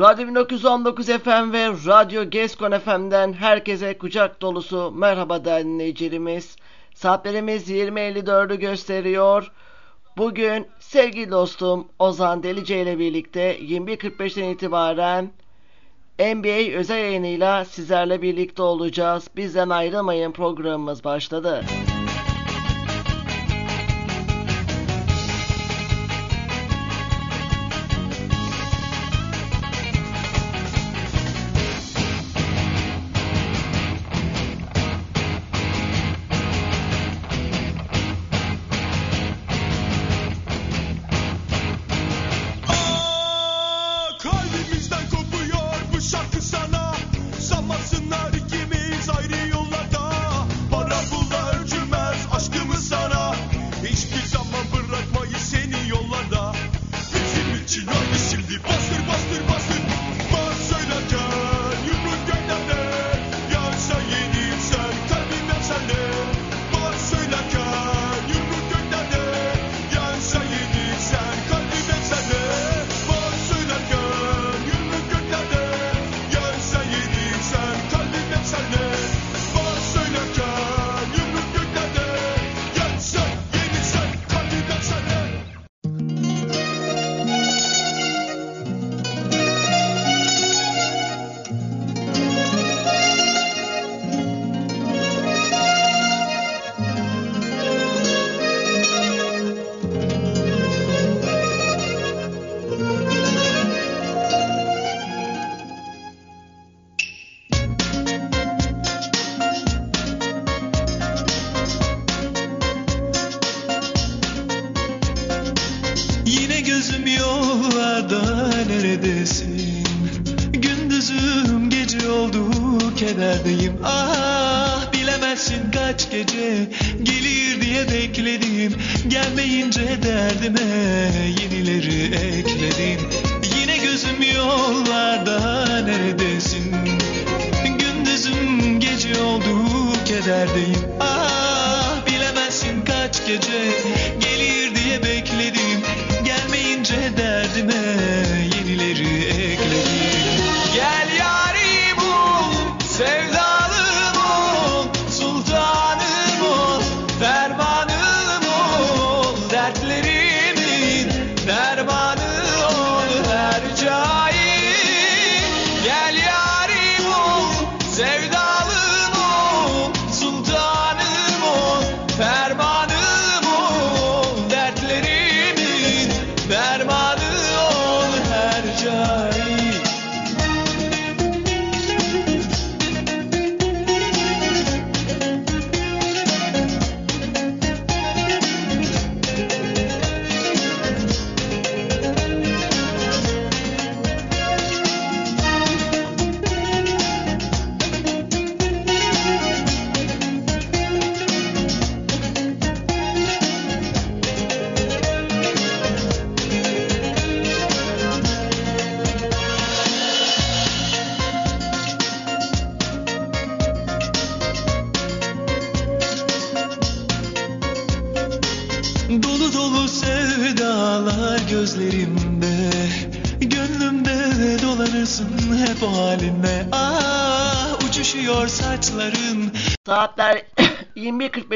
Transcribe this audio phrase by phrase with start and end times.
[0.00, 6.56] Radyo 1919 FM ve Radyo Geskon FM'den herkese kucak dolusu merhaba dinleyicilerimiz.
[6.94, 9.52] Saatlerimiz 20.54'ü gösteriyor.
[10.16, 15.30] Bugün sevgili dostum Ozan Delice ile birlikte 21.45'ten itibaren
[16.18, 19.28] NBA özel yayınıyla sizlerle birlikte olacağız.
[19.36, 21.64] Bizden ayrılmayın programımız başladı.
[21.64, 21.99] Saatler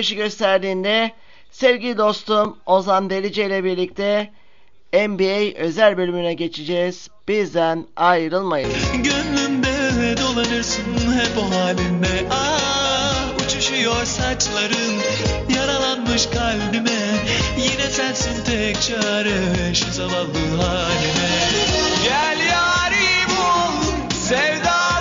[0.05, 1.13] 21.45'i gösterdiğinde
[1.51, 4.31] sevgili dostum Ozan Delice ile birlikte
[4.93, 7.09] NBA özel bölümüne geçeceğiz.
[7.29, 8.71] Bizden ayrılmayın.
[8.95, 10.83] Gönlümde dolanırsın
[11.19, 12.27] hep o halinde.
[12.31, 14.95] Ah uçuşuyor saçların
[15.57, 17.25] yaralanmış kalbime.
[17.59, 21.31] Yine sensin tek çare şu zavallı halime.
[22.05, 23.73] Gel yarim ol
[24.29, 24.94] sevda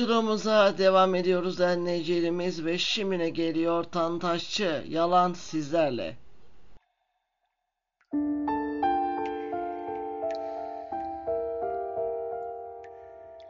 [0.00, 6.16] yolculuğumuza devam ediyoruz dinleyicilerimiz ve şimdi geliyor Tantaşçı Yalan sizlerle.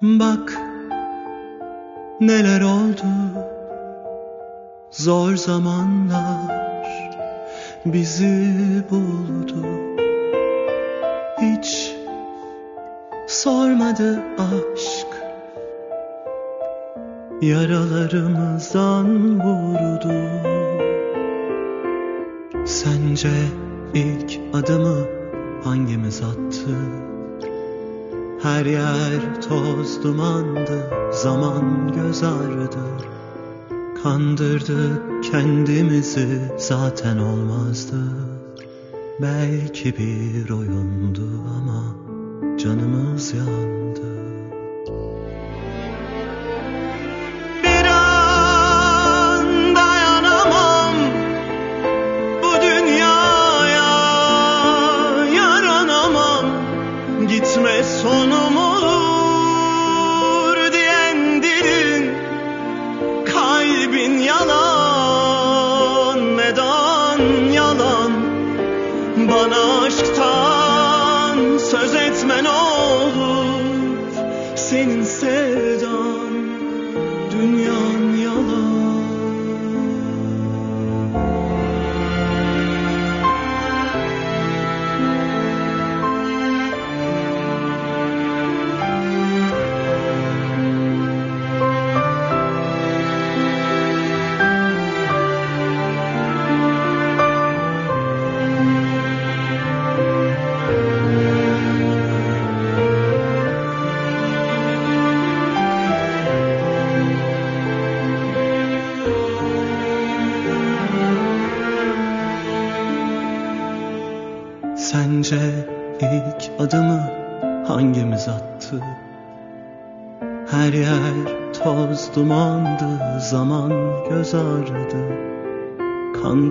[0.02, 0.58] Bak
[2.20, 3.06] neler oldu
[4.90, 6.82] Zor zamanlar
[7.84, 9.66] bizi buldu
[11.40, 11.92] Hiç
[13.28, 15.15] sormadı aşk
[17.42, 20.12] Yaralarımızdan vurdu
[22.64, 23.30] Sence
[23.94, 24.96] ilk adımı
[25.64, 26.76] hangimiz attı?
[28.42, 32.86] Her yer toz dumandı, zaman göz ağrıdı.
[34.02, 37.96] Kandırdık kendimizi zaten olmazdı.
[39.20, 41.28] Belki bir oyundu
[41.58, 41.96] ama
[42.58, 43.75] canımız yandı.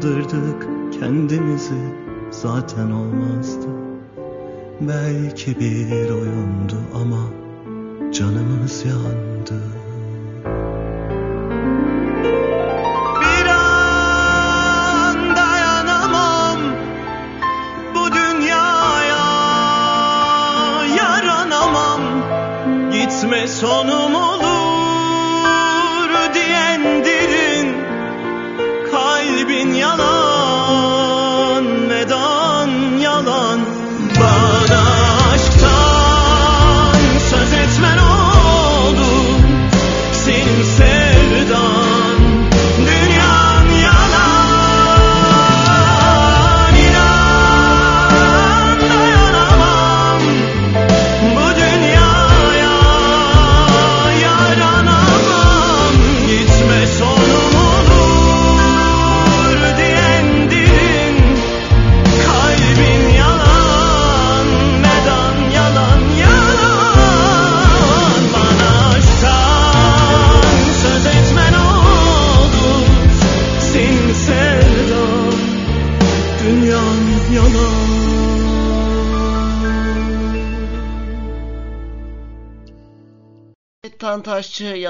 [0.06, 0.68] Kandırdık
[1.00, 1.74] kendimizi,
[2.32, 3.68] zaten olmazdı.
[4.82, 7.22] Belki bir oyundu ama
[8.12, 9.35] canımız yandı.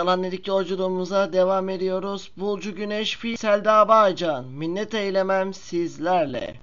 [0.05, 2.31] Yalan dedik yolculuğumuza devam ediyoruz.
[2.37, 6.55] Bulcu Güneş Fi Selda Bağcan Minnet eylemem sizlerle.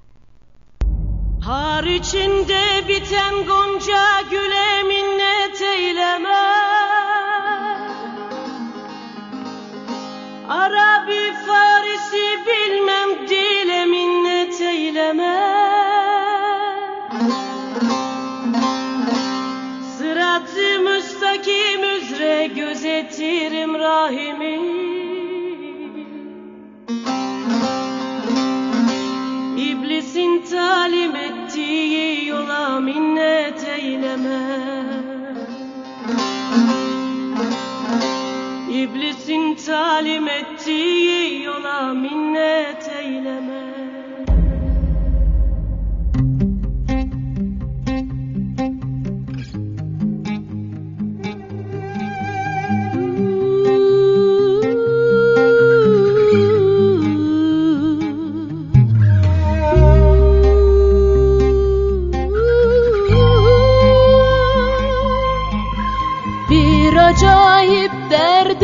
[1.44, 6.42] Har içinde biten gonca güle minnet eyleme
[10.48, 13.26] Arabi Farisi bilmem
[22.82, 24.58] gözetirim rahimi.
[29.56, 34.40] İblisin talim ettiği yola minnet eyleme.
[38.70, 42.81] İblisin talim ettiği yola minnet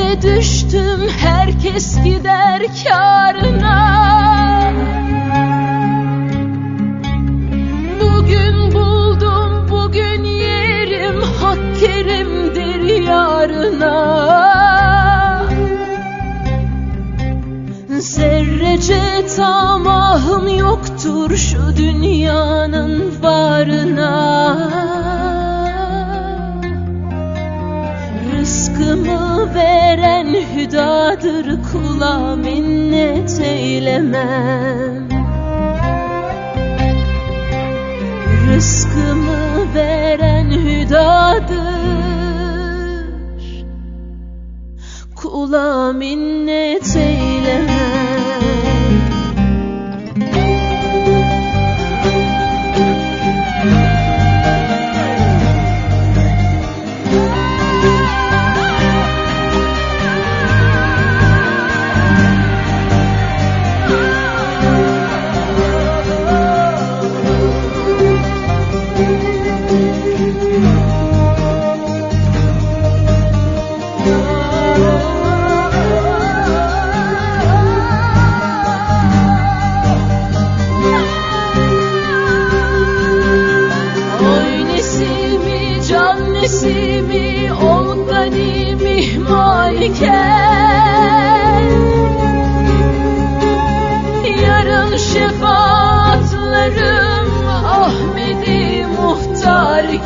[0.09, 3.99] derde düştüm herkes gider karına
[8.00, 14.29] Bugün buldum bugün yerim hak kerimdir yarına.
[17.99, 23.88] Zerrece tamahım yoktur şu dünyanın varına
[30.72, 35.08] veren hüdadır kula minnet eylemem.
[38.48, 41.78] Rızkımı veren hüdadır.
[45.16, 46.58] Kula minnet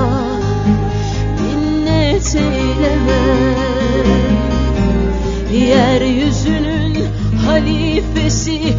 [1.40, 3.22] minnet eyleme.
[5.52, 6.96] Yeryüzünün
[7.46, 8.75] halifesi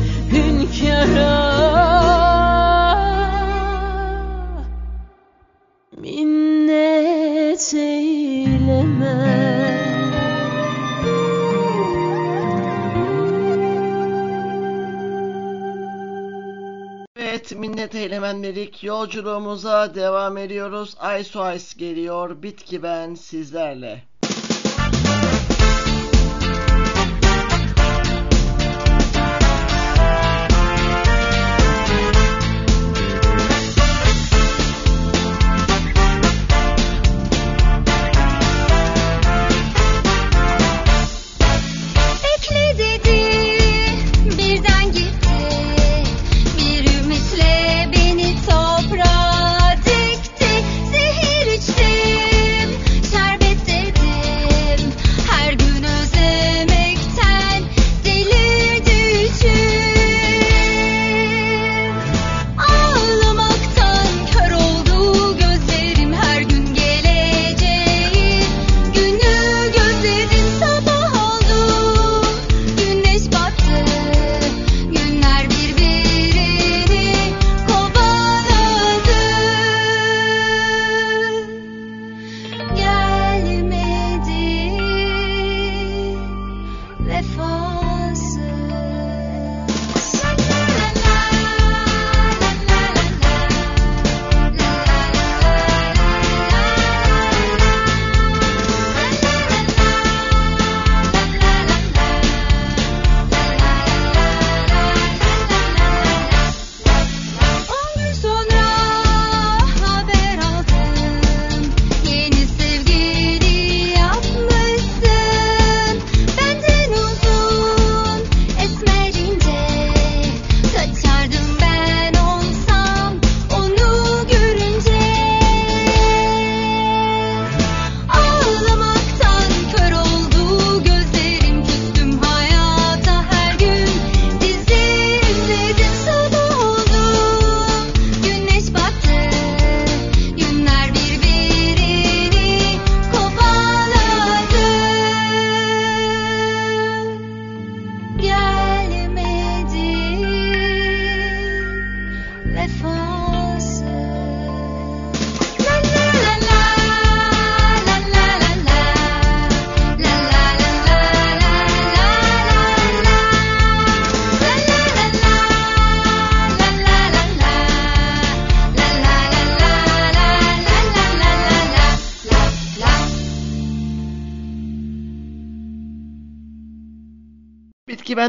[18.35, 18.83] dedik.
[18.83, 20.95] Yolculuğumuza devam ediyoruz.
[21.19, 22.43] Ice Ice geliyor.
[22.43, 24.03] Bitki ben sizlerle.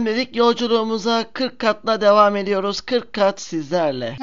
[0.06, 2.80] Dedik yolculuğumuza 40 katla devam ediyoruz.
[2.80, 4.16] 40 kat sizlerle.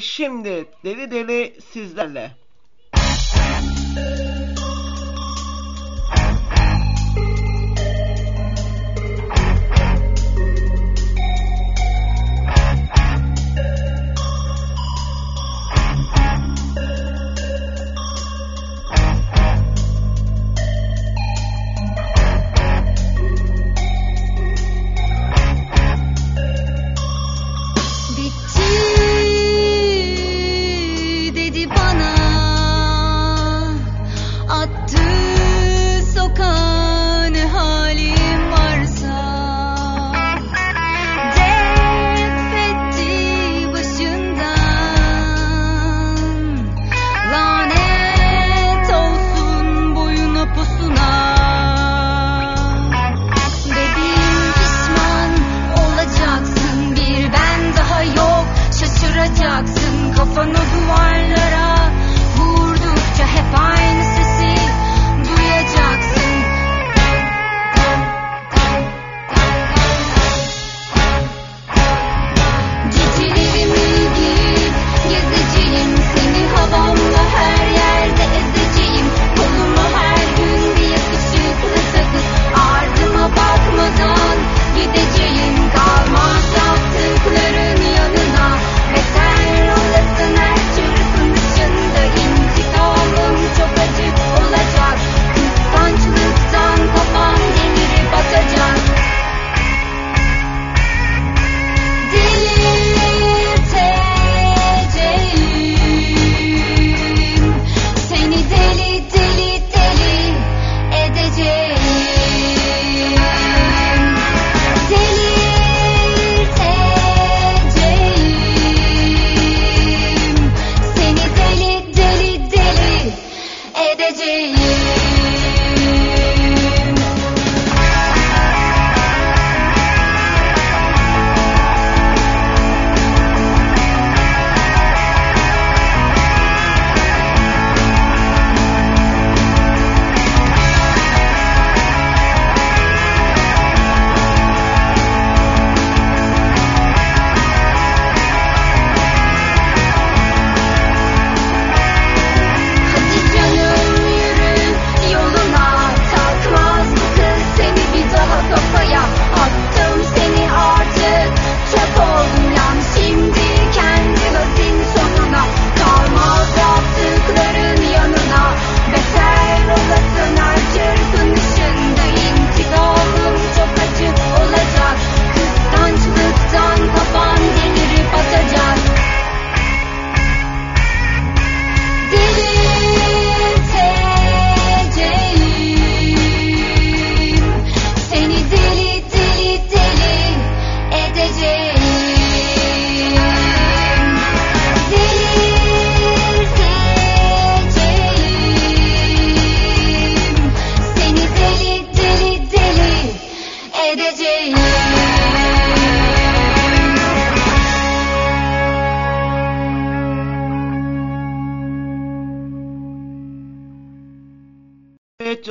[0.00, 0.37] Şimdi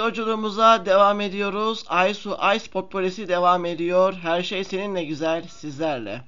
[0.07, 1.83] yolculuğumuza devam ediyoruz.
[1.87, 4.13] Aysu Ice Potpourrisi devam ediyor.
[4.13, 6.21] Her şey seninle güzel sizlerle.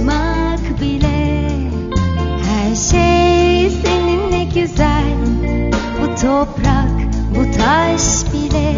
[0.00, 1.48] Koşmak bile.
[2.44, 5.04] Her şey seninle güzel.
[6.00, 6.90] Bu toprak,
[7.30, 8.74] bu taş bile.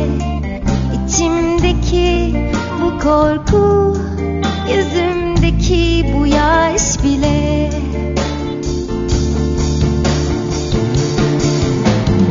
[1.06, 2.34] İçimdeki
[2.82, 3.96] bu korku
[4.68, 7.70] Yüzümdeki bu yaş bile.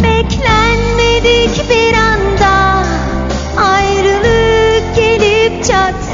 [0.04, 2.84] Beklenmedik bir anda
[3.58, 6.11] ayrılık gelip çatsa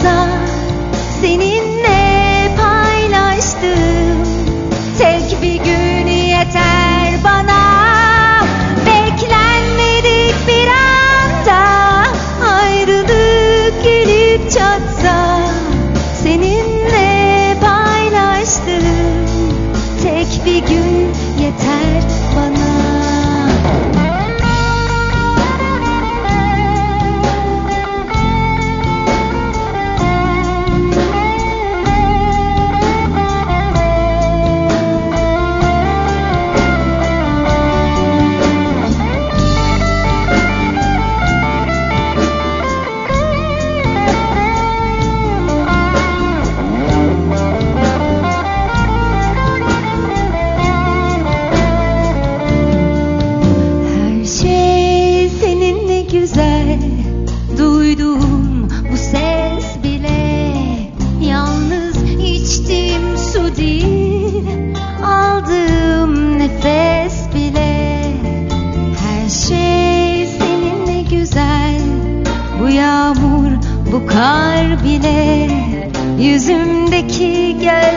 [76.48, 77.97] Yüzümdeki gözyaşının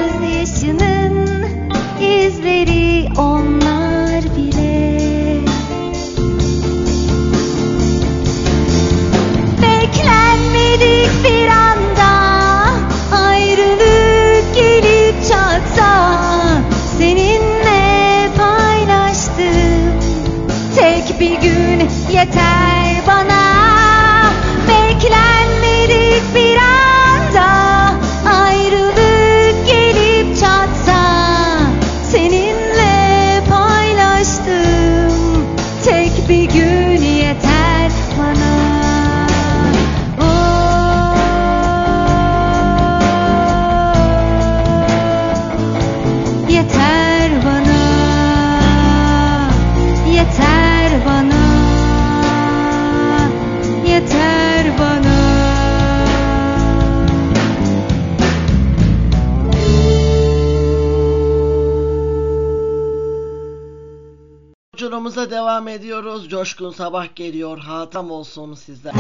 [66.41, 68.95] coşkun sabah geliyor hatam olsun sizden.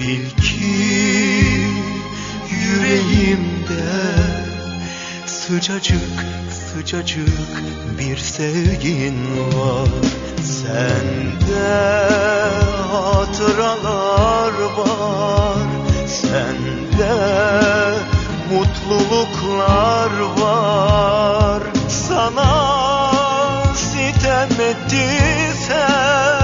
[0.00, 0.76] Bil ki
[2.50, 3.90] yüreğimde
[5.26, 7.62] Sıcacık sıcacık
[7.98, 9.16] bir sevgin
[9.54, 9.88] var.
[10.42, 11.70] Sende
[12.92, 15.66] hatıralar var
[16.06, 17.14] Sende
[18.50, 20.10] mutluluklar
[20.40, 21.62] var.
[21.88, 22.50] Sana
[23.74, 26.39] sitem ettiysem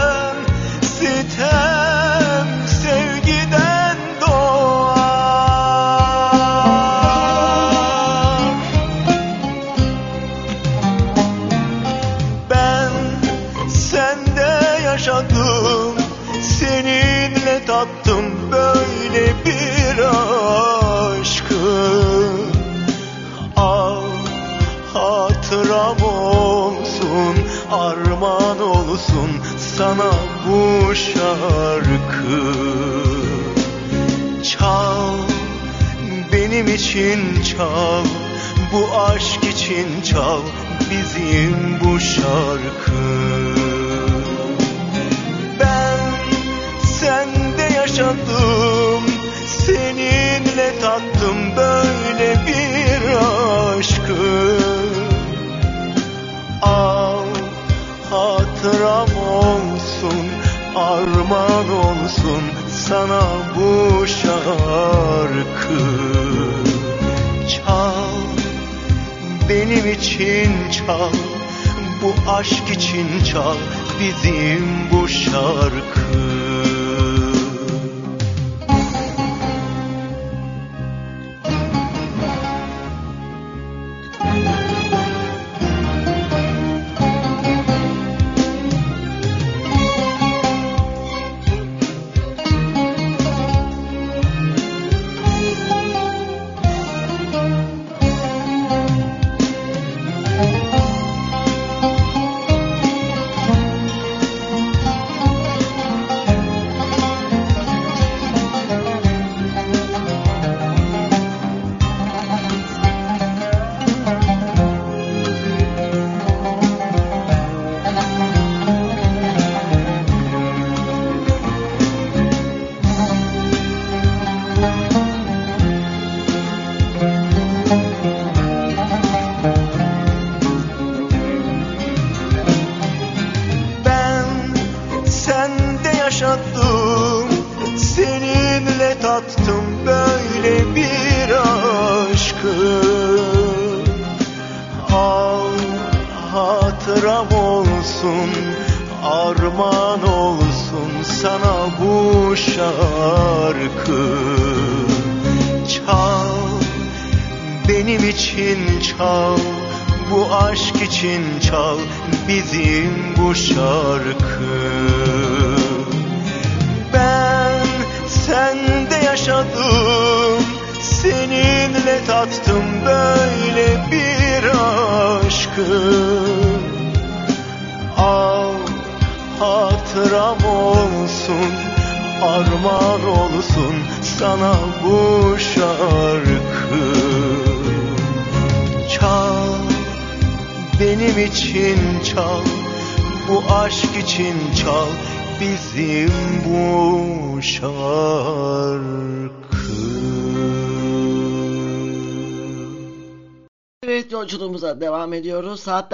[72.86, 73.56] için çal
[74.00, 75.95] bizim bu şarkı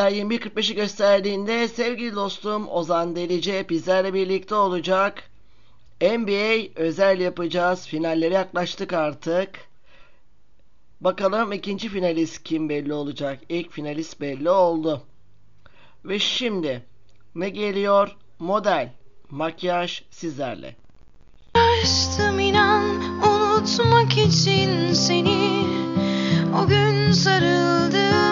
[0.03, 5.31] Saatler 21.45'i gösterdiğinde sevgili dostum Ozan Delice bizlerle birlikte olacak.
[6.01, 7.87] NBA özel yapacağız.
[7.87, 9.49] Finallere yaklaştık artık.
[11.01, 13.41] Bakalım ikinci finalist kim belli olacak?
[13.49, 15.03] İlk finalist belli oldu.
[16.05, 16.83] Ve şimdi
[17.35, 18.17] ne geliyor?
[18.39, 18.93] Model,
[19.31, 20.77] makyaj sizlerle.
[21.55, 22.85] Açtım inan
[23.23, 25.67] unutmak için seni
[26.63, 28.32] O gün sarıldım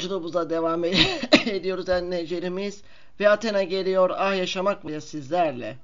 [0.00, 0.84] yolculuğumuza devam
[1.46, 2.82] ediyoruz dinleyicilerimiz.
[3.20, 5.76] Ve Athena geliyor ah yaşamak mı sizlerle.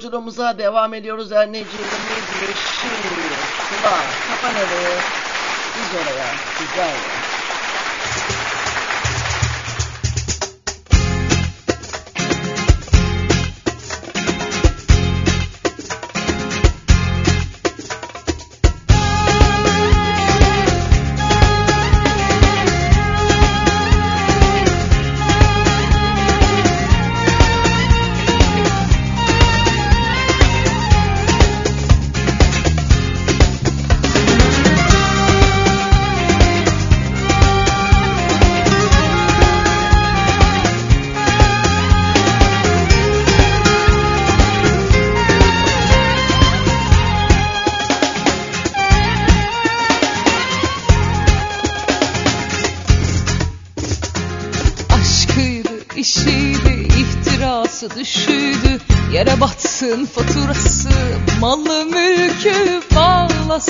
[0.00, 1.82] Yolculuğumuza devam ediyoruz anneciğimiz
[2.42, 2.46] ve
[2.80, 3.18] şimdi
[4.28, 4.96] kafa nereye?
[5.76, 6.26] Biz oraya,
[6.60, 7.19] güzel.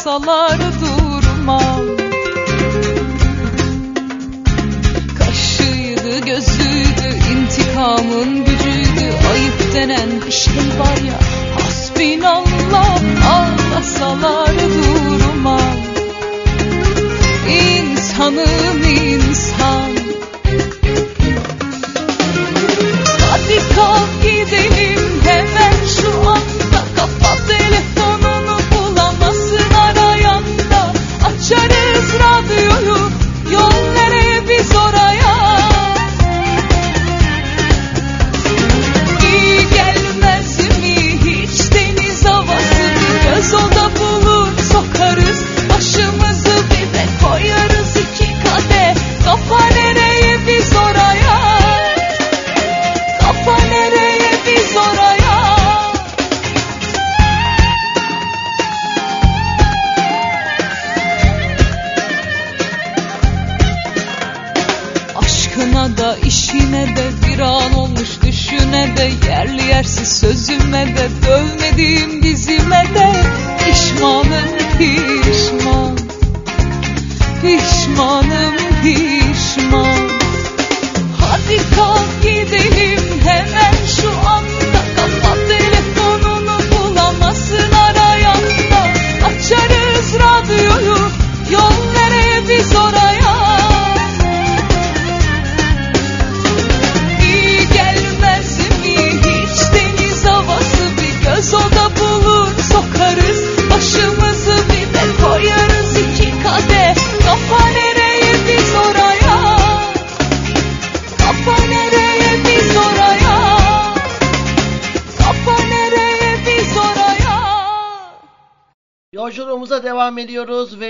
[0.07, 2.00] Bağlasalar durmam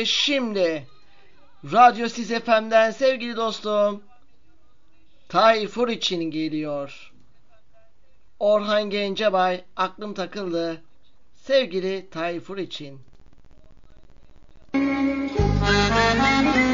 [0.06, 0.86] şimdi
[1.64, 4.02] Radyo Siz FM'den sevgili dostum
[5.28, 7.12] Tayfur için geliyor.
[8.38, 10.82] Orhan Gencebay aklım takıldı.
[11.34, 13.00] Sevgili Tayfur için.
[14.74, 16.69] Dün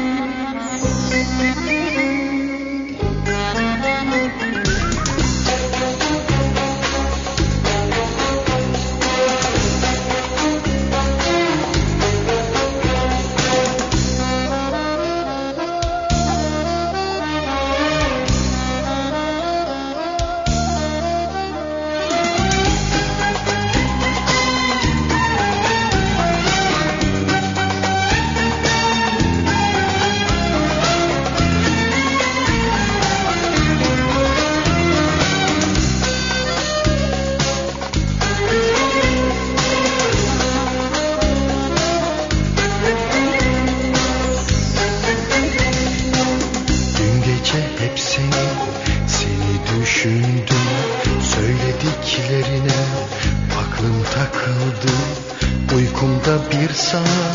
[56.91, 57.27] sana,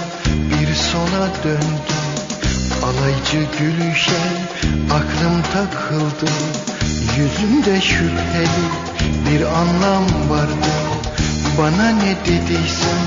[0.50, 2.06] bir sola döndüm.
[2.84, 4.22] Alaycı gülüşe
[4.90, 6.32] aklım takıldı.
[7.16, 8.64] Yüzünde şüpheli
[9.26, 10.72] bir anlam vardı.
[11.58, 13.04] Bana ne dediysen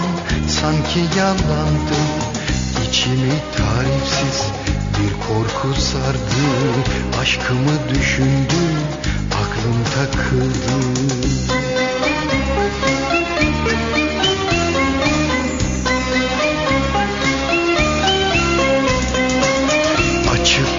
[0.47, 1.99] sanki yalandı.
[2.89, 4.47] İçimi tarifsiz
[4.97, 6.45] bir korku sardı.
[7.21, 8.77] Aşkımı düşündüm
[9.31, 10.75] aklım takıldı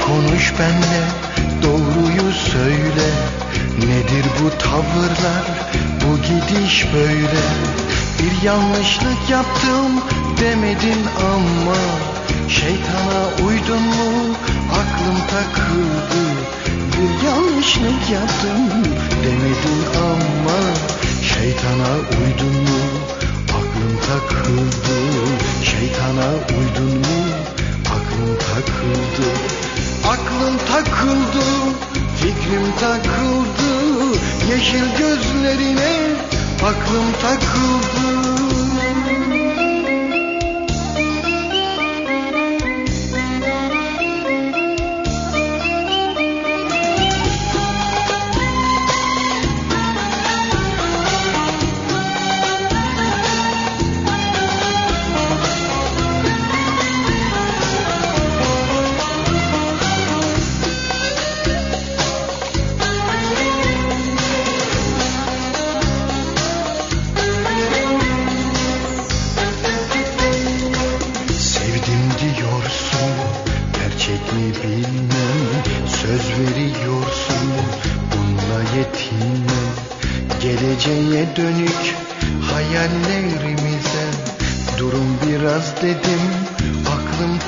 [0.07, 1.03] konuş benle
[1.63, 3.09] doğruyu söyle.
[3.79, 5.45] Nedir bu tavırlar?
[6.03, 7.43] Bu gidiş böyle.
[8.19, 9.93] Bir yanlışlık yaptım
[10.41, 11.03] demedin
[11.35, 11.77] ama
[12.49, 14.35] Şeytana uydun mu?
[14.73, 16.25] Aklım takıldı.
[16.93, 18.83] Bir yanlışlık yaptım
[19.25, 20.59] demedin ama
[21.23, 22.81] Şeytana uydun mu?
[23.49, 24.99] Aklım takıldı.
[25.65, 26.29] Şeytana
[26.59, 27.25] uydun mu?
[27.87, 29.56] Aklım takıldı
[30.09, 31.47] Aklım takıldı
[32.17, 34.19] fikrim takıldı
[34.51, 36.17] Yeşil gözlerine
[36.63, 38.26] aklım takıldı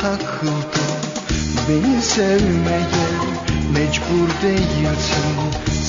[0.02, 0.84] takıldı
[1.68, 3.08] Beni sevmeye
[3.72, 5.36] mecbur değilsin.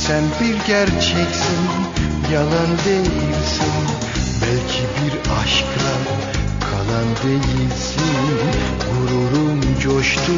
[0.07, 1.59] Sen bir gerçeksin
[2.33, 3.73] yalan değilsin.
[4.41, 5.93] Belki bir aşkla
[6.59, 8.01] kalan değilsin.
[8.91, 10.33] Gururum coştu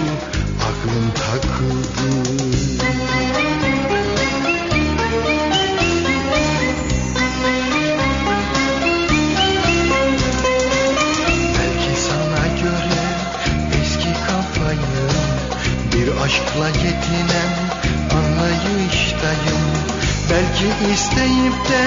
[0.61, 2.31] aklım takıldı
[16.31, 17.53] Aşkla yetinen
[18.17, 19.63] anlayıştayım.
[20.29, 21.83] Belki isteyip de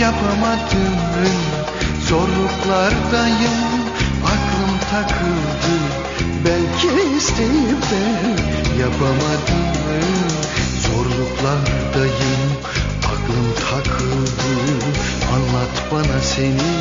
[0.00, 0.98] yapamadığım
[2.08, 3.70] Zorluklardayım
[4.24, 5.74] aklım takıldı.
[6.44, 8.02] Belki isteyip de
[8.80, 10.28] yapamadığım
[10.82, 12.52] Zorluklardayım
[13.04, 14.52] aklım takıldı.
[15.34, 16.72] Anlat bana seni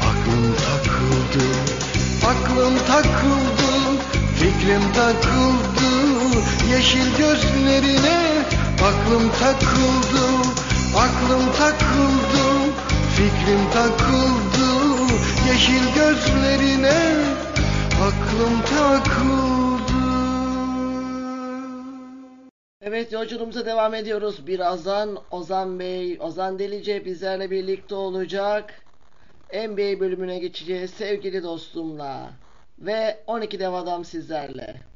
[0.00, 1.44] aklım takıldı.
[2.26, 3.74] Aklım takıldı
[4.44, 6.13] fikrim takıldı.
[6.70, 10.26] Yeşil gözlerine Aklım takıldı
[10.96, 12.72] Aklım takıldı
[13.16, 14.68] Fikrim takıldı
[15.48, 17.14] Yeşil gözlerine
[18.02, 19.64] Aklım takıldı
[22.86, 24.46] Evet yolculuğumuza devam ediyoruz.
[24.46, 28.82] Birazdan Ozan Bey, Ozan Delice bizlerle birlikte olacak.
[29.52, 32.30] NBA bölümüne geçeceğiz sevgili dostumla.
[32.78, 34.93] Ve 12 dev adam sizlerle.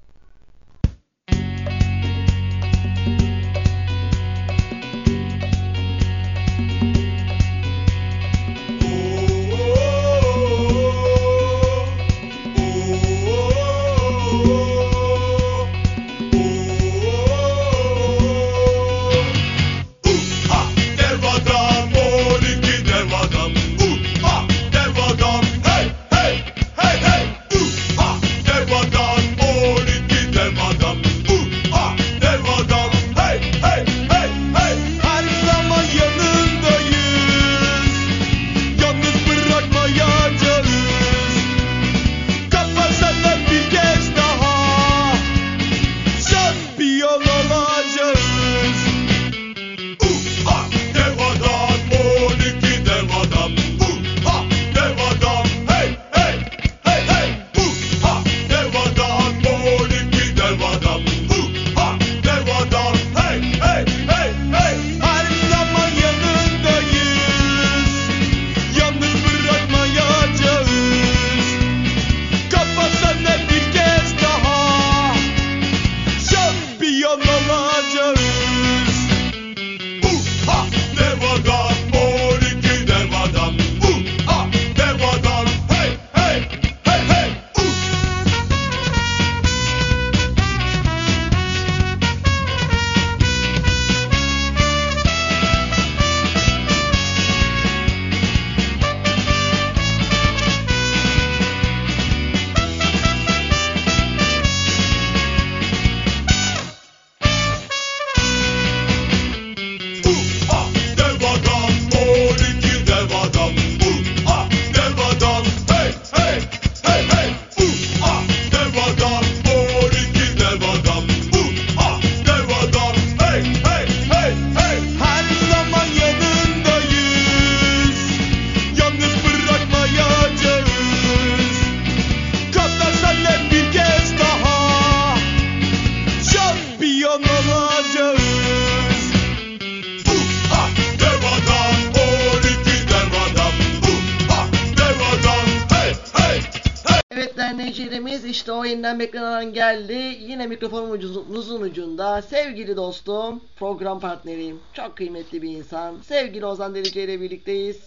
[148.69, 150.16] Yeniden beklenen an geldi.
[150.21, 156.01] Yine mikrofonumuzun ucunda sevgili dostum, program partnerim, çok kıymetli bir insan.
[156.03, 157.81] Sevgili Ozan Delice ile birlikteyiz.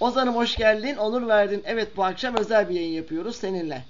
[0.00, 1.62] Ozan'ım hoş geldin, onur verdin.
[1.66, 3.84] Evet bu akşam özel bir yayın yapıyoruz seninle.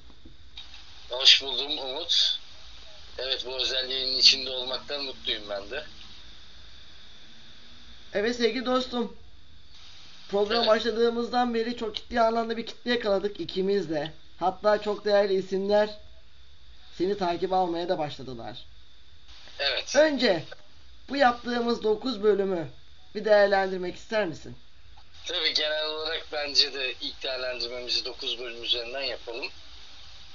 [1.11, 2.39] Hoş buldum Umut.
[3.19, 5.85] Evet bu özelliğin içinde olmaktan mutluyum ben de.
[8.15, 9.17] Evet sevgili dostum.
[10.31, 10.69] Program Evet.
[10.69, 14.13] başladığımızdan beri çok ciddi anlamda bir kitle yakaladık ikimiz de.
[14.41, 15.99] Hatta çok değerli isimler
[16.99, 18.57] seni takip almaya da başladılar.
[19.59, 19.97] Evet.
[19.97, 20.45] Önce
[21.09, 22.69] bu yaptığımız 9 bölümü
[23.15, 24.57] bir değerlendirmek ister misin?
[25.27, 29.47] Tabii genel olarak bence de ilk değerlendirmemizi 9 bölüm üzerinden yapalım.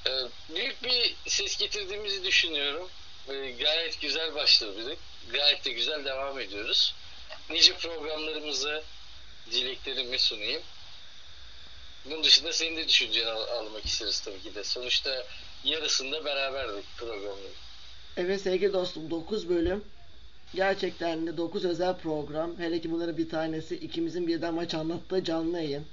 [0.08, 0.10] Ee,
[0.56, 2.90] büyük bir ses getirdiğimizi düşünüyorum.
[3.30, 4.98] Ee, gayet güzel başladık.
[5.32, 6.94] Gayet de güzel devam ediyoruz.
[7.50, 8.84] Nice programlarımızı
[9.52, 10.62] dileklerimi sunayım.
[12.06, 14.64] Bunun dışında senin de düşünceni al- almak isteriz tabii ki de.
[14.64, 15.24] Sonuçta
[15.64, 17.52] yarısında beraberdik programın.
[18.18, 19.84] Evet sevgili dostum 9 bölüm.
[20.56, 22.60] Gerçekten de 9 özel program.
[22.60, 25.86] Hele ki bunların bir tanesi ikimizin birden maç anlattığı canlı yayın.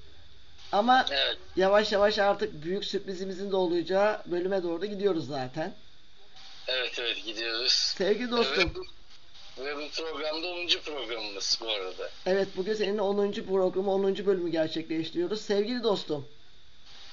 [0.73, 1.39] Ama Evet.
[1.57, 5.75] yavaş yavaş artık büyük sürprizimizin de olacağı bölüme doğru da gidiyoruz zaten.
[6.69, 7.73] Evet evet gidiyoruz.
[7.73, 8.71] Sevgili dostum.
[8.71, 10.67] Ve bu, ve bu programda 10.
[10.85, 12.11] programımız bu arada.
[12.27, 13.33] Evet bugün seninle 10.
[13.33, 14.27] programı 10.
[14.27, 15.41] bölümü gerçekleştiriyoruz.
[15.41, 16.29] Sevgili dostum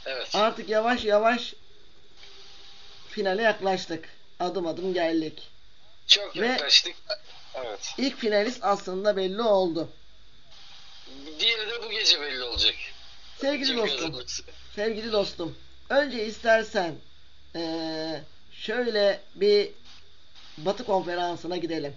[0.06, 0.30] Evet.
[0.34, 1.54] artık yavaş yavaş
[3.18, 4.10] finale yaklaştık.
[4.40, 5.42] Adım adım geldik.
[6.08, 6.96] Çok ve- yaklaştık.
[7.54, 7.94] Evet.
[7.98, 9.90] İlk finalist aslında belli oldu.
[11.40, 12.76] Diğeri de bu gece belli olacak.
[13.42, 14.44] Sevgili Kim dostum, kazanırsa.
[14.76, 15.58] sevgili dostum.
[15.90, 16.96] Önce istersen
[17.56, 19.70] eee, şöyle bir
[20.58, 21.96] Batı konferansına gidelim.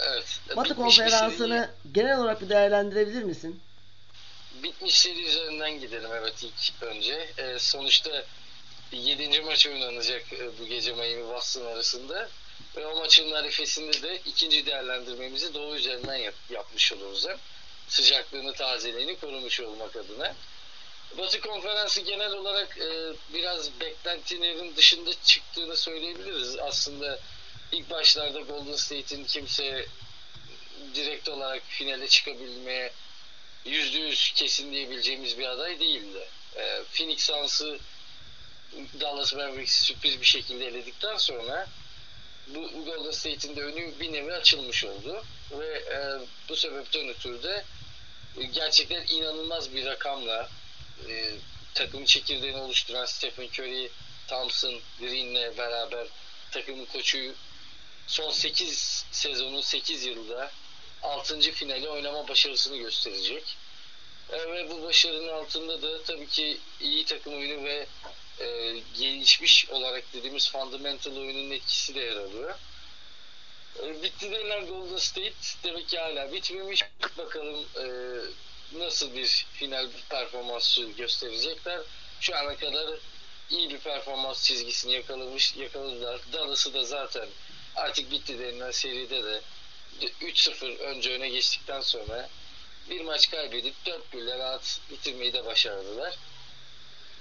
[0.00, 0.40] Evet.
[0.56, 3.60] Batı bitmiş bir konferansını genel olarak bir değerlendirebilir misin?
[4.62, 7.28] bitmiş seri üzerinden gidelim evet ilk önce.
[7.38, 8.24] E, sonuçta
[8.92, 9.40] 7.
[9.40, 12.28] maç oynanacak e, bu gece Miami Boston arasında.
[12.76, 17.26] Ve o maçın arifesinde de ikinci değerlendirmemizi doğu üzerinden yap, yapmış oluruz.
[17.28, 17.38] Hem.
[17.88, 20.34] Sıcaklığını, tazeliğini korumuş olmak adına.
[21.18, 26.58] Batı konferansı genel olarak e, biraz beklentilerin dışında çıktığını söyleyebiliriz.
[26.58, 27.20] Aslında
[27.72, 29.86] ilk başlarda Golden State'in kimse
[30.94, 32.92] direkt olarak finale çıkabilmeye
[33.64, 36.28] yüzde yüz kesin diyebileceğimiz bir aday değildi.
[36.56, 37.78] E, Phoenix Suns'ı
[39.00, 41.68] Dallas Mavericks'i sürpriz bir şekilde eledikten sonra
[42.46, 45.98] bu Golden State'in de önü bir nevi açılmış oldu ve e,
[46.48, 47.64] bu sebepten ötürü de
[48.52, 50.48] gerçekten inanılmaz bir rakamla
[51.08, 51.32] e,
[51.74, 53.90] takım çekirdeğini oluşturan Stephen Curry,
[54.28, 56.06] Thompson, Green'le beraber
[56.50, 57.34] takımın koçu
[58.06, 60.50] son 8 sezonu 8 yılda
[61.02, 61.40] 6.
[61.40, 63.56] finali oynama başarısını gösterecek.
[64.32, 67.86] E, ve bu başarının altında da tabii ki iyi takım oyunu ve
[68.40, 72.54] e, gelişmiş olarak dediğimiz fundamental oyunun etkisi de yer alıyor.
[73.82, 75.34] E, bitti denilen Golden State
[75.64, 76.84] demek ki hala bitmemiş.
[77.18, 77.86] Bakalım e,
[78.78, 81.80] nasıl bir final performansı gösterecekler.
[82.20, 82.98] Şu ana kadar
[83.50, 86.20] iyi bir performans çizgisini yakalamış, yakaladılar.
[86.32, 87.28] Dallas'ı da zaten
[87.76, 89.40] artık bitti denilen seride de
[90.00, 92.28] 3-0 önce öne geçtikten sonra
[92.90, 96.18] bir maç kaybedip 4 gülle rahat bitirmeyi de başardılar.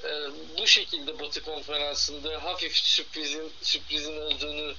[0.03, 0.09] Ee,
[0.57, 4.73] bu şekilde Batı Konferansı'nda hafif sürprizin sürprizin olduğunu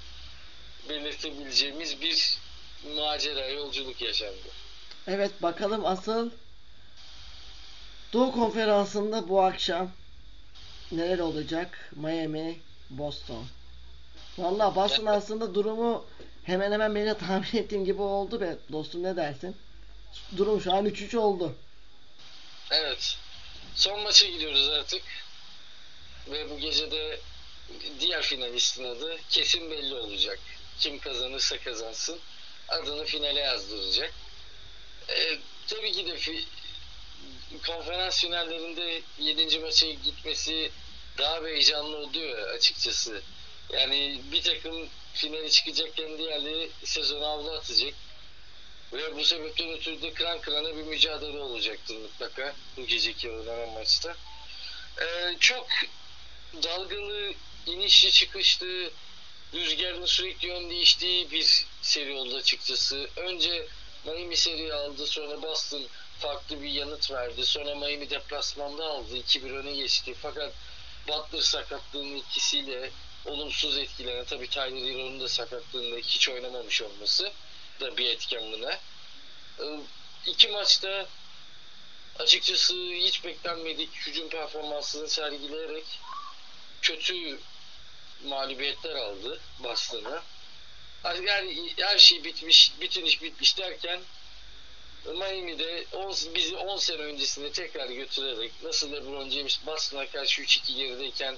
[0.89, 2.39] belirtebileceğimiz bir
[2.97, 4.49] macera yolculuk yaşandı.
[5.07, 6.31] Evet bakalım asıl
[8.12, 9.91] Doğu Konferansı'nda bu akşam
[10.93, 11.91] neler olacak?
[11.97, 12.61] Miami,
[12.91, 13.47] Boston.
[14.39, 16.05] Vallahi Boston aslında durumu
[16.45, 18.57] hemen hemen benim de tahmin ettiğim gibi oldu be.
[18.73, 19.57] Dostum ne dersin?
[20.37, 21.55] Durum şu an 3-3 oldu.
[22.71, 23.19] Evet.
[23.79, 25.03] Son maça gidiyoruz artık.
[26.26, 27.20] Ve bu gece de
[28.01, 30.41] diğer finalistin adı kesin belli olacak.
[30.79, 32.20] Kim kazanırsa kazansın
[32.68, 34.12] adını finale yazdıracak.
[35.09, 36.45] Ee, tabii ki de fi,
[37.66, 39.59] konferans finallerinde 7.
[39.59, 40.70] maça gitmesi
[41.18, 43.22] daha heyecanlı oluyor açıkçası.
[43.72, 47.95] Yani bir takım finale çıkacakken diğerleri sezonu avlu atacak.
[48.93, 54.16] Ve bu sebepten ötürü de kıran kırana bir mücadele olacaktır mutlaka bu geceki oynanan maçta.
[55.01, 55.66] Ee, çok
[56.62, 57.34] dalgalı,
[57.66, 58.91] inişli çıkışlı,
[59.55, 63.09] rüzgarın sürekli yön değiştiği bir seri oldu açıkçası.
[63.16, 63.66] Önce
[64.05, 65.86] Miami seri aldı, sonra Boston
[66.18, 67.47] farklı bir yanıt verdi.
[67.47, 70.14] Sonra Miami deplasmanda aldı, 2-1 öne geçti.
[70.22, 70.55] Fakat
[71.09, 72.91] Butler sakatlığının etkisiyle
[73.26, 77.32] olumsuz etkilenen, tabii Tyler Hero'nun da sakatlığında hiç oynamamış olması
[77.81, 78.72] da bir etken buna.
[79.61, 79.81] Ee,
[80.26, 81.07] iki maçta
[82.18, 85.85] açıkçası hiç beklenmedik hücum performansını sergileyerek
[86.83, 87.39] kötü
[88.24, 90.22] mağlubiyetler aldı Boston'a.
[91.03, 91.16] Her,
[91.79, 94.01] her şey bitmiş, bütün iş bitmiş derken
[95.05, 101.37] Miami'de 10, bizi 10 sene öncesine tekrar götürerek nasıl LeBron James Boston'a karşı 3-2 gerideyken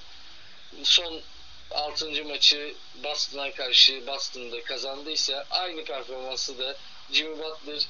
[0.82, 1.22] son
[1.70, 2.24] 6.
[2.24, 6.76] maçı Boston'a karşı Boston'da kazandıysa aynı performansı da
[7.12, 7.86] Jimmy Butler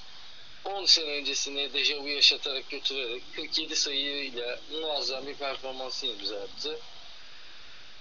[0.65, 6.47] 10 sene öncesine dejavu yaşatarak götürerek 47 sayıyla muazzam bir performansı imza.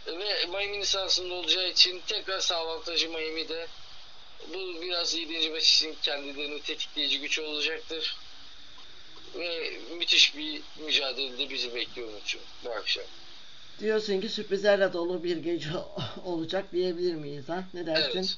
[0.08, 3.68] Ve Miami'nin sahasında olacağı için tekrar avantajı Miami'de.
[4.48, 5.50] Bu biraz 7.
[5.50, 8.18] maç için kendilerini tetikleyici güç olacaktır.
[9.36, 12.10] Ve müthiş bir mücadelede bizi bekliyor
[12.64, 13.04] bu akşam.
[13.80, 15.70] Diyorsun ki sürprizlerle dolu bir gece
[16.26, 17.64] olacak diyebilir miyiz ha?
[17.74, 18.18] Ne dersin?
[18.18, 18.38] Evet.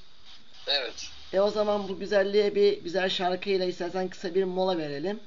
[0.67, 1.09] Evet.
[1.33, 5.19] E o zaman bu güzelliğe bir güzel şarkıyla istersen kısa bir mola verelim.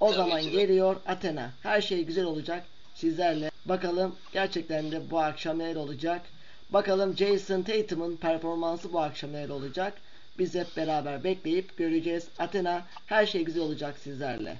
[0.00, 1.50] O Tabii zaman geliyor Athena.
[1.62, 3.50] Her şey güzel olacak sizlerle.
[3.64, 6.22] Bakalım gerçekten de bu akşam neler olacak.
[6.70, 9.92] Bakalım Jason Tatum'un performansı bu akşam neler olacak.
[10.38, 12.28] Biz hep beraber bekleyip göreceğiz.
[12.38, 14.56] Athena her şey güzel olacak sizlerle.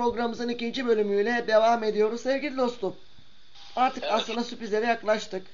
[0.00, 2.20] Programımızın ikinci bölümüyle devam ediyoruz.
[2.20, 2.96] Sevgili dostum,
[3.76, 4.12] artık Evet.
[4.12, 5.46] aslında sürprizlere yaklaştık.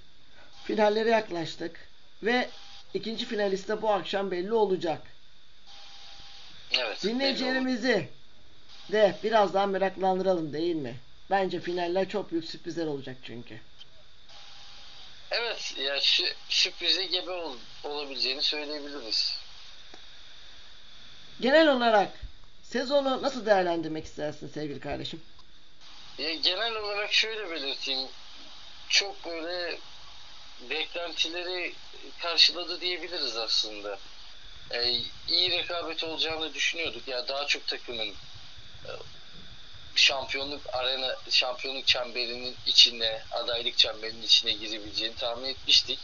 [0.65, 1.89] Finallere yaklaştık.
[2.23, 2.49] Ve
[2.95, 5.03] ikinci finalist de bu akşam belli olacak.
[6.73, 7.03] Evet.
[7.03, 8.09] Dinleyicilerimizi
[8.93, 10.97] de biraz daha meraklandıralım değil mi?
[11.31, 13.61] Bence finaller çok büyük sürprizler olacak çünkü.
[15.31, 19.39] Evet ya şu sürprize gebe ol- olabileceğini söyleyebiliriz.
[21.41, 22.09] Genel olarak
[22.71, 25.23] sezonu nasıl değerlendirmek istersin sevgili kardeşim?
[26.19, 28.09] Ya genel olarak şöyle belirteyim.
[28.89, 29.79] Çok böyle
[30.71, 31.75] beklentileri
[32.23, 33.99] karşıladı diyebiliriz aslında.
[34.71, 37.09] Ee, iyi rekabet olacağını düşünüyorduk.
[37.09, 38.09] Ya daha çok takımın
[38.85, 38.91] e,
[39.95, 45.99] şampiyonluk arena şampiyonluk çemberinin içine, adaylık çemberinin içine girebileceğini tahmin etmiştik.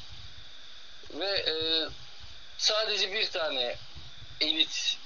[1.14, 1.54] Ve e,
[2.58, 3.76] sadece bir tane
[4.40, 4.98] elit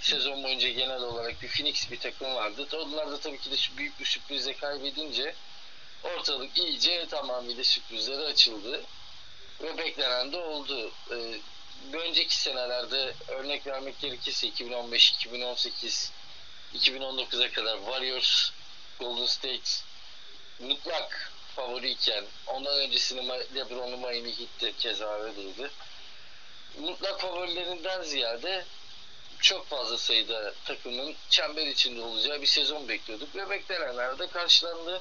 [0.00, 2.66] sezon boyunca genel olarak bir Phoenix bir takım vardı.
[2.76, 5.34] Onlar da tabii ki de şu büyük bir sürprize kaybedince
[6.04, 8.84] ortalık iyice tamamıyla sürprizlere açıldı.
[9.62, 10.92] Ve beklenen de oldu.
[11.10, 11.40] Ee,
[11.92, 16.12] önceki senelerde örnek vermek gerekirse 2015, 2018,
[16.74, 18.50] 2019'a kadar Warriors,
[18.98, 19.70] Golden State
[20.58, 25.70] mutlak favoriyken ondan öncesinde Ma- LeBron'u Miami Heat'te keza öyleydi.
[26.78, 28.64] Mutlak favorilerinden ziyade
[29.42, 35.00] çok fazla sayıda takımın çember içinde olacağı bir sezon bekliyorduk ve beklenenler de karşılandı.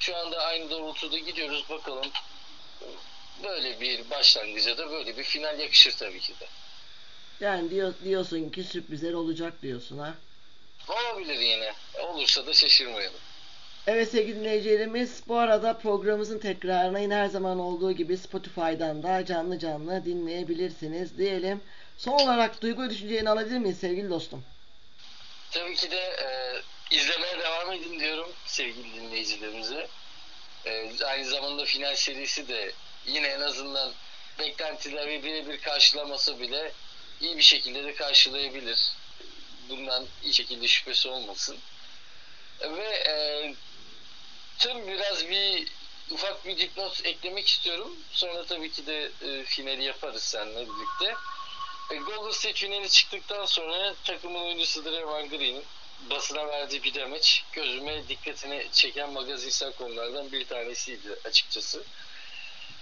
[0.00, 2.06] Şu anda aynı doğrultuda gidiyoruz bakalım.
[3.44, 6.46] Böyle bir başlangıca da böyle bir final yakışır tabii ki de.
[7.40, 10.14] Yani diyor, diyorsun ki sürprizler olacak diyorsun ha.
[10.88, 11.72] Olabilir yine.
[11.98, 13.20] Olursa da şaşırmayalım.
[13.86, 19.58] Evet sevgili dinleyicilerimiz bu arada programımızın tekrarını yine her zaman olduğu gibi Spotify'dan da canlı
[19.58, 21.60] canlı dinleyebilirsiniz diyelim.
[21.98, 24.44] Son olarak duygu ve düşünceni alabilir miyiz sevgili dostum?
[25.50, 26.28] Tabii ki de e,
[26.96, 29.88] izlemeye devam edin diyorum sevgili dinleyicilerimize.
[30.66, 32.72] E, aynı zamanda final serisi de
[33.06, 33.92] yine en azından
[34.38, 36.72] beklentileri birebir karşılaması bile
[37.20, 38.92] iyi bir şekilde de karşılayabilir.
[39.68, 41.58] Bundan iyi şekilde şüphesi olmasın.
[42.60, 43.54] Ve e,
[44.58, 45.68] tüm biraz bir
[46.10, 47.96] ufak bir dipnot eklemek istiyorum.
[48.12, 51.14] Sonra tabii ki de e, finali yaparız seninle birlikte.
[51.90, 55.64] E, Golden State finali çıktıktan sonra takımın oyuncusu Draymond Green'in
[56.10, 61.84] basına verdiği bir demeç gözüme dikkatini çeken magazinsel konulardan bir tanesiydi açıkçası.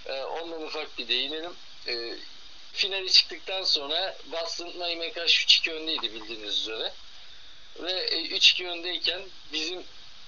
[0.07, 1.53] E, ondan ufak bir değinelim.
[1.89, 2.15] E,
[2.73, 6.93] finali çıktıktan sonra Boston Miami'ye karşı 3-2 öndeydi bildiğiniz üzere.
[7.77, 9.85] Ve e, 3-2 öndeyken bizim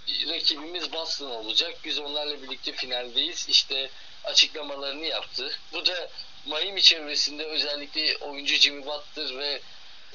[0.09, 1.75] rakibimiz Boston olacak.
[1.85, 3.49] Biz onlarla birlikte finaldeyiz.
[3.49, 3.91] İşte
[4.25, 5.59] açıklamalarını yaptı.
[5.73, 6.11] Bu da
[6.47, 9.61] Miami çevresinde özellikle oyuncu Jimmy Butler ve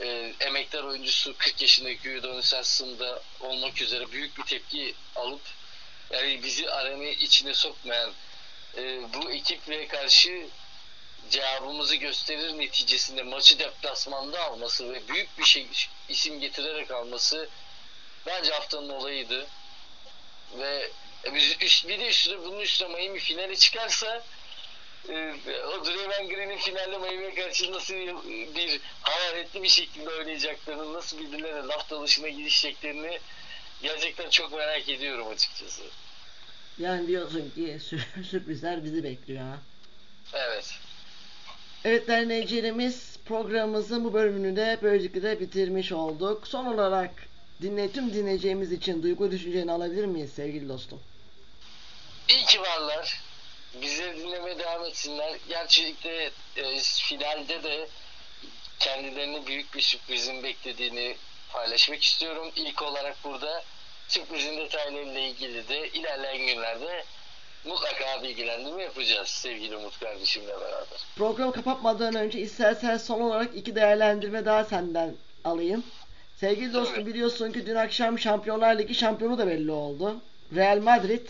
[0.01, 5.41] e, emektar oyuncusu 40 yaşındaki Udonis Haslım'da olmak üzere büyük bir tepki alıp
[6.11, 8.13] yani bizi aranın içine sokmayan
[8.77, 10.47] e, bu ekiple karşı
[11.29, 15.67] cevabımızı gösterir neticesinde maçı deplasmanda alması ve büyük bir şey
[16.09, 17.49] isim getirerek alması
[18.25, 19.47] bence haftanın olayıydı.
[20.59, 20.91] Ve
[21.33, 24.21] biz üst, bir de üstüne bunun üstüne Miami finale çıkarsa e,
[25.09, 27.93] o Draymond Green'in finalde Miami'ye karşı nasıl
[28.55, 33.19] bir hararetli bir şekilde oynayacaklarını, nasıl birbirlerine laf dalışına girişeceklerini
[33.81, 35.83] gerçekten çok merak ediyorum açıkçası.
[36.79, 39.57] Yani diyorsun ki sür- sürprizler bizi bekliyor ha.
[40.33, 40.79] Evet.
[41.85, 46.47] Evet dinleyicilerimiz programımızın bu bölümünü de böylelikle de bitirmiş olduk.
[46.47, 47.11] Son olarak
[47.61, 51.01] dinle tüm dinleyeceğimiz için duygu düşünceni alabilir miyiz sevgili dostum?
[52.29, 53.21] İyi ki varlar.
[53.81, 55.37] Bizleri dinlemeye devam etsinler.
[55.49, 57.87] Gerçekten e, finalde de
[58.79, 61.15] kendilerini büyük bir sürprizin beklediğini
[61.49, 62.51] paylaşmak istiyorum.
[62.55, 63.63] İlk olarak burada
[64.07, 67.03] sürprizin detaylarıyla ilgili de ilerleyen günlerde
[67.65, 70.99] mutlaka bilgilendirme yapacağız sevgili Umut kardeşimle beraber.
[71.15, 75.83] Programı kapatmadan önce istersen son olarak iki değerlendirme daha senden alayım.
[76.39, 80.21] Sevgili dostum biliyorsun ki dün akşam Şampiyonlar Ligi şampiyonu da belli oldu.
[80.55, 81.27] Real Madrid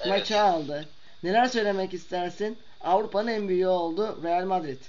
[0.00, 0.06] Evet.
[0.06, 0.88] maçı aldı.
[1.22, 2.58] Neler söylemek istersin?
[2.80, 4.80] Avrupa'nın en büyüğü oldu Real Madrid.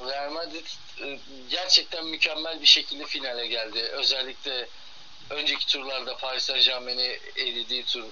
[0.00, 0.66] Real Madrid
[1.02, 1.18] e,
[1.50, 3.78] gerçekten mükemmel bir şekilde finale geldi.
[3.78, 4.68] Özellikle
[5.30, 8.04] önceki turlarda Paris Saint Germain'i elediği tur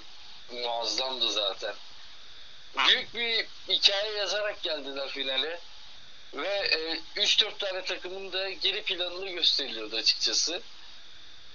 [0.52, 1.74] muazzamdı zaten.
[2.88, 5.60] Büyük bir hikaye yazarak geldiler finale.
[6.34, 6.48] Ve
[7.16, 10.62] e, 3-4 tane takımın da geri planını gösteriliyordu açıkçası.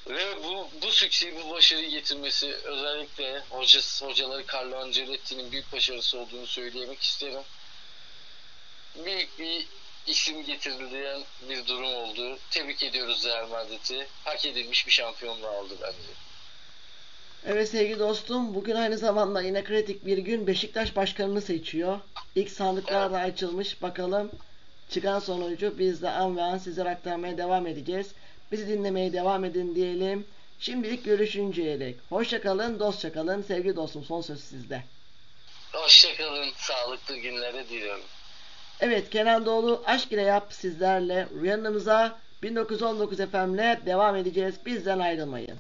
[0.10, 6.48] Ve bu, bu sükseyi, bu başarıyı getirmesi özellikle hocası, hocaları Carlo Ancelotti'nin büyük başarısı olduğunu
[6.48, 7.42] söylemek isterim.
[9.06, 9.68] Büyük bir
[10.08, 12.38] isim getirildiği bir durum oldu.
[12.52, 14.08] Tebrik ediyoruz Real Madrid'i.
[14.24, 16.12] Hak edilmiş bir şampiyonluğu aldı bence.
[17.46, 22.00] Evet sevgili dostum bugün aynı zamanda yine kritik bir gün Beşiktaş başkanını seçiyor.
[22.36, 24.32] İlk sandıklar da açılmış bakalım
[24.90, 28.08] çıkan sonucu biz de an ve an sizlere aktarmaya devam edeceğiz.
[28.52, 30.26] Bizi dinlemeye devam edin diyelim.
[30.60, 31.96] Şimdilik görüşünceye dek.
[32.10, 33.42] Hoşça kalın, dostça kalın.
[33.42, 34.84] Sevgili dostum son söz sizde.
[35.74, 36.50] Hoşçakalın.
[36.56, 38.06] Sağlıklı günleri diliyorum.
[38.80, 44.56] Evet Kenan Doğulu Aşk ile Yap sizlerle yanımıza 1919 FM'le devam edeceğiz.
[44.66, 45.58] Bizden ayrılmayın.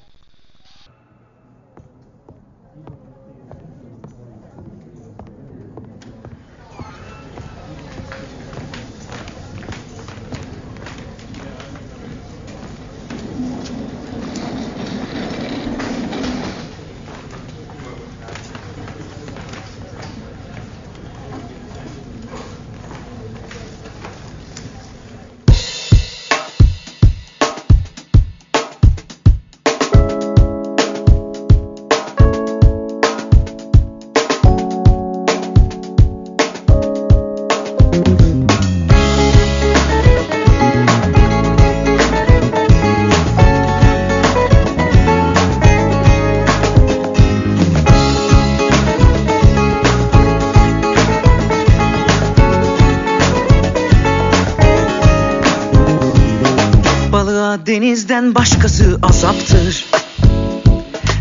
[57.72, 59.86] Denizden başkası azaptır.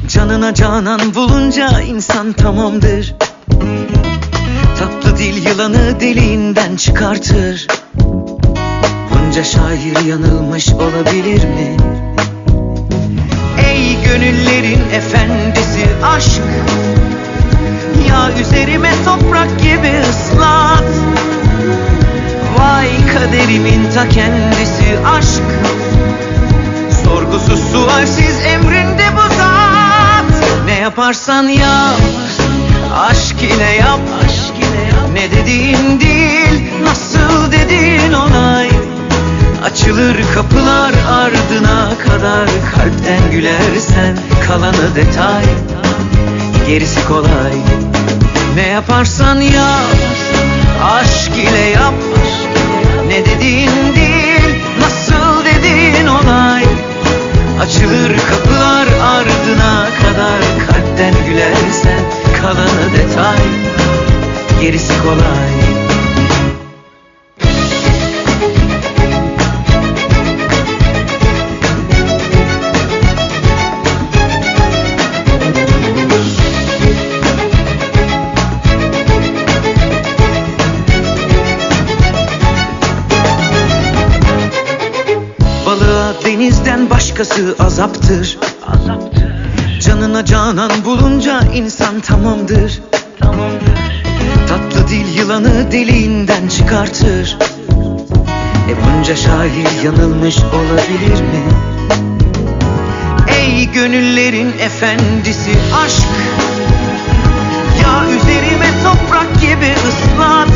[0.09, 3.15] Canına canan bulunca insan tamamdır.
[4.79, 7.67] Tatlı dil yılanı deliğinden çıkartır.
[9.11, 11.77] Bunca şair yanılmış olabilir mi?
[13.67, 16.43] Ey gönüllerin efendisi aşk
[18.09, 20.85] Ya üzerime toprak gibi ıslat.
[22.59, 25.43] Vay kaderimin ta kendisi aşk
[27.51, 30.65] Sorgusuz sualsiz emrinde bu zat.
[30.65, 32.01] Ne yaparsan yap
[32.95, 34.01] Aşk ile yap.
[35.13, 38.69] Ne dediğin değil Nasıl dediğin olay
[39.65, 45.45] Açılır kapılar ardına kadar Kalpten gülersen kalanı detay.
[46.69, 47.53] Gerisi kolay.
[48.55, 49.97] Ne yaparsan yap
[50.85, 51.95] Aşk ile yap.
[53.09, 54.10] Ne dediğin değil
[57.61, 62.01] Açılır kapılar ardına kadar Kalpten gülersen
[62.41, 63.39] kalanı detay.
[64.61, 65.80] Gerisi kolay
[87.21, 88.39] başkası azaptır.
[89.81, 92.81] Canına canan bulunca insan tamamdır.
[94.49, 97.37] Tatlı dil yılanı deliğinden çıkartır.
[98.69, 101.43] E bunca şair yanılmış olabilir mi?
[103.29, 105.51] Ey gönüllerin efendisi
[105.85, 106.09] aşk
[107.83, 110.49] Ya üzerime toprak gibi ıslat.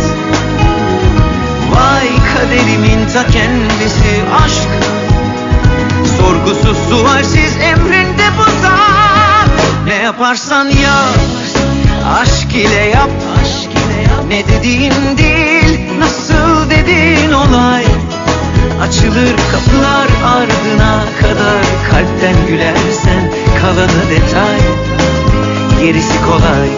[1.74, 4.93] Vay kaderimin ta kendisi aşk
[6.24, 9.51] Sorgusuz sualsiz emrinde bu zat.
[9.86, 11.18] Ne yaparsan yap
[12.20, 13.10] Aşk ile yap.
[14.28, 17.84] Ne dediğin değil Nasıl dediğin olay.
[18.82, 24.60] Açılır kapılar ardına kadar Kalpten gülersen kalanı detay.
[25.80, 26.68] Gerisi kolay.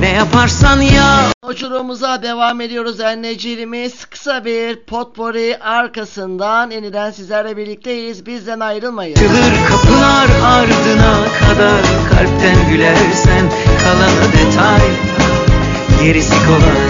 [0.00, 4.04] Ne yaparsan yap Uçurumuza devam ediyoruz dinleyicilerimiz.
[4.04, 8.26] Kısa bir potpourri arkasından yeniden sizlerle birlikteyiz.
[8.26, 9.16] Bizden ayrılmayın.
[9.16, 13.50] Açılır kapılar ardına kadar Kalpten gülersen
[13.82, 14.80] kalanı detay
[16.02, 16.88] Gerisi kolay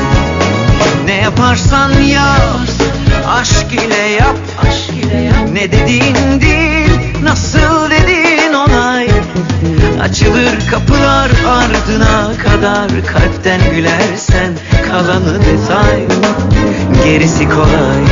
[1.05, 2.59] Ne yaparsan yap
[3.29, 4.37] Aşk ile yap
[5.53, 6.91] Ne dediğin değil
[7.23, 8.00] Nasıl onay
[10.03, 14.53] Açılır kapılar ardına kadar Kalpten gülersen
[14.91, 16.01] kalanı detay
[17.05, 18.05] Gerisi kolay.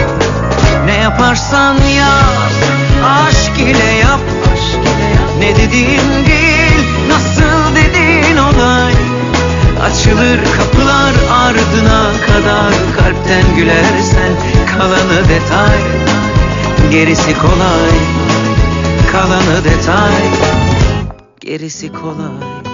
[0.84, 2.52] Ne yaparsan yap
[3.04, 4.20] Aşk ile yap.
[5.38, 8.94] Ne dediğin değil Nasıl dediğin olay.
[9.84, 14.32] Açılır kapılar ardına kadar Kalpten gülersen
[14.78, 15.78] kalanı detay
[16.90, 17.98] Gerisi kolay.
[19.12, 20.57] Kalanı detay
[21.48, 22.67] Gerisi kolay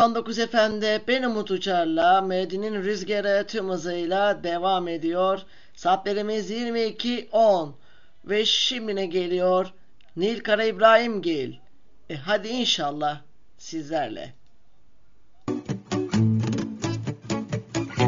[0.00, 5.40] 119 efendi ben Umut Uçar'la Medin'in rüzgarı tüm hızıyla devam ediyor.
[5.74, 7.70] Saatlerimiz 22.10
[8.24, 9.72] ve şimdi ne geliyor?
[10.16, 11.54] Nil Kara İbrahim Gil.
[12.10, 13.20] E hadi inşallah
[13.58, 14.34] sizlerle.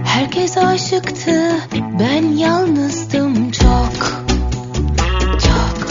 [0.05, 1.55] Herkes aşıktı,
[2.01, 3.93] ben yalnızdım çok,
[5.43, 5.89] çok.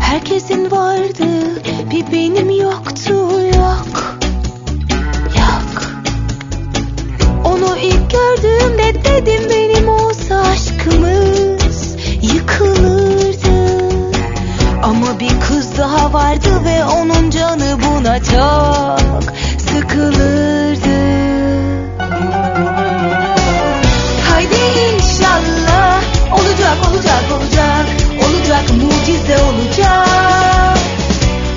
[0.00, 1.26] Herkesin vardı,
[1.90, 4.15] bir benim yoktu, yok.
[8.16, 13.86] gördüğümde dedim benim olsa aşkımız yıkılırdı.
[14.82, 19.22] Ama bir kız daha vardı ve onun canı buna çok
[19.58, 20.96] sıkılırdı.
[24.30, 24.56] Haydi
[24.94, 26.02] inşallah
[26.32, 27.86] olacak olacak olacak
[28.24, 30.78] olacak mucize olacak.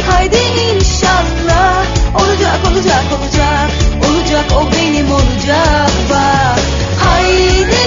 [0.09, 0.37] Haydi
[0.75, 3.69] inşallah olacak olacak olacak
[4.09, 4.78] olacak o
[5.11, 6.59] olacak bak.
[6.99, 7.78] Haydi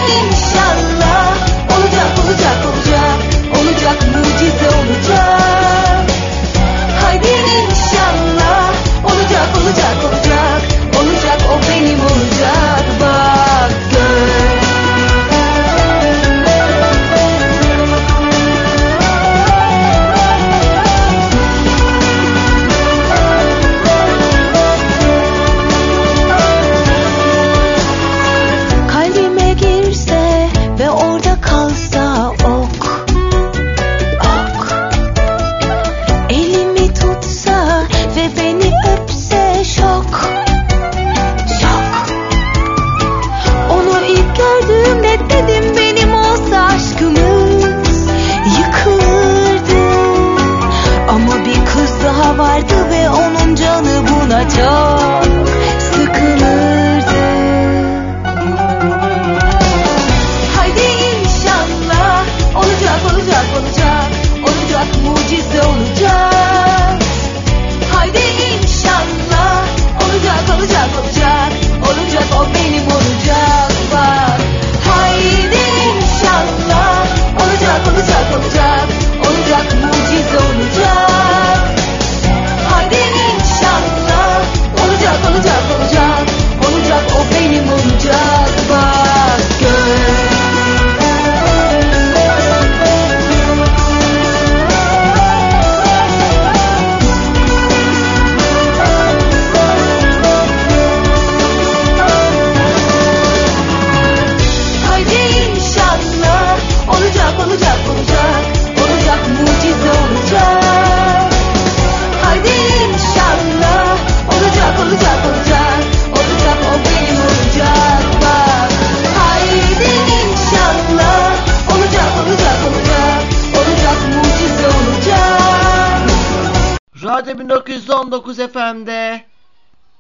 [128.13, 129.25] 99 FM'de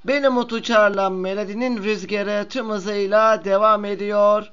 [0.05, 4.53] benim uçarlan melodinin rüzgarı tüm hızıyla devam ediyor.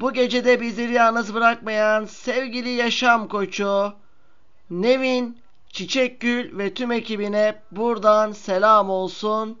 [0.00, 3.92] Bu gecede bizi yalnız bırakmayan sevgili yaşam koçu
[4.70, 9.58] Nevin, Çiçekgül ve tüm ekibine buradan selam olsun.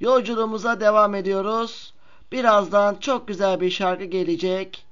[0.00, 1.94] Yolculuğumuza devam ediyoruz.
[2.32, 4.86] Birazdan çok güzel bir şarkı gelecek.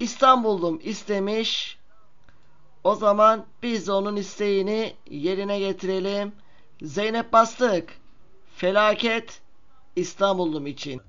[0.00, 1.78] İstanbul'dum istemiş.
[2.84, 6.32] O zaman biz de onun isteğini yerine getirelim.
[6.82, 7.92] Zeynep Bastık.
[8.56, 9.40] Felaket
[9.96, 11.00] İstanbul'um için.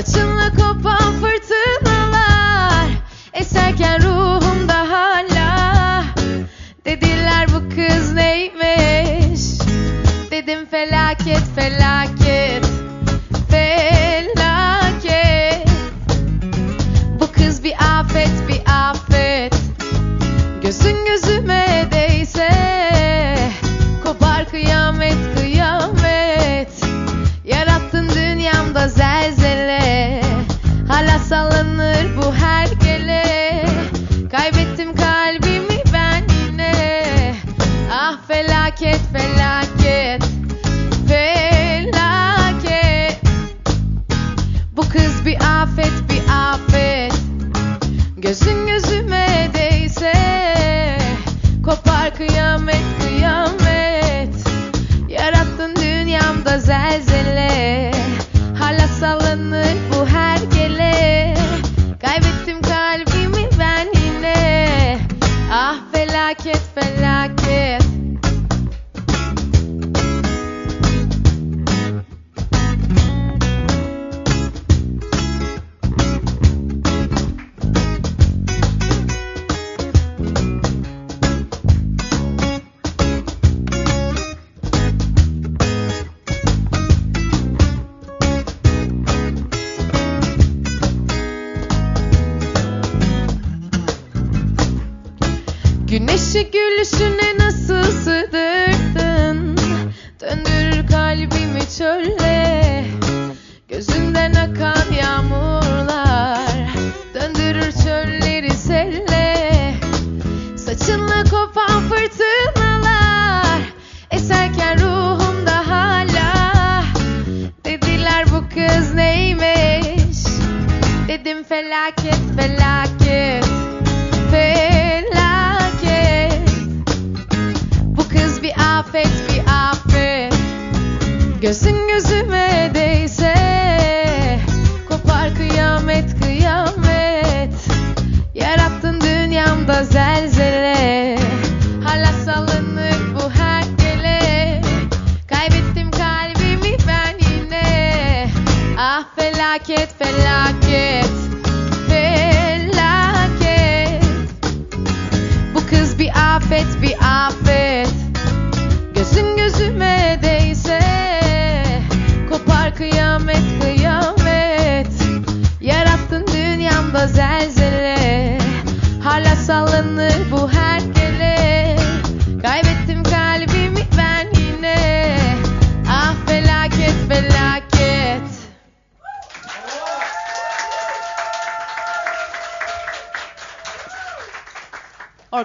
[0.00, 0.29] but soon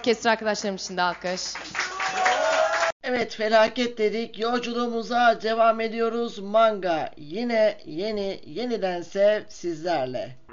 [0.05, 1.53] orkestra arkadaşlarım için de alkış.
[3.03, 4.39] Evet felaket dedik.
[4.39, 6.39] Yolculuğumuza devam ediyoruz.
[6.39, 10.44] Manga yine yeni yeniden sev sizlerle.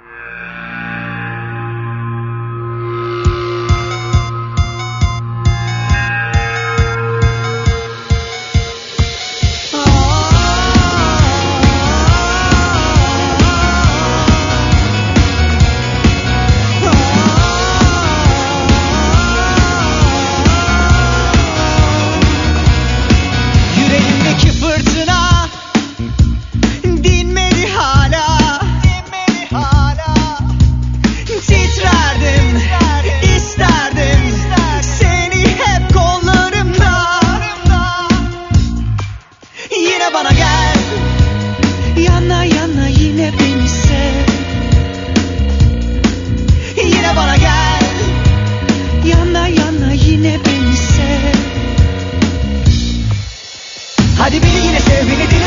[54.87, 55.42] say we can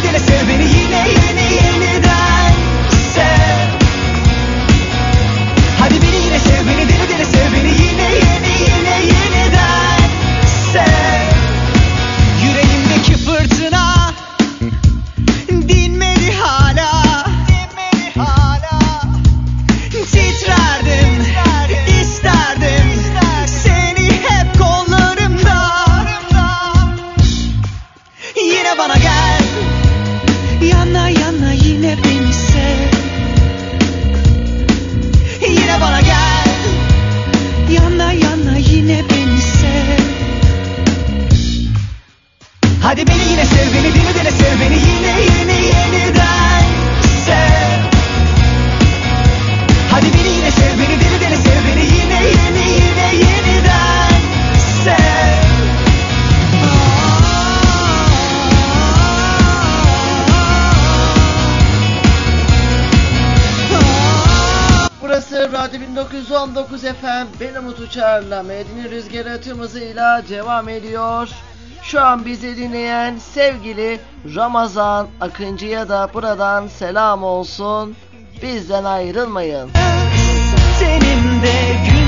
[67.96, 71.28] Uçar'la Medeni Rüzgarı tüm hızıyla devam ediyor.
[71.82, 74.00] Şu an bizi dinleyen sevgili
[74.34, 77.96] Ramazan Akıncı'ya da buradan selam olsun.
[78.42, 79.70] Bizden ayrılmayın.
[80.78, 82.05] Senin de gündüz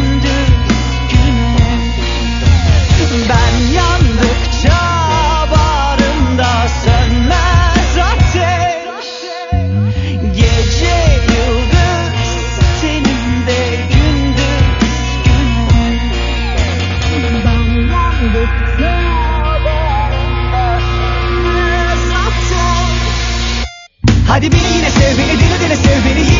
[24.38, 26.20] Hadi beni yine sev beni deli deli sev beni.
[26.20, 26.37] yine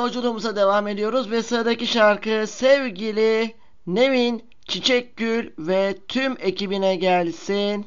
[0.00, 3.54] yolculuğumuza devam ediyoruz ve sıradaki şarkı sevgili
[3.86, 7.86] Nevin Çiçekgül ve tüm ekibine gelsin.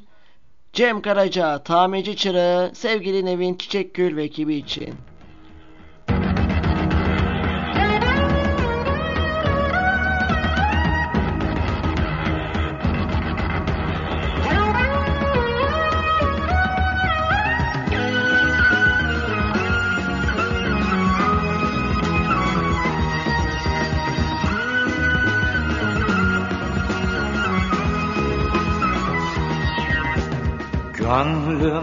[0.74, 4.94] Cem Karaca, tamirci çırağı, sevgili Nevin Çiçekgül ve ekibi için.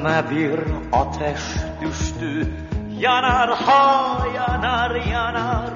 [0.01, 0.60] Gönlüme bir
[0.93, 1.40] ateş
[1.81, 2.48] düştü.
[2.98, 5.70] Yanar ha yanar yanar.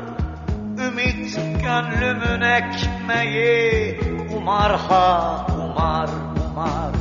[0.87, 4.01] Ümit gönlümün ekmeği.
[4.37, 6.09] Umar ha umar
[6.51, 6.95] umar.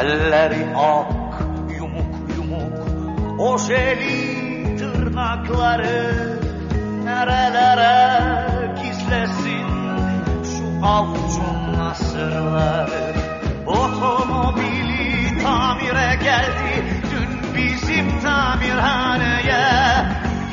[0.00, 1.42] Elleri ak
[1.78, 3.40] yumuk yumuk.
[3.40, 6.38] Ojeli tırnakları
[7.04, 8.16] Nerelere
[8.82, 9.68] gizlesin?
[10.44, 13.14] Şu avucun nasırları
[13.66, 14.91] Otomobili
[15.42, 17.02] tamire geldi.
[17.10, 19.64] Dün bizim tamirhaneye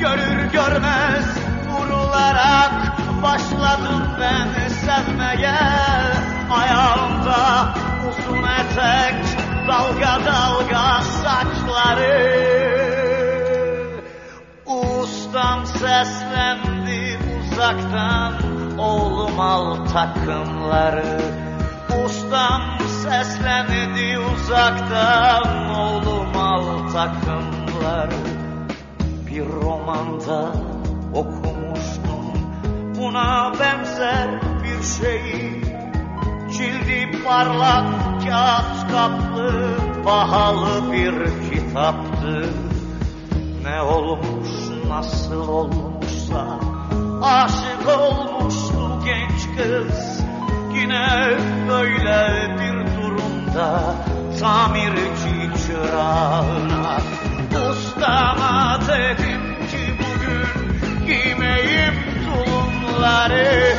[0.00, 1.24] Görür görmez
[1.68, 2.72] vurularak
[3.22, 5.58] Başladım ben sevmeye.
[6.50, 7.74] Ayağımda
[8.08, 12.40] uzun etek Dalga dalga saçları.
[14.66, 18.32] Ustam seslendi uzaktan
[18.78, 21.49] Oğlum al takımları
[21.90, 22.62] Ustam
[23.02, 28.20] seslendi uzaktan Oğlum al takımları.
[29.26, 30.52] Bir romanda
[31.14, 32.24] okumuştum
[32.98, 35.62] Buna benzer bir şeyi.
[36.52, 37.86] Cildi parlak
[38.24, 41.14] kağıt kaplı Pahalı bir
[41.50, 42.48] kitaptı.
[43.62, 44.48] Ne olmuş
[44.88, 46.60] nasıl olmuşsa
[47.22, 50.29] Aşık olmuştu genç kız
[50.80, 51.38] Yine
[51.68, 53.94] böyle bir durumda
[54.40, 56.96] Tamirci çırağına
[57.70, 61.94] Ustama dedim ki bugün Giymeyim
[62.24, 63.76] tulumları.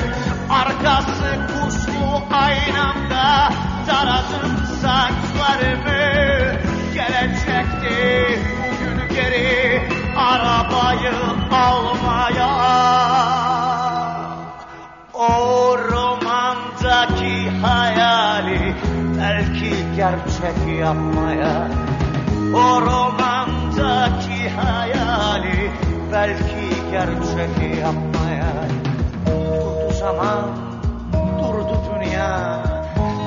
[0.50, 3.54] Arkası kuşlu aynamda
[3.88, 6.12] Taradım saçlarımı.
[6.94, 9.82] Gelecekti bugün geri
[10.18, 11.14] Arabayı
[11.52, 13.11] almaya
[17.62, 18.76] hayali
[19.20, 21.68] belki gerçek yapmaya.
[22.54, 25.72] O romandaki hayali
[26.14, 28.54] belki gerçek yapmaya.
[29.26, 30.50] Durdu zaman,
[31.40, 32.64] durdu dünya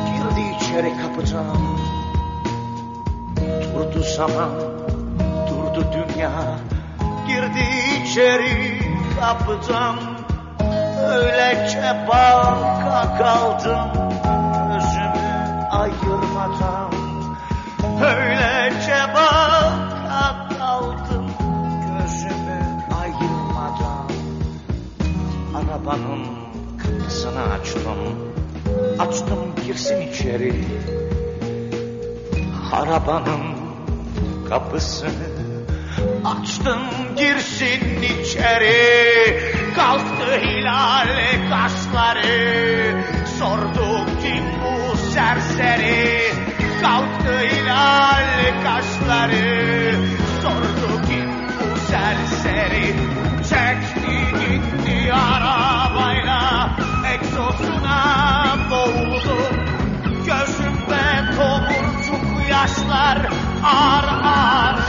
[0.06, 1.56] Girdi içeri kapıdan.
[3.74, 4.50] Durdu zaman,
[5.48, 6.30] durdu dünya
[7.26, 7.64] Girdi
[8.02, 8.78] içeri
[9.20, 10.13] kapıdan
[11.06, 13.90] Öylece baka kaldım
[14.68, 16.92] Gözümü ayırmadan.
[18.02, 21.26] Öylece baka kaldım
[21.86, 24.08] Gözümü ayırmadan.
[25.54, 26.26] Arabanın
[26.78, 27.98] kapısını açtım.
[28.98, 30.64] Açtım girsin içeri.
[32.72, 33.42] Arabanın
[34.48, 35.33] kapısını
[36.24, 36.80] Açtım
[37.16, 39.40] girsin içeri.
[39.76, 41.08] Kalktı hilal
[41.50, 43.04] kaşları.
[43.38, 46.32] Sordu kim bu serseri?
[46.82, 49.94] Kalktı hilal kaşları.
[50.42, 51.30] Sordu kim
[51.60, 52.94] bu serseri?
[53.48, 56.70] Çekti gitti arabayla.
[57.14, 59.38] Egzosuna boğuldu.
[60.26, 63.18] Gözümde tomurcuk yaşlar
[63.64, 64.83] Ağır ağır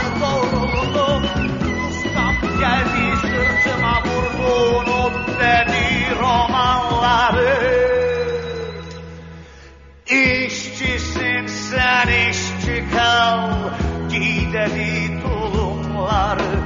[14.46, 16.60] Giy dedi tulumları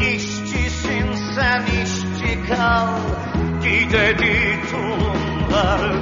[0.00, 2.88] İşçisin sen işçi kal.
[3.62, 5.92] Giy dedi tulumları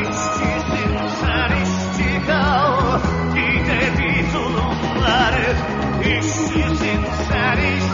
[0.00, 3.00] İşçisin sen işçi kal.
[3.34, 5.56] Giy dedi tulumları
[6.02, 7.85] İşçisin sen işçi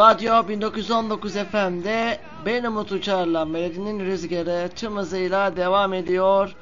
[0.00, 6.56] Radyo 1919 FM'de Ben Umut Uçar'la Melodi'nin Rüzgarı tüm hızıyla devam ediyor.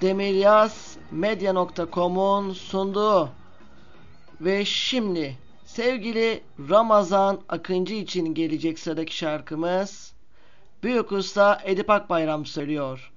[0.00, 3.28] Demiryaz Medya.com'un sunduğu
[4.40, 5.36] ve şimdi
[5.66, 10.12] sevgili Ramazan Akıncı için gelecek sıradaki şarkımız
[10.82, 13.12] Büyük Usta Edip Akbayram söylüyor.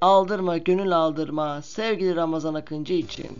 [0.00, 3.38] Aldırma gönül aldırma sevgili Ramazan Akıncı için.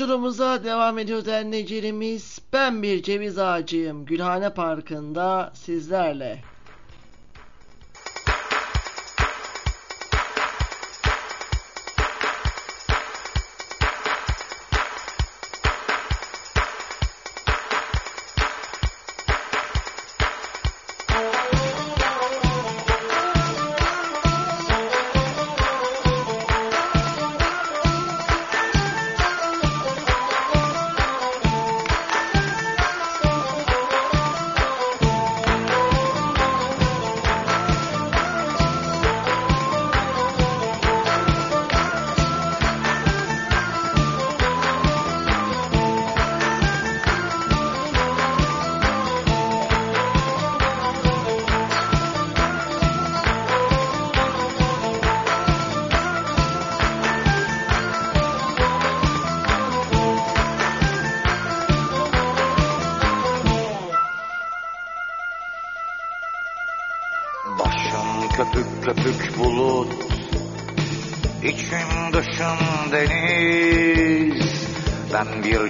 [0.00, 2.38] Yolculuğumuza devam ediyor dinleyicilerimiz.
[2.52, 4.04] Ben bir ceviz ağacıyım.
[4.04, 6.38] Gülhane Parkı'nda sizlerle.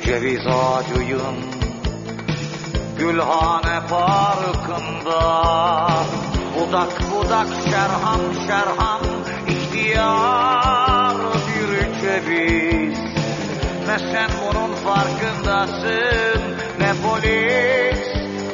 [0.04, 1.36] Ceviz ağacıyım
[2.98, 5.20] Gülhane parkında.
[6.54, 9.00] Budak budak şerham şerham
[9.48, 11.16] ihtiyar
[11.48, 12.98] bir ceviz.
[13.86, 16.42] Ne sen bunun farkındasın
[16.80, 18.00] Ne polis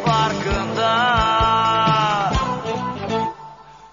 [0.05, 0.93] farkında.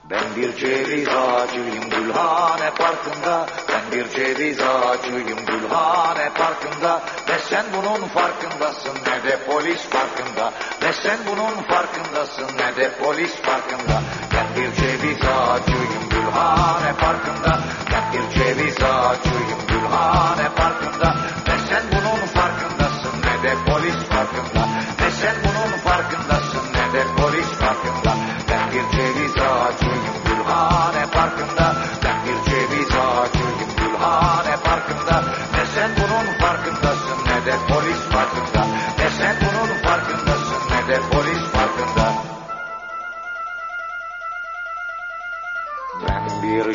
[0.10, 3.46] Ben bir ceviz ağacıyım Gülhane Parkı'nda
[3.94, 7.02] bir ceviz ağacıyım Gülhane Parkı'nda.
[7.30, 13.36] Ne sen bunun farkındasın ne de polis farkında Ne sen bunun farkındasın ne de polis
[13.36, 14.02] farkında
[14.34, 17.60] Ben bir ceviz ağacıyım Gülhane Parkı'nda.
[17.92, 21.16] Ben bir ceviz ağacıyım Gülhane Parkı'nda.
[21.48, 24.63] Ne sen bunun farkındasın ne de polis farkında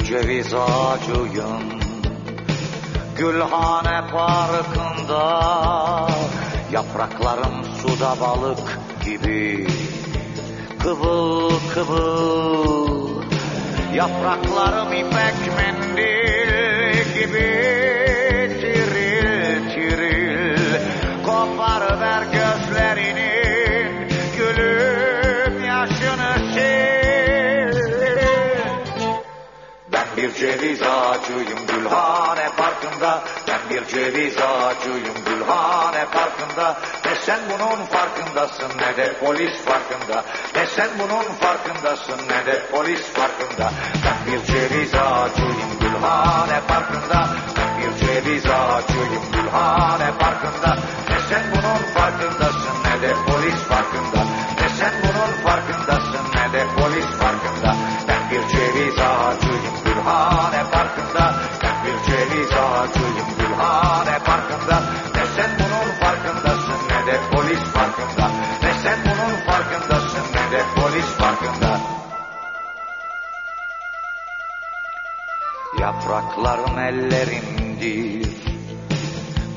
[0.09, 1.63] ceviz ağacıyım.
[3.17, 6.09] Gülhane Parkı'nda
[6.73, 9.67] Yapraklarım suda balık gibi.
[10.83, 13.23] Kıvıl kıvıl
[13.95, 17.69] Yapraklarım ipek mendil gibi.
[18.61, 20.75] Tiril tiril
[21.27, 21.88] Koparıver
[30.39, 33.23] ceviz ağacıyım Gülhane Parkı'nda.
[33.49, 36.77] Ben bir ceviz ağacıyım Gülhane Parkı'nda.
[37.05, 40.25] Ne sen bunun farkındasın ne de polis farkında.
[40.55, 43.73] Ne sen bunun farkındasın ne de polis farkında.
[44.05, 47.29] Ben bir ceviz ağacıyım Gülhane Parkı'nda.
[47.57, 50.77] Ben bir ceviz ağacıyım Gülhane Parkı'nda.
[51.09, 54.28] Ne sen bunun farkındasın ne de polis farkında
[75.89, 78.29] Yapraklarım ellerimdir.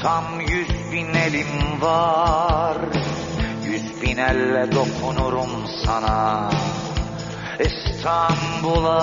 [0.02, 2.78] Tam yüz bin elim var.
[3.66, 5.50] Yüz bin elle dokunurum
[5.86, 6.50] sana.
[7.60, 8.96] İstanbul'a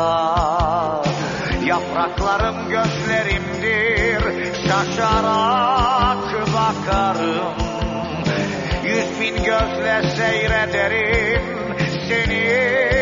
[1.66, 4.22] Yapraklarım gözlerimdir.
[4.54, 7.54] Şaşarak bakarım.
[8.84, 11.42] Yüz bin gözle seyrederim
[12.08, 12.97] Seni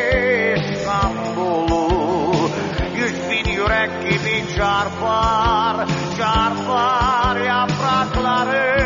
[4.56, 5.86] çarpar
[6.18, 8.76] Çarpar yapraklarım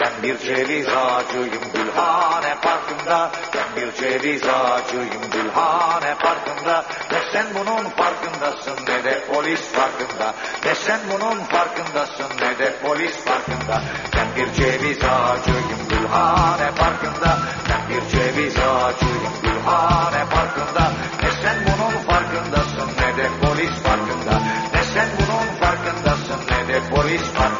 [0.00, 3.30] ben bir ceviz ağacıyım Gülhane Parkı'nda.
[3.54, 6.84] Ben bir ceviz ağacıyım Gülhane Parkı'nda.
[7.12, 13.24] Ne sen bunun farkındasın ne de polis farkında Ne sen bunun farkındasın ne de polis
[13.24, 13.82] farkında
[14.16, 17.38] Ben bir ceviz ağacıyım Gülhane Parkı'nda.
[17.68, 20.92] Ben bir ceviz ağacıyım Gülhane Parkı'nda
[27.06, 27.55] ne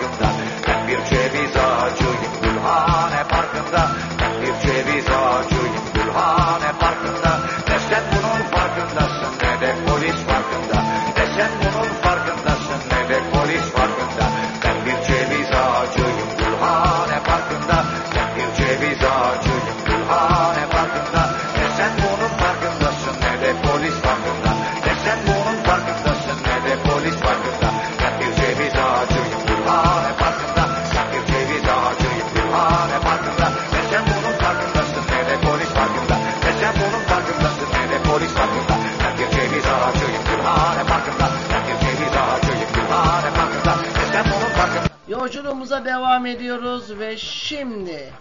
[47.46, 48.12] Şimdi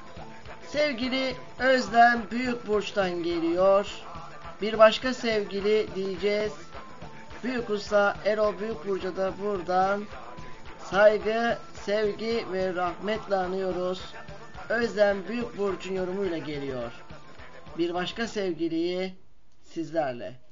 [0.67, 3.87] sevgili Özlem Büyükburç'tan geliyor.
[4.61, 6.53] Bir başka sevgili diyeceğiz.
[7.43, 10.03] Büyük Usta Erol Büyükburç'a da buradan
[10.83, 14.13] saygı, sevgi ve rahmetle anıyoruz.
[14.69, 16.91] Özlem Büyükburç'un yorumuyla geliyor.
[17.77, 19.15] Bir başka sevgiliyi
[19.63, 20.44] sizlerle.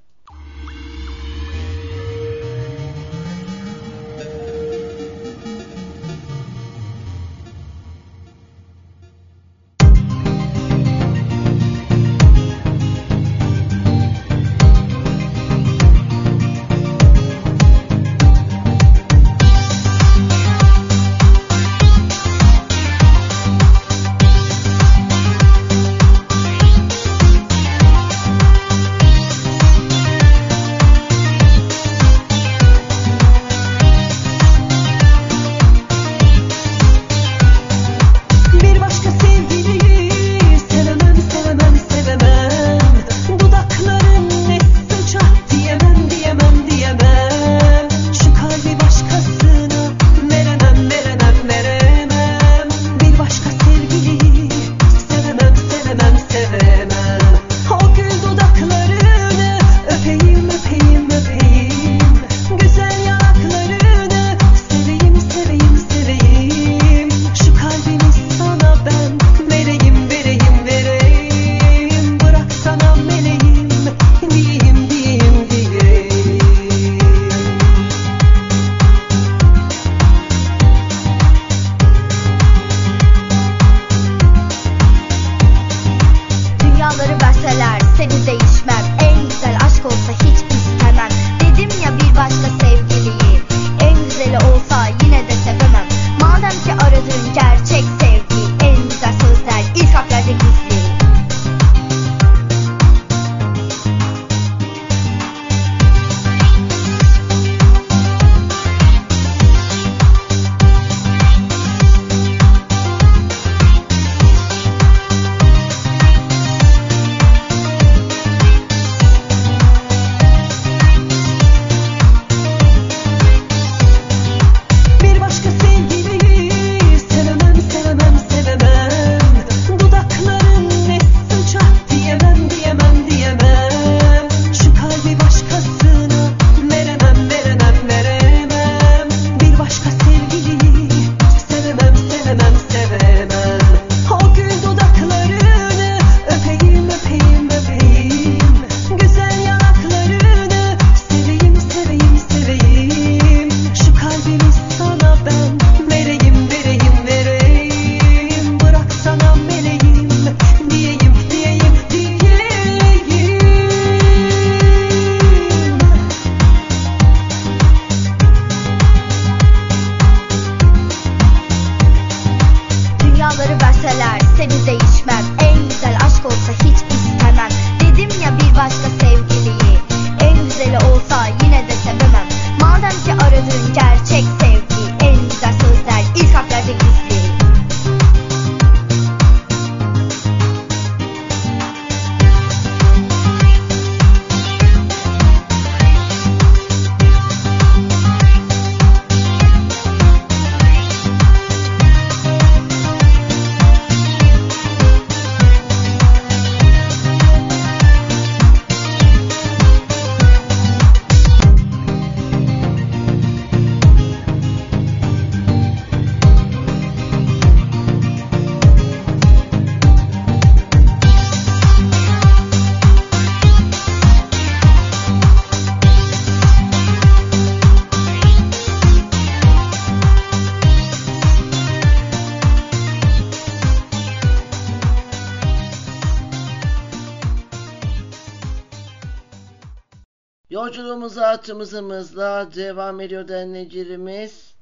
[241.44, 244.54] Sanatçımızımızla devam ediyor dinleyicilerimiz.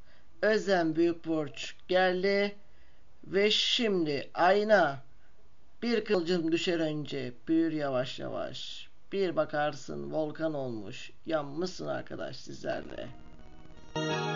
[0.42, 2.56] Özlem Büyükburç geldi
[3.24, 4.98] ve şimdi ayna
[5.82, 8.90] bir kılcım düşer önce büyür yavaş yavaş.
[9.12, 13.08] Bir bakarsın volkan olmuş yanmışsın arkadaş sizlerle.
[13.96, 14.31] Müzik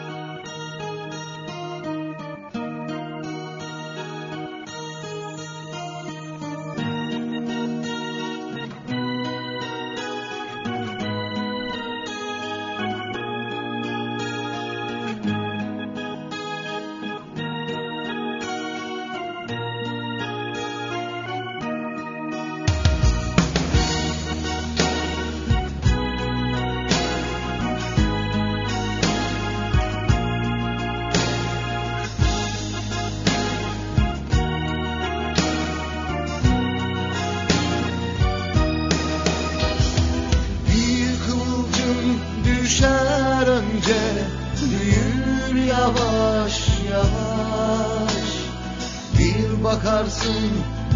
[49.75, 50.51] bakarsın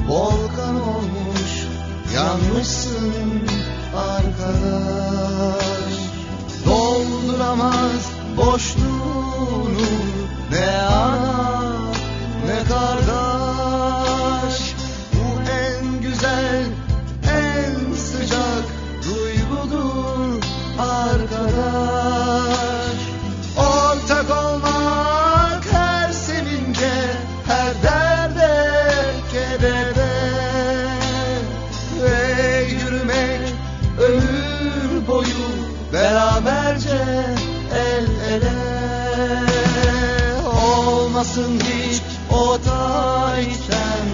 [0.08, 1.68] volkan olmuş
[2.16, 3.48] yanmışsın
[3.98, 5.60] arkadaş.
[6.66, 8.89] Dolduramaz boşluğunu
[41.40, 42.02] Olmasın hiç
[42.32, 44.06] o tarihten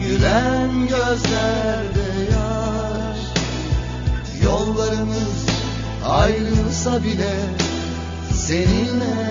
[0.00, 3.18] gülen gözlerde yaş
[4.44, 5.46] Yollarımız
[6.06, 7.34] ayrılsa bile
[8.34, 9.30] seninle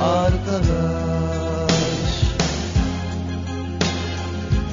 [0.00, 1.06] arkadaş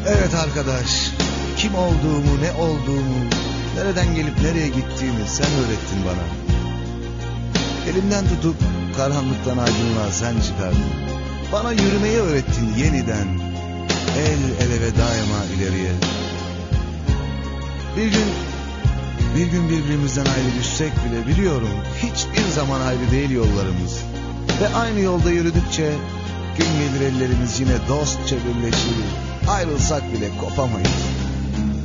[0.07, 1.11] Evet arkadaş,
[1.57, 3.18] kim olduğumu, ne olduğumu,
[3.76, 6.53] nereden gelip nereye gittiğimi sen öğrettin bana.
[7.91, 8.56] Elimden tutup
[8.98, 11.12] karanlıktan aydınlığa sen çıkardın.
[11.54, 13.28] Bana yürümeyi öğrettin yeniden.
[14.18, 15.92] El ele ve daima ileriye.
[17.98, 18.28] Bir gün,
[19.36, 24.04] bir gün birbirimizden ayrı düşsek bile biliyorum hiçbir zaman ayrı değil yollarımız.
[24.62, 25.94] Ve aynı yolda yürüdükçe
[26.58, 28.96] gün gelir ellerimiz yine dostça birleşir.
[29.50, 30.90] Ayrılsak bile kopamayız.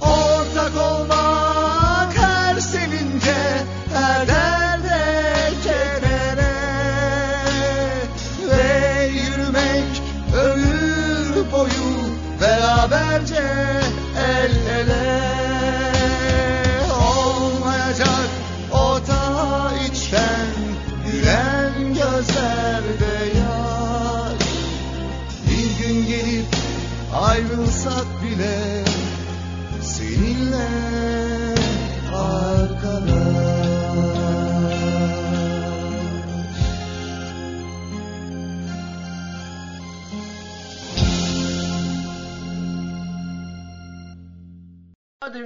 [0.01, 1.48] Ortak olmak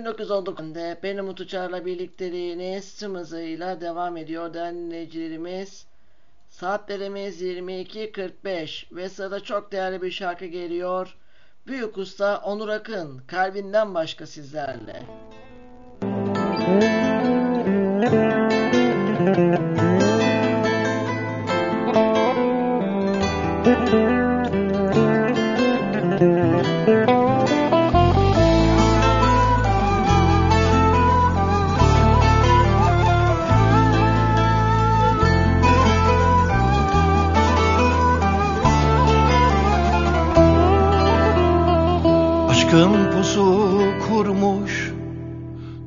[0.02, 5.86] 1919'da benim Uçar'la birlikteliğiniz tüm hızıyla devam ediyor dinleyicilerimiz.
[6.48, 11.16] Saatlerimiz 22.45 ve sırada çok değerli bir şarkı geliyor.
[11.66, 15.02] Büyük Usta Onur Akın, kalbinden başka sizlerle.
[19.32, 19.81] Aşkın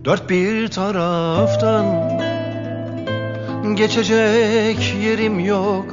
[0.05, 1.85] dört bir taraftan
[3.75, 5.85] Geçecek yerim yok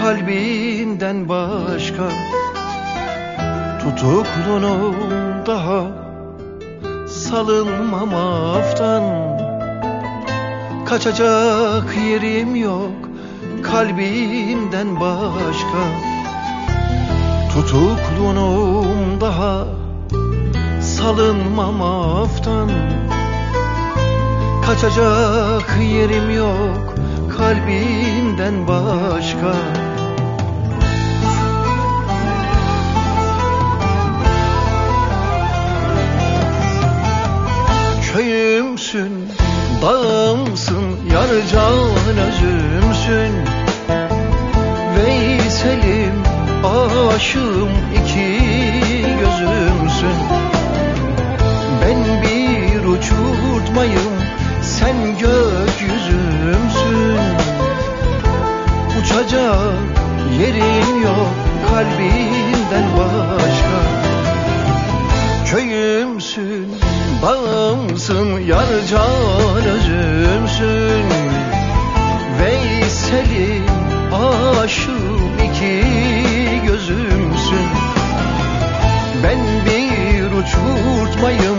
[0.00, 2.08] kalbinden başka
[3.82, 4.96] Tutuklunum
[5.46, 6.02] daha
[7.08, 9.02] salınmam aftan.
[10.86, 13.08] Kaçacak yerim yok
[13.62, 15.82] kalbinden başka
[17.52, 19.64] Tutuklunum daha
[20.80, 22.70] salınmam aftan
[24.72, 26.94] Kaçacak yerim yok
[27.38, 29.52] kalbinden başka.
[38.12, 39.28] Köyümsün,
[39.82, 43.34] dağımsın, yarcan özümsün.
[44.96, 46.22] Veysel'im,
[46.64, 47.70] aşığım
[48.02, 48.38] iki
[49.20, 50.18] gözümsün.
[51.82, 54.12] Ben bir uçurtmayım,
[54.82, 57.18] sen gökyüzümsün.
[59.00, 59.72] Uçacak
[60.40, 61.34] yerin yok
[61.68, 63.78] kalbinden başka.
[65.50, 66.68] Köyümsün,
[67.22, 71.04] bağımsın, yarcan özümsün.
[72.40, 73.66] Veysel'im,
[74.14, 75.84] aşığım iki
[76.66, 77.66] gözümsün.
[79.22, 81.51] Ben bir uçurtmayım,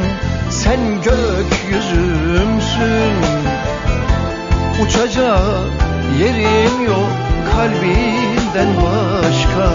[0.63, 3.15] sen gökyüzümsün.
[4.83, 5.39] Uçacak
[6.19, 7.09] yerim yok
[7.51, 9.65] kalbinden başka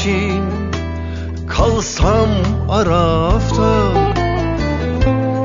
[0.00, 0.44] için
[1.48, 2.28] kalsam
[2.68, 3.92] arafta.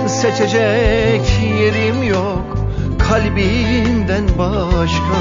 [0.07, 1.21] Seçecek
[1.59, 2.57] yerim yok
[2.99, 5.17] kalbinden başka.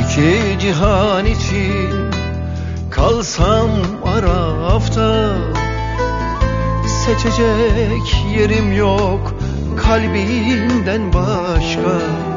[0.00, 2.10] İki cihan için
[2.90, 3.70] kalsam
[4.04, 5.34] arafta.
[6.86, 9.34] Seçecek yerim yok
[9.76, 12.27] kalbinden başka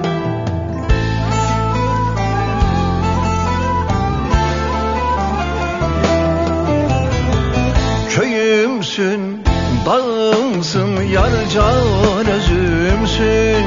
[8.81, 9.43] Köyümsün,
[9.85, 13.65] dağımsın, yar can özümsün.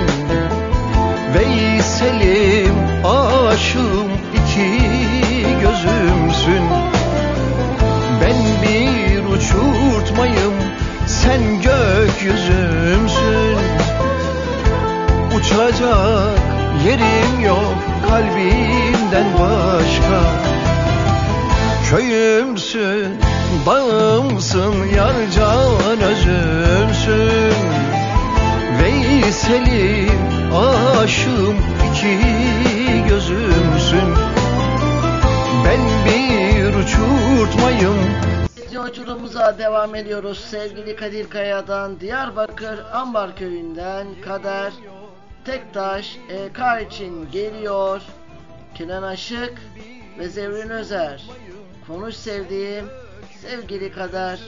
[1.35, 2.74] Veysel'im,
[3.05, 4.81] aşığım, iki
[5.61, 6.65] gözümsün.
[8.20, 10.55] Ben bir uçurtmayım,
[11.07, 13.59] sen gökyüzümsün.
[15.36, 16.39] Uçacak
[16.86, 17.74] yerim yok
[18.09, 20.53] kalbimden başka
[21.95, 23.21] Köyümsün,
[23.66, 27.55] dağımsın, yar can özümsün
[28.83, 31.57] Veysel'im, aşığım,
[31.91, 32.19] iki
[33.09, 34.15] gözümsün
[35.65, 37.97] Ben bir uçurtmayım
[38.73, 40.45] Yolculuğumuza devam ediyoruz.
[40.51, 44.73] Sevgili Kadir Kaya'dan Diyarbakır Ambar Köyü'nden Kader
[45.45, 48.03] Tektaş EK için geliyor.
[48.75, 49.55] Kenan Aşık
[50.19, 51.23] ve Zevrin Özer.
[51.86, 52.85] Konuş sevdiğim
[53.43, 54.39] sevgili Kader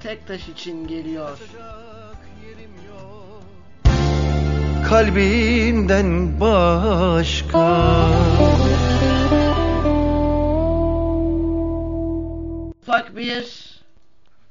[0.00, 1.38] Tektaş için geliyor.
[4.88, 7.58] kalbinden başka
[12.82, 13.46] Ufak bir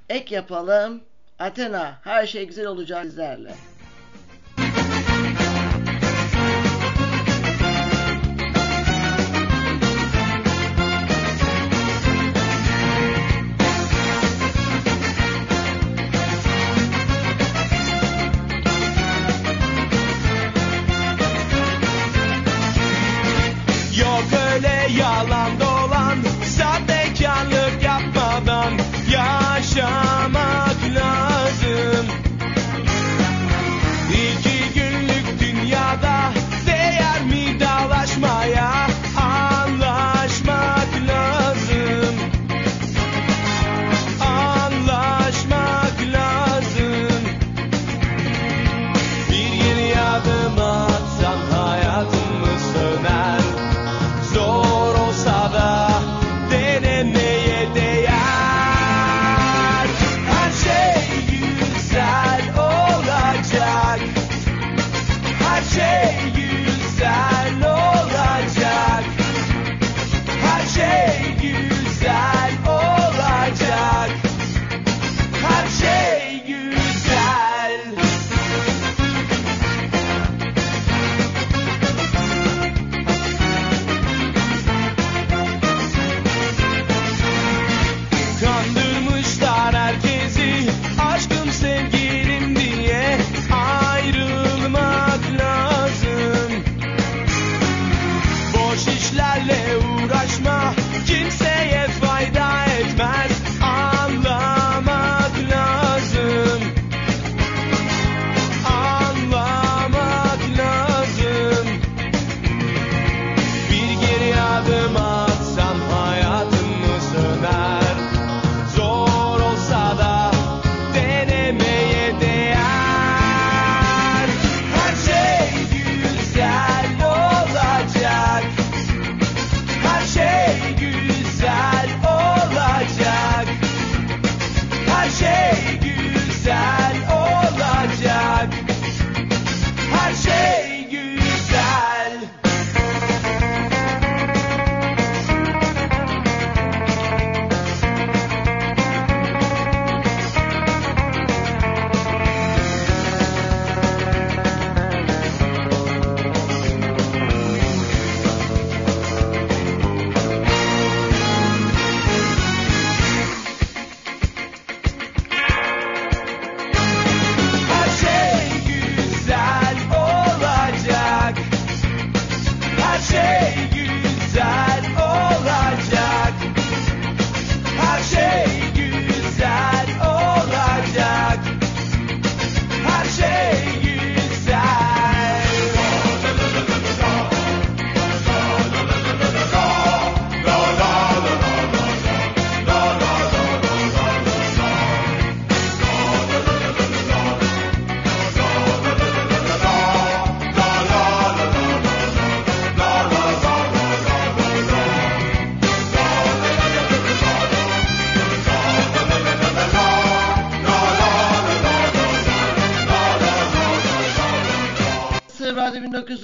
[0.10, 1.02] ek yapalım.
[1.40, 3.56] Athena her şey güzel olacak sizlerle.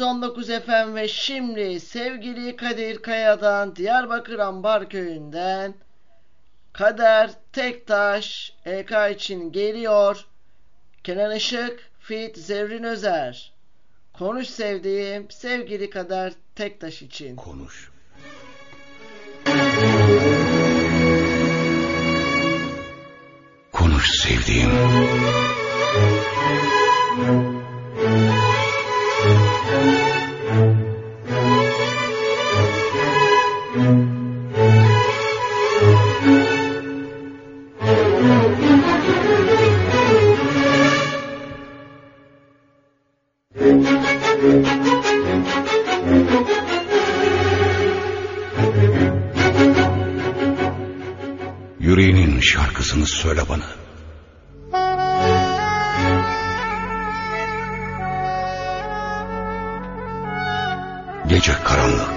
[0.02, 5.73] 119 FM ve şimdi sevgili Kadir Kaya'dan Diyarbakır Ambar Köyü'nden
[6.73, 10.26] Kader Tektaş EK için geliyor.
[11.03, 13.53] Kenan Işık, Fit Zevrin Özer.
[14.14, 17.36] Konuş sevdiğim sevgili Kader Tektaş için.
[17.36, 17.91] Konuş.
[23.72, 24.72] Konuş sevdiğim.
[51.91, 53.63] Yüreğinin şarkısını söyle bana.
[61.27, 62.09] Gece karanlık.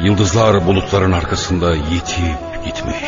[0.00, 3.04] Yıldızlar bulutların arkasında yitip gitmiş.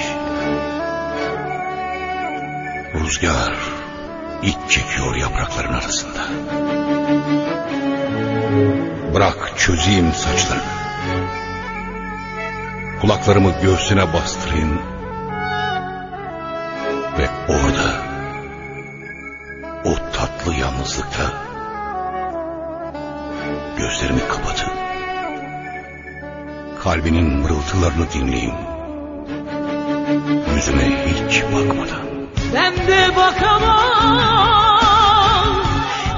[2.94, 3.56] Rüzgar
[4.42, 6.26] iç çekiyor yaprakların arasında.
[9.14, 10.86] Bırak çözeyim saçlarını.
[13.06, 14.78] Kulaklarımı göğsüne bastırayım.
[17.18, 18.02] Ve orada
[19.84, 21.22] o tatlı yalnızlıkta
[23.78, 24.70] gözlerimi kapatıp
[26.82, 28.54] kalbinin mırıltılarını dinleyeyim.
[30.54, 32.06] Yüzüme hiç bakmadan.
[32.54, 33.86] Ben de bakamam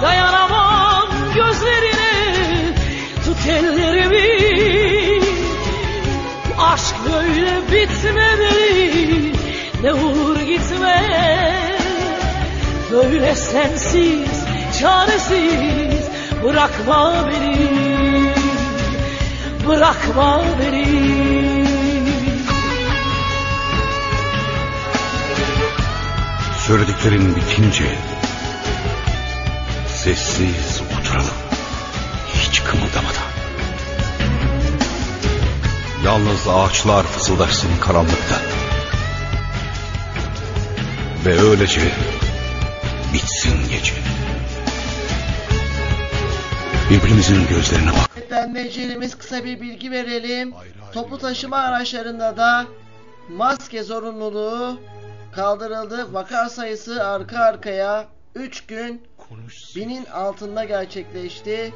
[0.03, 2.75] Dayanamam gözlerine
[3.25, 3.78] Tut ellerimi
[7.79, 9.33] böyle bitmemeli
[9.83, 11.03] Ne olur gitme
[12.93, 14.45] Böyle sensiz
[14.81, 16.09] Çaresiz
[16.45, 17.57] Bırakma beni
[19.67, 21.09] Bırakma beni
[26.67, 27.85] Söylediklerin bitince
[29.87, 31.35] sessiz oturalım.
[32.35, 33.29] Hiç kımıldamadan.
[36.05, 38.35] Yalnız ağaçlar fısıldaşsın karanlıkta.
[41.27, 41.81] Ve öylece
[43.13, 43.95] bitsin gece.
[46.91, 48.31] Birbirimizin gözlerine bak.
[48.31, 50.55] Dinleyicilerimiz kısa bir bilgi verelim.
[50.93, 52.67] Toplu taşıma araçlarında da
[53.29, 54.81] maske zorunluluğu
[55.33, 56.15] kaldırıldı.
[56.15, 59.03] Vaka sayısı arka arkaya 3 gün
[59.77, 61.73] binin altında gerçekleşti.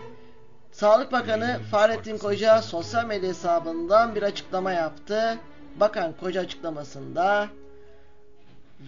[0.72, 5.38] Sağlık Bakanı Fahrettin Koca sosyal medya hesabından bir açıklama yaptı.
[5.80, 7.48] Bakan Koca açıklamasında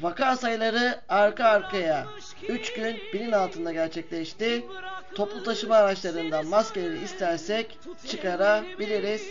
[0.03, 2.07] vaka sayıları arka arkaya
[2.49, 4.65] 3 gün binin altında gerçekleşti.
[5.15, 9.23] Toplu taşıma araçlarından maskeleri istersek çıkarabiliriz.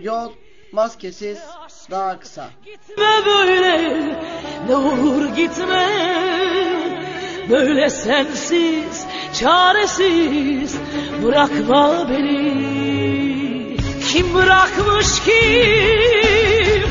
[0.00, 0.32] Yol
[0.72, 1.38] maskesiz
[1.90, 2.50] daha kısa.
[2.64, 3.78] Gitme böyle
[4.68, 5.86] ne olur gitme
[7.50, 9.06] Böyle sensiz
[9.40, 10.76] çaresiz
[11.24, 13.76] bırakma beni.
[14.12, 16.90] Kim bırakmış kim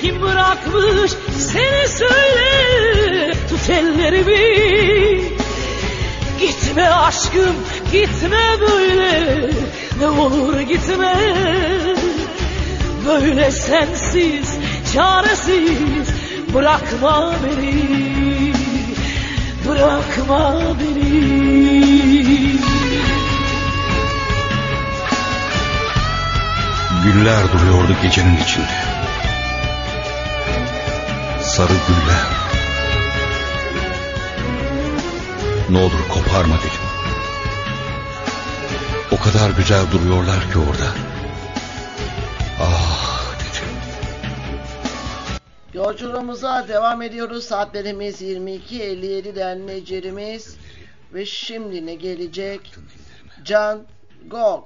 [0.00, 1.12] Kim bırakmış?
[1.38, 5.22] Seni söyle Tut ellerimi.
[6.40, 7.54] Gitme aşkım
[7.92, 9.50] gitme böyle.
[10.00, 11.14] Ne olur gitme.
[13.06, 14.58] Böyle sensiz
[14.94, 16.08] çaresiz
[16.54, 18.17] Bırakma beni
[19.68, 21.58] Bırakma beni
[27.04, 28.66] Güller duruyordu gecenin içinde.
[31.42, 32.26] Sarı güller.
[35.70, 36.88] Ne olur koparma dedim.
[39.10, 41.07] O kadar güzel duruyorlar ki orada.
[45.78, 47.44] Yolculuğumuza devam ediyoruz.
[47.44, 50.56] Saatlerimiz 22.57 dinleyicilerimiz.
[51.14, 52.74] Ve şimdi ne gelecek?
[53.44, 53.82] Can
[54.26, 54.64] Gox.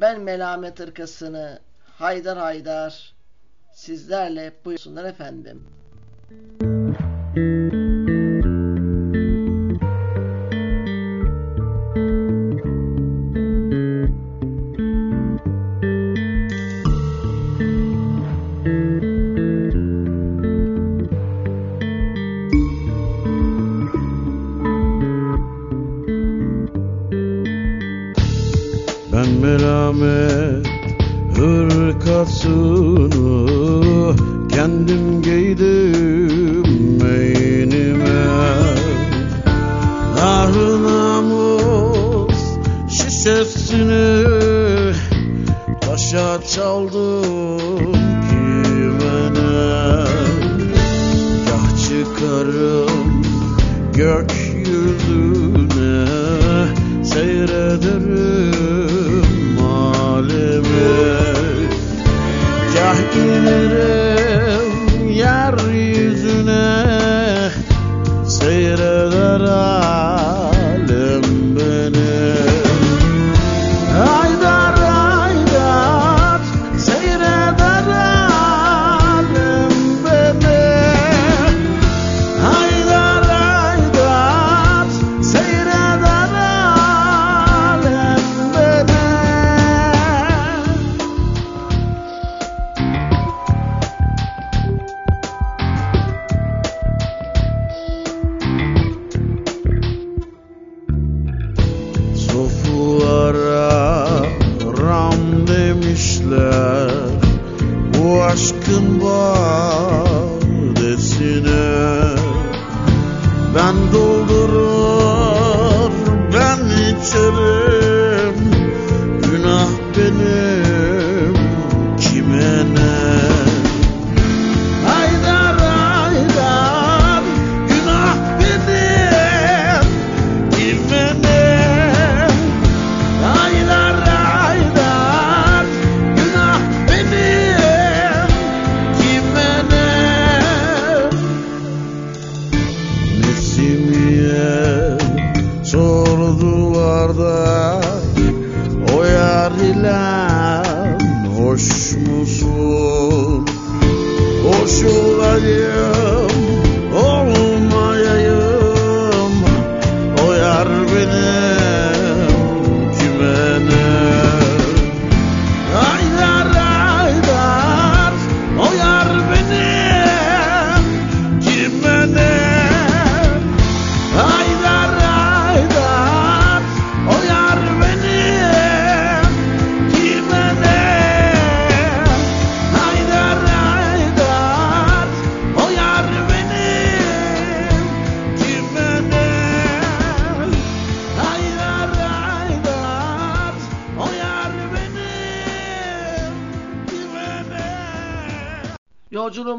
[0.00, 3.14] Ben Melamet ırkasını Haydar Haydar
[3.72, 5.66] sizlerle buyursunlar efendim.
[7.36, 7.65] Ben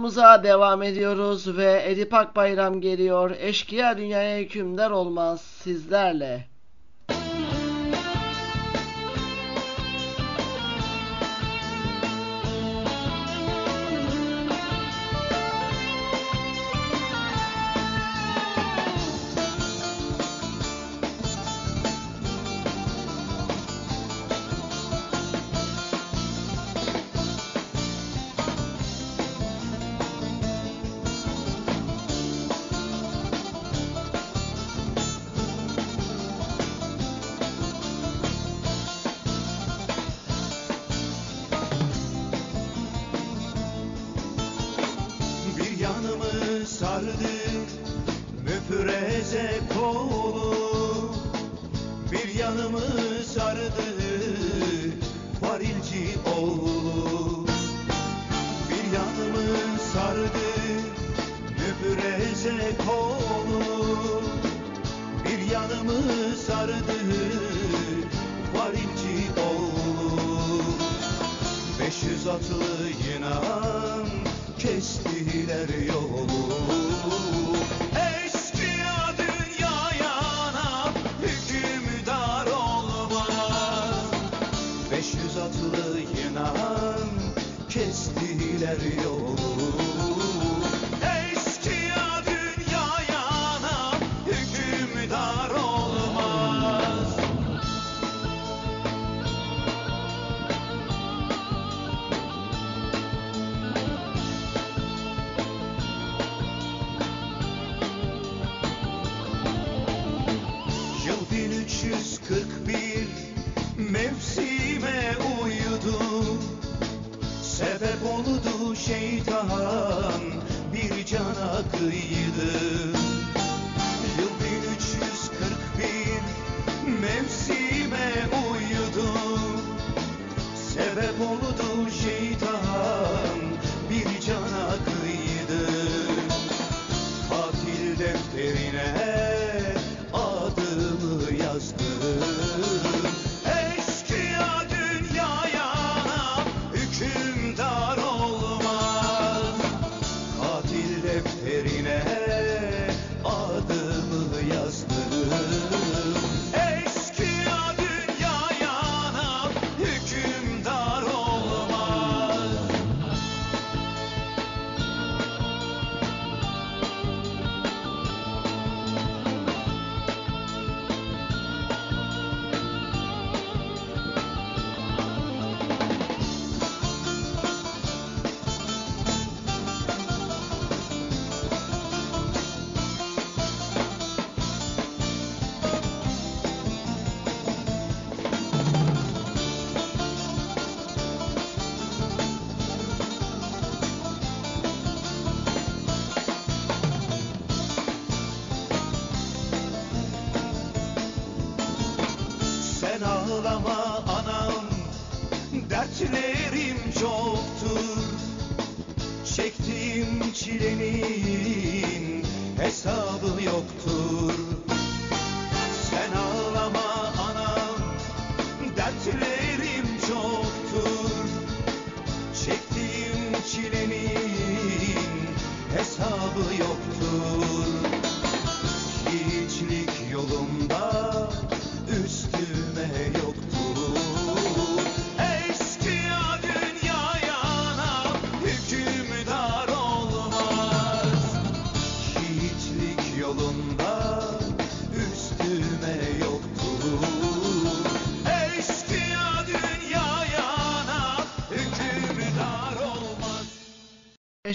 [0.08, 3.32] Konumuza devam ediyoruz ve Edip Akbayram geliyor.
[3.40, 6.48] Eşkıya dünyaya hükümdar olmaz sizlerle.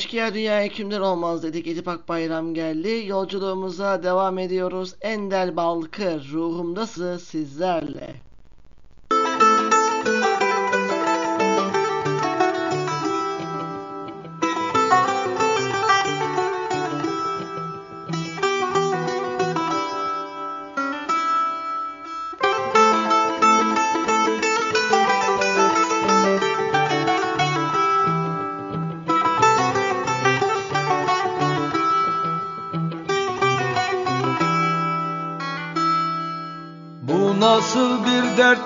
[0.02, 1.66] Eşkıya dünya hükümdar olmaz dedik.
[1.66, 3.04] Edip Akbayram geldi.
[3.06, 4.94] Yolculuğumuza devam ediyoruz.
[5.00, 8.01] Endel Balkır ruhumdası sizlerle.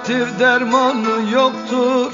[0.09, 2.13] Derttir dermanı yoktur.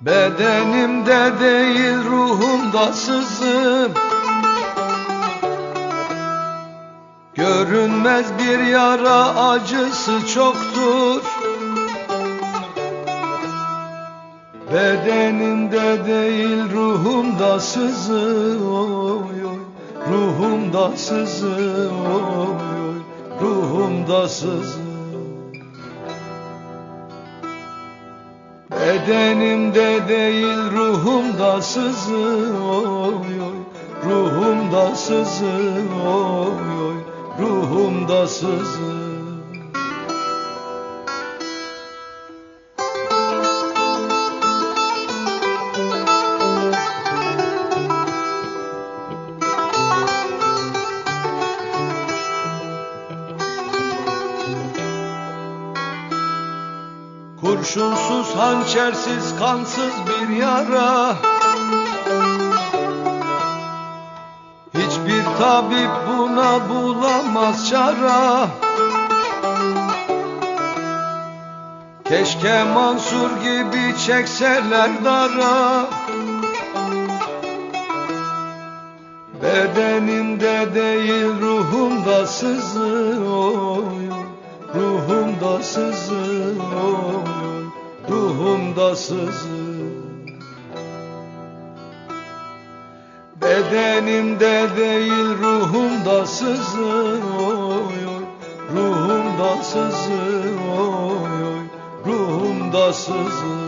[0.00, 3.92] Bedenimde değil ruhumda sızım.
[7.34, 11.22] Görünmez bir yara acısı çoktur.
[14.72, 19.58] Bedenimde değil ruhumda sızı oy oy
[20.10, 22.71] Ruhumda sızı oy
[23.42, 24.78] Ruhumda sızı
[28.70, 32.16] Bedenimde değil ruhumda sızı
[32.64, 33.58] oy oy.
[34.04, 35.46] Ruhumda sızı
[36.06, 36.96] oy oy.
[37.40, 39.11] Ruhumda sızı
[57.74, 61.16] Kurşunsuz, hançersiz, kansız bir yara.
[64.74, 68.46] Hiçbir tabip buna bulamaz çara.
[72.08, 75.86] Keşke Mansur gibi çekseler dara.
[79.42, 84.10] Bedenimde değil ruhumda sızı oy
[84.74, 86.54] Ruhumda sızı
[86.86, 87.31] oy
[88.12, 89.48] Ruhumda sızı
[93.40, 98.24] Bedenimde değil ruhumda sızı oy oy
[98.74, 100.12] Ruhumda sızı
[100.78, 101.66] oy oy
[102.06, 103.61] Ruhumda sızı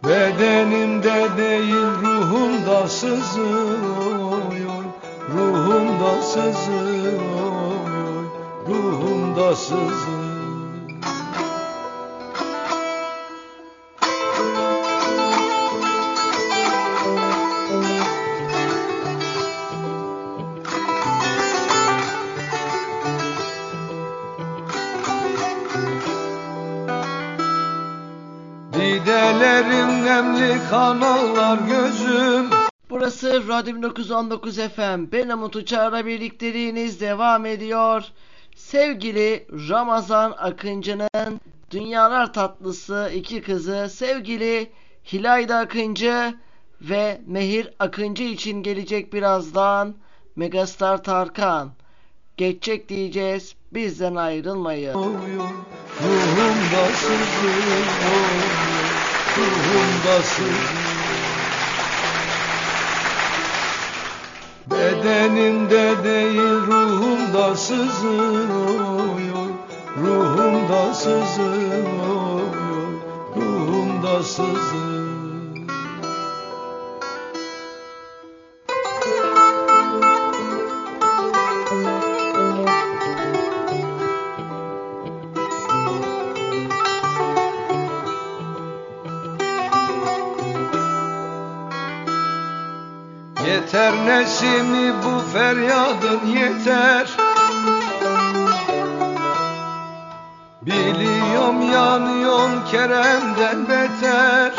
[0.03, 3.41] Bedenimde değil ruhumda sızı
[4.21, 4.59] oy
[5.33, 6.71] Ruhumda sızı
[7.43, 8.25] oy
[8.67, 10.26] Ruhumda sızı
[33.57, 38.03] Radyo 1919 FM Benamut Uçar'la birlikteliğiniz devam ediyor.
[38.55, 44.71] Sevgili Ramazan Akıncı'nın Dünyalar Tatlısı iki kızı sevgili
[45.13, 46.33] Hilayda Akıncı
[46.81, 49.95] ve Mehir Akıncı için gelecek birazdan
[50.35, 51.71] Megastar Tarkan.
[52.37, 54.93] Geçecek diyeceğiz bizden ayrılmayın.
[56.03, 57.85] Ruhumda sızıyor,
[59.37, 60.86] ruhumda sızıyor.
[64.71, 69.17] Bedenimde değil ruhumda sızıyor
[70.01, 72.41] Ruhumda sızıyor
[73.35, 75.06] Ruhumda sızıyor
[93.67, 97.07] Yeter nesimi bu feryadın yeter.
[100.61, 104.53] Biliyorum yanıyorsun Kerem'den beter.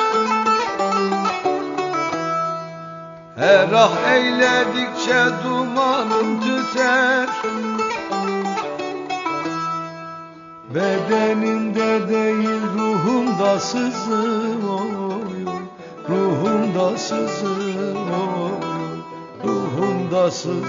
[3.36, 7.28] Her ah eyledikçe dumanım tüter.
[10.74, 15.54] Bedenimde değil ruhumda sızım oy,
[16.08, 18.77] Ruhumda sızım oy
[19.44, 20.64] ruhundasız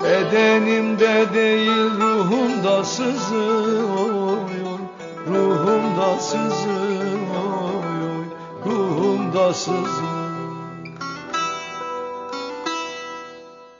[0.00, 4.38] Bedenimde değil ruhumda sızıyor
[5.26, 7.84] Ruhumda sızıyor
[8.66, 10.20] Ruhumda sızıyor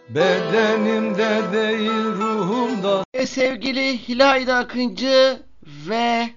[0.09, 5.43] Bedenimde değil ruhumda Sevgili Hilayda Akıncı
[5.89, 6.31] ve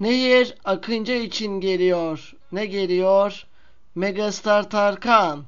[0.00, 3.46] Nehir Akıncı için geliyor ne geliyor?
[3.94, 5.44] Megastar Tarkan.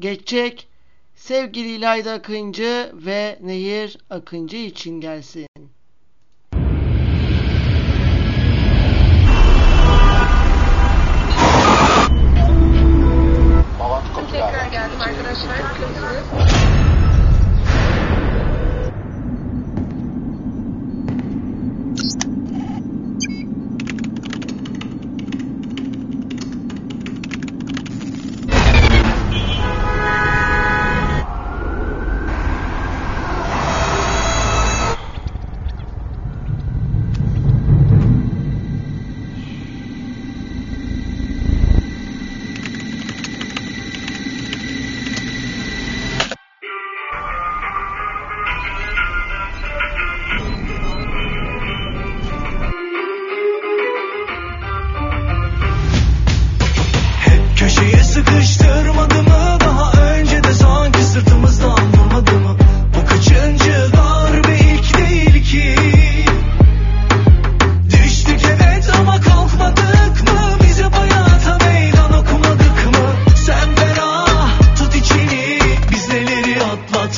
[0.00, 0.68] Geçecek
[1.14, 5.46] sevgili İlayda Akıncı ve Nehir Akıncı için gelsin.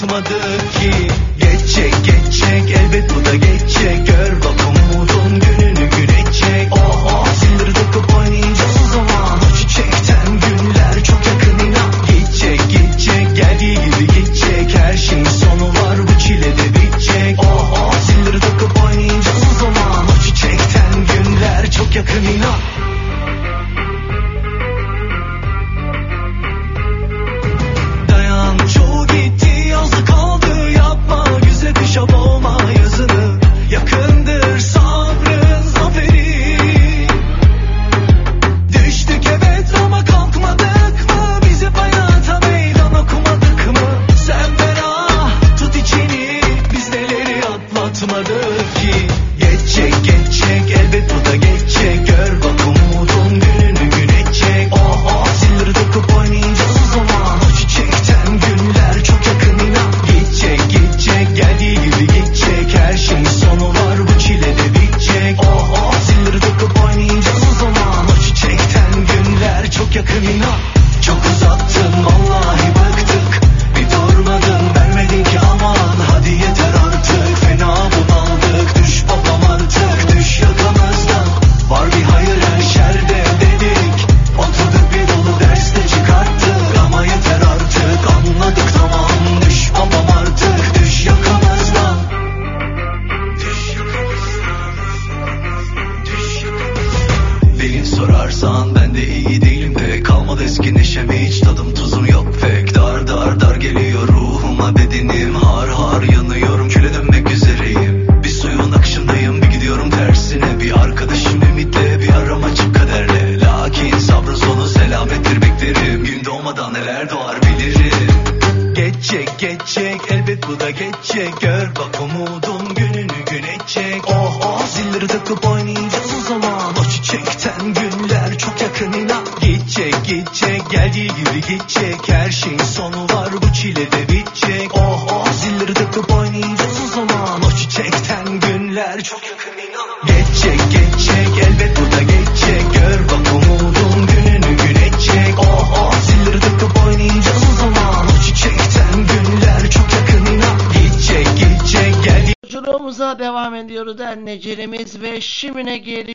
[0.07, 0.91] unutmadık ki.
[1.41, 3.96] Geçecek geçecek elbet bu da geçecek.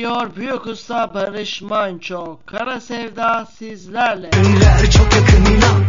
[0.02, 2.38] geliyor Büyük Usta Barış Manço.
[2.46, 4.30] Kara Sevda sizlerle.
[4.34, 5.81] Ömürler çok yakın inan.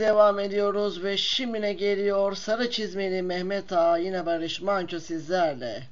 [0.00, 5.82] devam ediyoruz ve şimdine geliyor sarı çizmeli Mehmet Ağa yine Barış Manço sizlerle.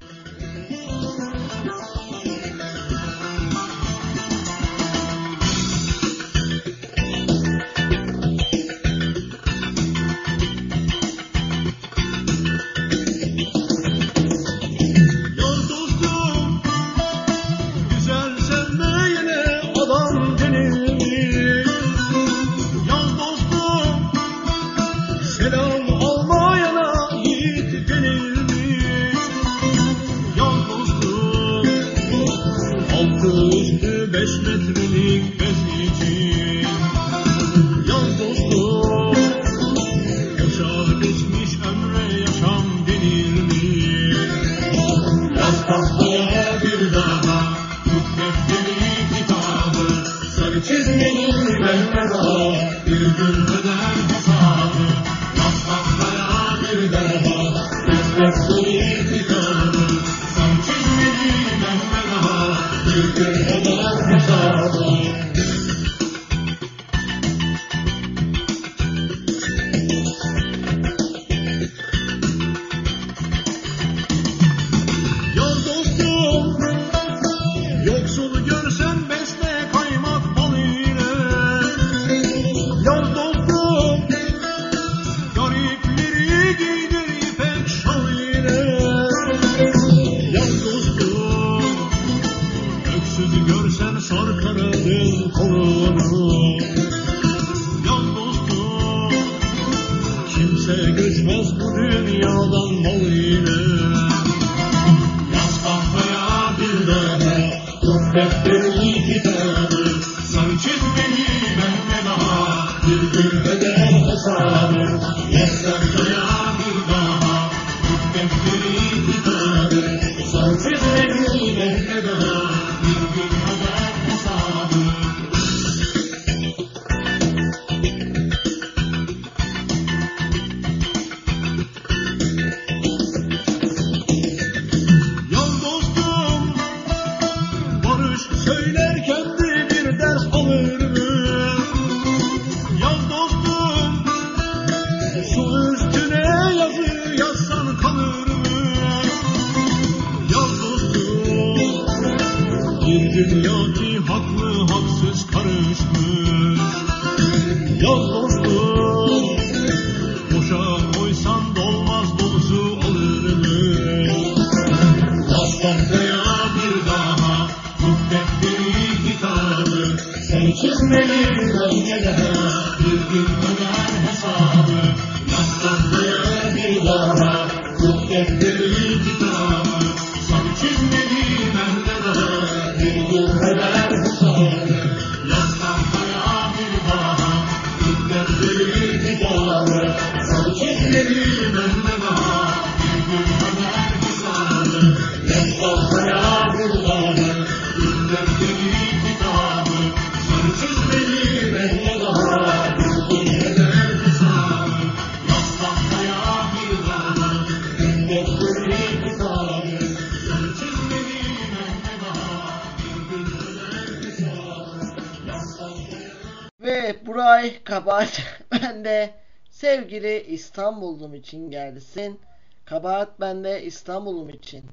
[220.58, 222.20] İstanbul'um için gelsin.
[222.64, 224.64] Kabahat bende İstanbul'um için.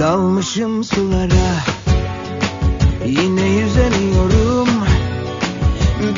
[0.00, 1.56] Dalmışım sulara
[3.06, 4.68] Yine yüzeniyorum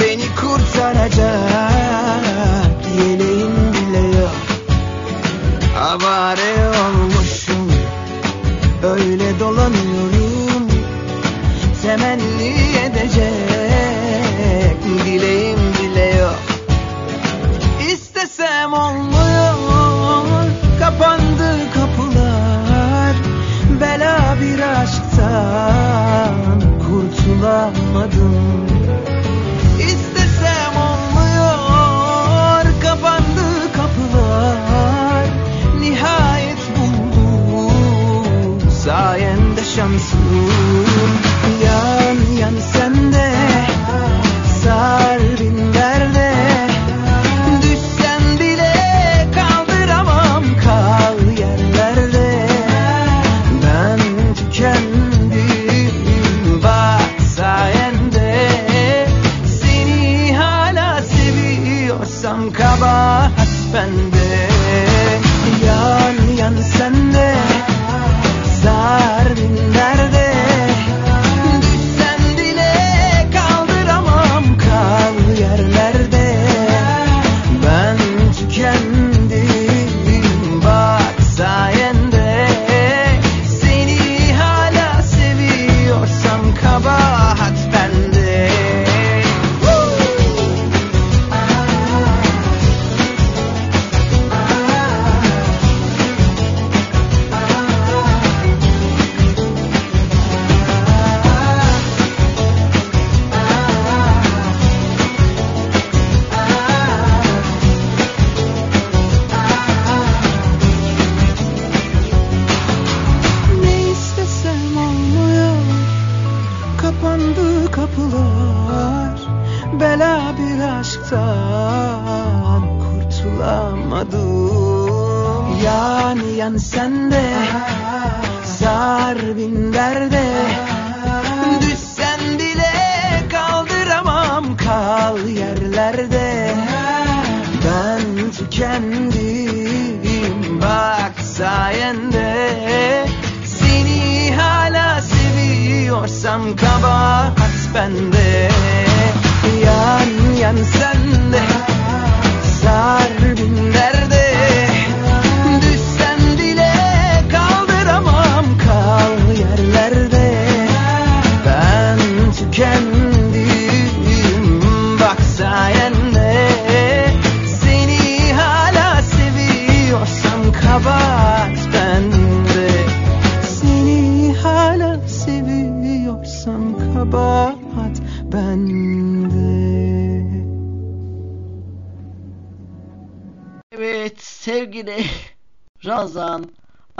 [0.00, 1.26] Beni kurtaracak
[2.98, 4.36] Yeleğim bile yok
[5.81, 7.73] Avare olmuşum
[8.82, 10.68] Öyle dolanıyorum
[11.82, 12.55] Temenni
[12.86, 13.45] edecek
[18.36, 19.55] gitsem olmuyor.
[20.81, 23.16] Kapandı kapılar
[23.81, 26.34] Bela bir aşktan
[26.78, 28.66] kurtulamadım.
[29.78, 31.56] İstesem olmuyor.
[32.82, 35.26] Kapandı kapılar
[35.81, 37.70] Nihayet buldum.
[38.70, 40.50] Sayende şansım
[41.65, 42.95] Yan yan sen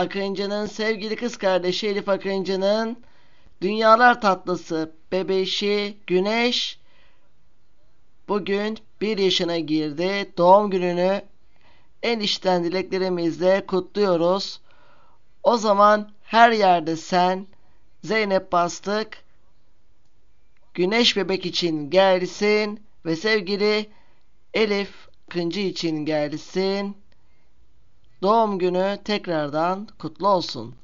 [0.07, 2.97] Akıncı'nın sevgili kız kardeşi Elif Akıncı'nın
[3.63, 6.79] Dünyalar Tatlısı bebeşi Güneş
[8.29, 10.33] bugün bir yaşına girdi.
[10.37, 11.23] Doğum gününü
[12.03, 14.61] en içten dileklerimizle kutluyoruz.
[15.43, 17.47] O zaman her yerde sen
[18.05, 19.25] Zeynep Bastık
[20.75, 23.91] Güneş Bebek için gelsin ve sevgili
[24.55, 24.91] Elif
[25.29, 26.97] Kıncı için gelsin.
[28.23, 30.75] Doğum günü tekrardan kutlu olsun.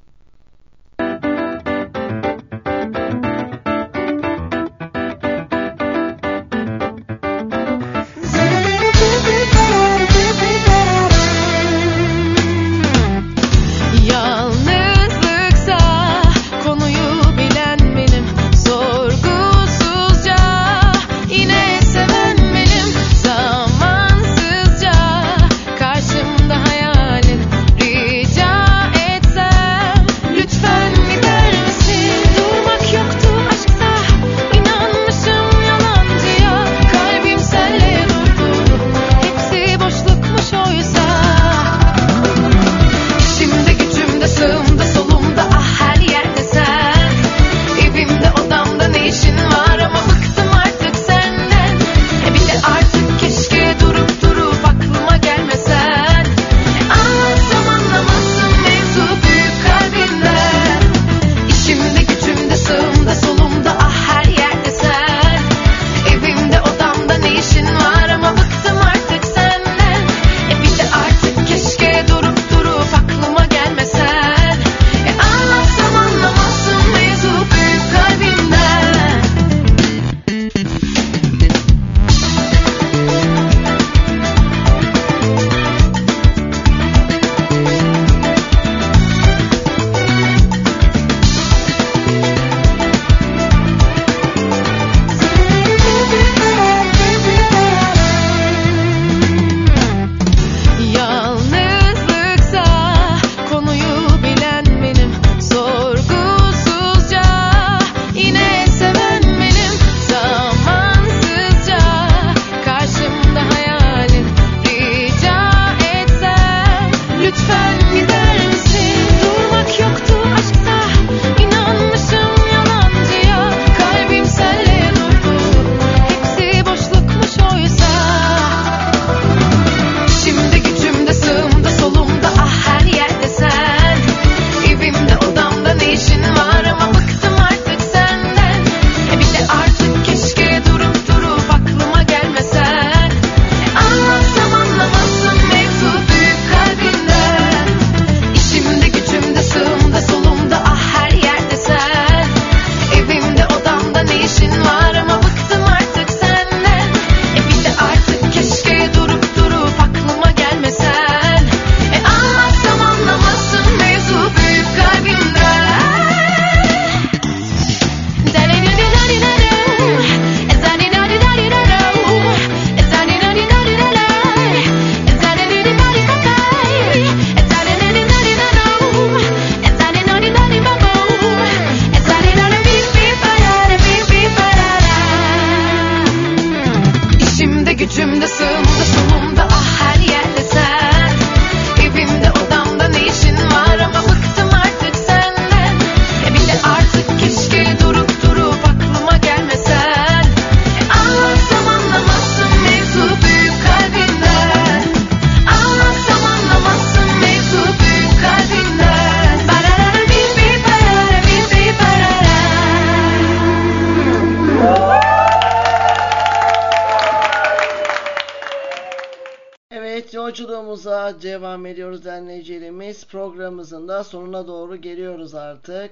[221.21, 223.07] devam ediyoruz dinleyicilerimiz.
[223.07, 225.91] Programımızın da sonuna doğru geliyoruz artık.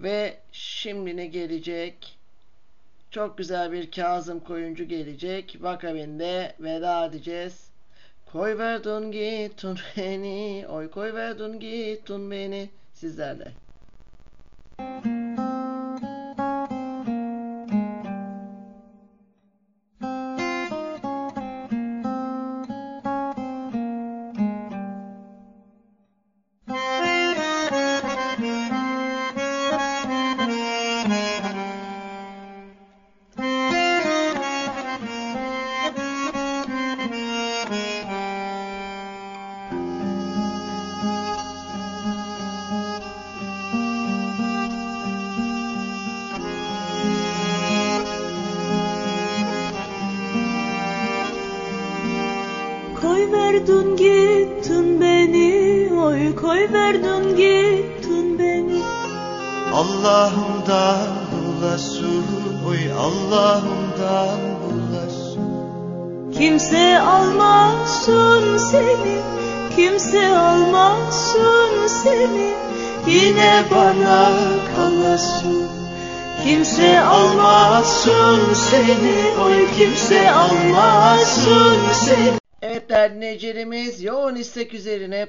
[0.00, 2.18] Ve şimdi ne gelecek?
[3.10, 5.58] Çok güzel bir Kazım Koyuncu gelecek.
[5.60, 7.70] Vakabinde veda edeceğiz.
[8.32, 13.65] Koy verdun gittin beni, oy koy verdun gittin beni sizlerle.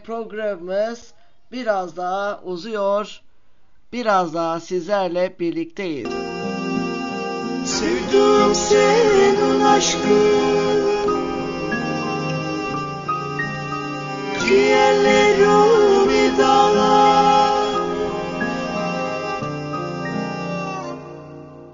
[0.07, 1.13] Programımız
[1.51, 3.21] biraz daha uzuyor.
[3.93, 6.09] Biraz daha sizlerle birlikteyiz.
[7.65, 10.87] Sevdim senin aşkın
[14.47, 17.57] Ciğerlerimi dağlar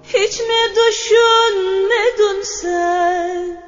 [0.02, 3.63] Hiç mi düşünmedin sen?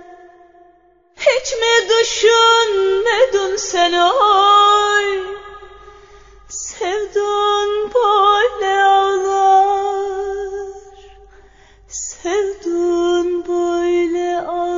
[1.26, 5.06] Hiç mi düşünmedin sen oy?
[6.48, 10.16] Sevdun böyle ağlar.
[11.88, 14.76] Sevdun böyle ağlar.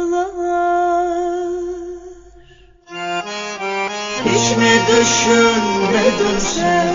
[4.25, 6.94] Hiç mi düşünmedin sen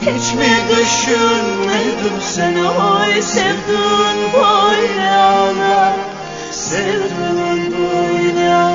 [0.00, 5.94] Hiç mi düşünmedin sen Oy sevdun böyle ağlar.
[6.52, 8.73] Sevdun böyle ağlar.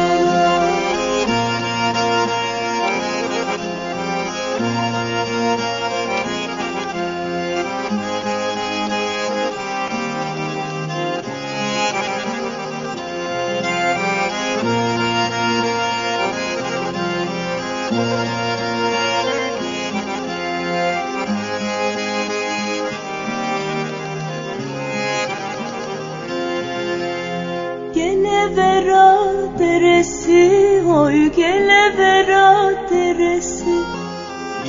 [28.49, 29.17] Gelevera
[29.59, 33.75] deresi, oy gelevera deresi.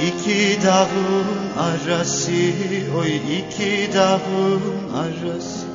[0.07, 1.27] İki dağın
[1.59, 2.33] arası
[2.99, 4.63] Oy iki dağın
[5.03, 5.67] arası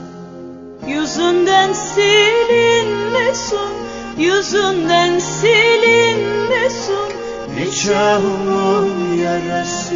[0.88, 3.72] Yüzünden silinmesin,
[4.18, 7.10] yüzünden silinmesin.
[7.58, 9.96] Nikahımın yarası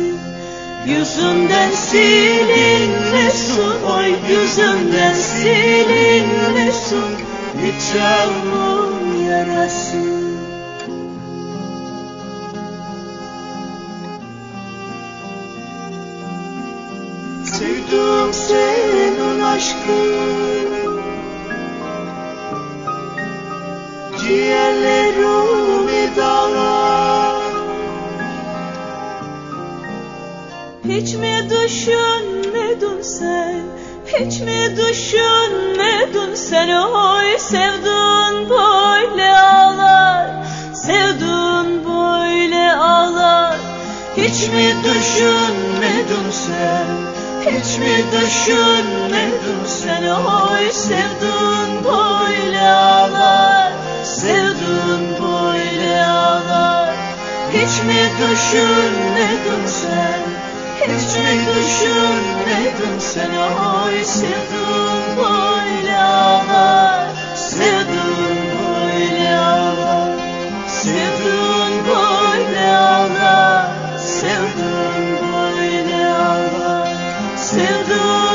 [0.87, 3.63] Yüzünden silinmesin,
[3.97, 7.28] oy yüzünden silinmesin.
[7.61, 10.19] Nikahımın yarası
[17.45, 20.99] Sevdim senin aşkın
[24.19, 27.43] Ciğerlerimi dağlar
[30.85, 33.63] Hiç mi düşünmedin sen?
[34.13, 36.69] Hiç mi düşünmedin sen?
[36.69, 40.27] Oy sevdun böyle ağlar.
[40.73, 43.55] Sevdun böyle ağlar.
[44.17, 46.85] Hiç mi düşünmedin sen
[47.41, 53.71] Hiç mi düşünmedin sen Oy sevdun böyle ağlar.
[54.03, 56.93] Sevdun böyle ağlar.
[57.53, 60.48] Hiç mi düşünmedin sen
[60.89, 67.07] Hiç mi düşünmedin sen Oy sevdum böyle ağlar.
[67.35, 70.11] Sevdum böyle ağlar.
[70.67, 73.65] Sevdum böyle ağlar.
[73.97, 76.87] Sevdum böyle ağlar.
[77.37, 78.28] Sevdum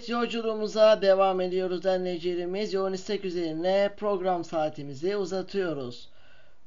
[0.00, 2.72] Evet yolculuğumuza devam ediyoruz dinleyicilerimiz.
[2.72, 6.08] Yoğun istek üzerine program saatimizi uzatıyoruz.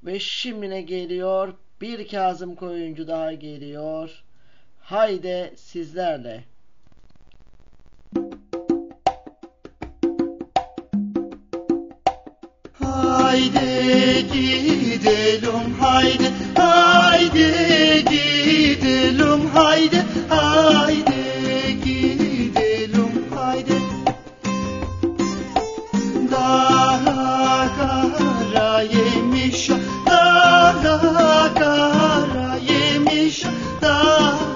[0.04, 1.54] Ve şimdi ne geliyor?
[1.82, 4.24] Bir Kazım Koyuncu daha geliyor.
[4.80, 6.44] Haydi sizlerle.
[12.74, 21.23] Haydi gidelim haydi haydi gidelim haydi haydi
[27.78, 29.70] kara yemiş
[30.06, 33.44] daha kara yemiş
[33.82, 34.53] kara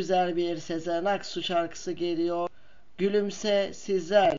[0.00, 2.48] güzel bir Sezen Aksu şarkısı geliyor.
[2.98, 4.29] Gülümse sizler.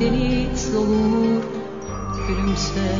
[0.00, 1.42] deniz olur
[2.28, 2.90] gülümse.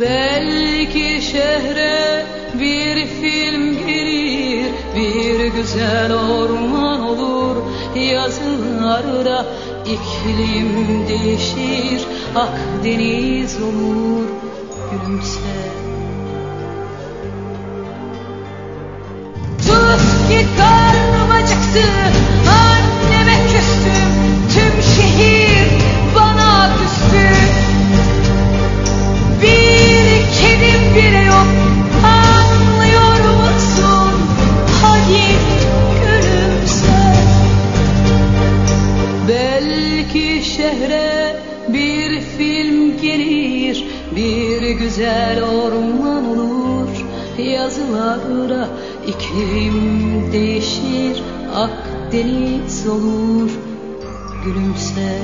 [0.00, 7.56] Belki şehre bir film gelir Bir güzel orman olur.
[7.96, 9.46] Yazınlarda
[9.84, 14.26] iklim değişir Akdeniz olur
[14.90, 15.75] gülümse.
[49.36, 51.22] Evim değişir,
[51.54, 53.50] Akdeniz olur,
[54.44, 55.20] gülümse.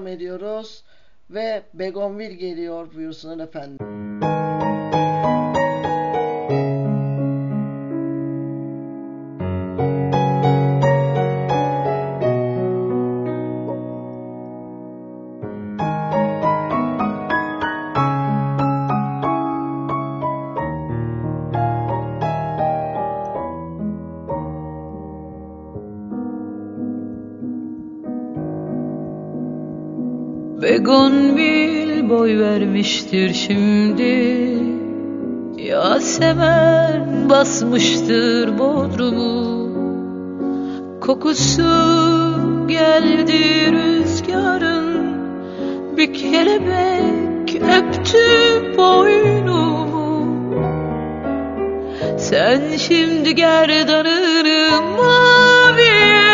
[0.00, 0.84] Devam ediyoruz
[1.30, 3.78] ve Begonvil geliyor buyursunlar efendim.
[32.20, 34.46] Boy vermiştir şimdi.
[35.62, 39.70] Yasemen basmıştır bodrumu.
[41.00, 41.62] Kokusu
[42.68, 45.16] geldi rüzgarın
[45.96, 48.18] Bir kelebek öptü
[48.78, 50.26] boynumu.
[52.18, 56.30] Sen şimdi gerdanını maviye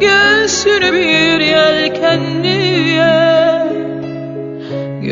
[0.00, 3.43] Göğsünü bir yelkenliye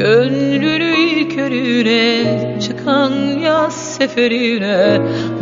[0.03, 4.99] Gönlünü körüne çıkan yaz seferine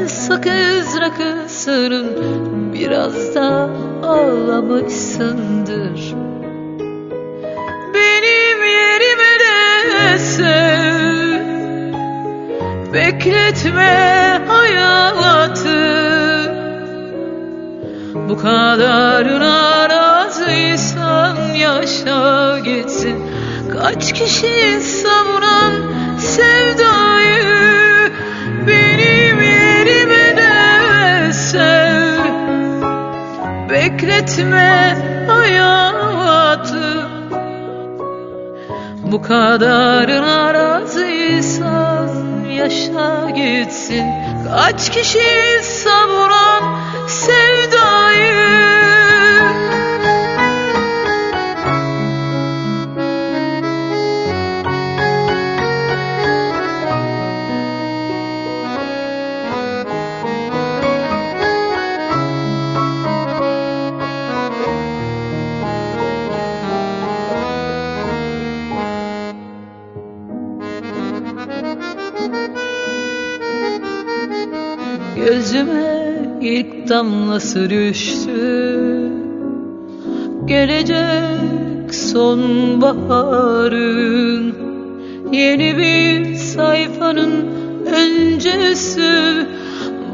[0.07, 3.69] sakız rakısının Biraz da
[4.03, 6.15] ağlamışsındır
[7.93, 11.39] Benim yerime de sev
[12.93, 16.18] Bekletme hayatı
[18.29, 23.31] Bu kadarına razıysan yaşa gitsin.
[23.73, 25.73] Kaç kişi savunan
[26.19, 28.11] sevdayı
[28.67, 32.23] Benim yerime de sev.
[33.69, 37.07] Bekletme hayatı.
[39.03, 42.09] Bu kadarına razıysan
[42.49, 44.05] yaşa gitsin.
[44.49, 45.19] Kaç kişi
[45.63, 46.77] savuran
[47.07, 47.88] sevdayı
[48.19, 48.78] Gözüme
[76.49, 79.11] ilk damlası düştü
[80.45, 83.49] Gelecek sonbaharın
[85.31, 87.45] Yeni bir sayfanın
[87.85, 89.47] öncesi.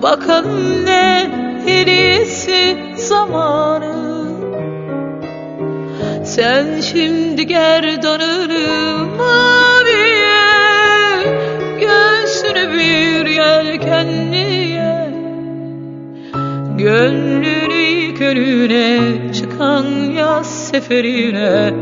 [0.04, 1.32] Bakalım ne
[1.66, 3.96] hediyesi zamanı.
[6.26, 9.08] Sen şimdi gerdanını
[18.36, 21.74] Körüne çıkan yaz seferine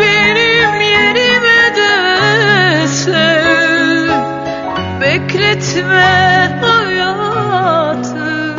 [0.00, 4.08] Benim yerime de sev.
[5.00, 8.54] Bekletme hayatı.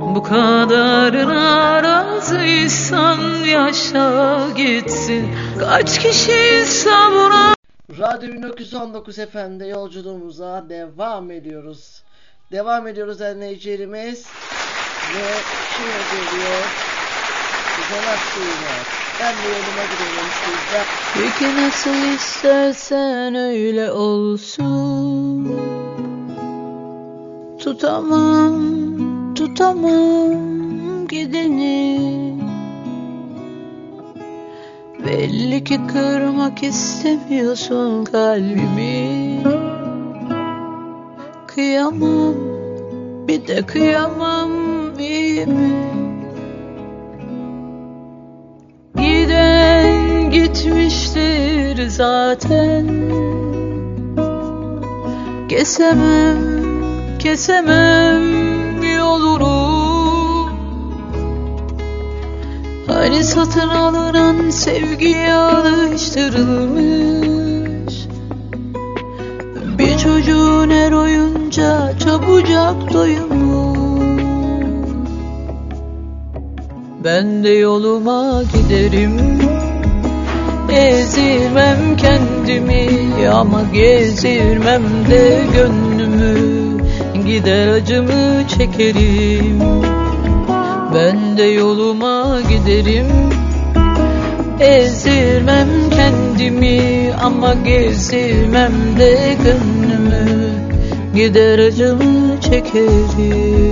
[0.00, 5.28] Bu kadarına razıysan yaşa gitsin.
[5.60, 7.57] Kaç kişi savuran
[7.98, 12.02] Radyo 1919 FM'de yolculuğumuza devam ediyoruz.
[12.52, 14.26] Devam ediyoruz dinleyicilerimiz.
[15.14, 15.24] Ve
[15.76, 16.62] şimdi geliyor
[17.76, 18.76] Güzel Aksu'yla.
[19.20, 20.84] Ben de yoluma gidelim sizden.
[21.14, 25.58] Peki nasıl istersen öyle olsun
[27.58, 32.27] Tutamam, tutamam gideni
[35.08, 39.42] Belli ki kırmak istemiyorsun kalbimi.
[41.46, 42.34] Kıyamam,
[43.28, 44.50] bir de kıyamam
[44.98, 45.72] iyi mi?
[48.96, 52.86] Giden gitmiştir zaten.
[55.48, 56.38] Kesemem,
[57.18, 59.87] kesemem yolunu
[62.88, 67.94] Hani satın alınan sevgiye alıştırılmış.
[69.78, 73.76] Bir çocuğun her oyunca çabucak doyumu
[77.04, 79.38] Ben de yoluma giderim.
[80.70, 82.88] Ezirmem kendimi
[83.32, 86.58] ama gezirmem de gönlümü.
[87.26, 89.87] Gider acımı çekerim
[90.94, 93.06] Ben de yoluma giderim.
[94.60, 100.50] Ezirmem kendimi ama gezirmem de gönlümü.
[101.14, 103.67] Gider acımı çekerim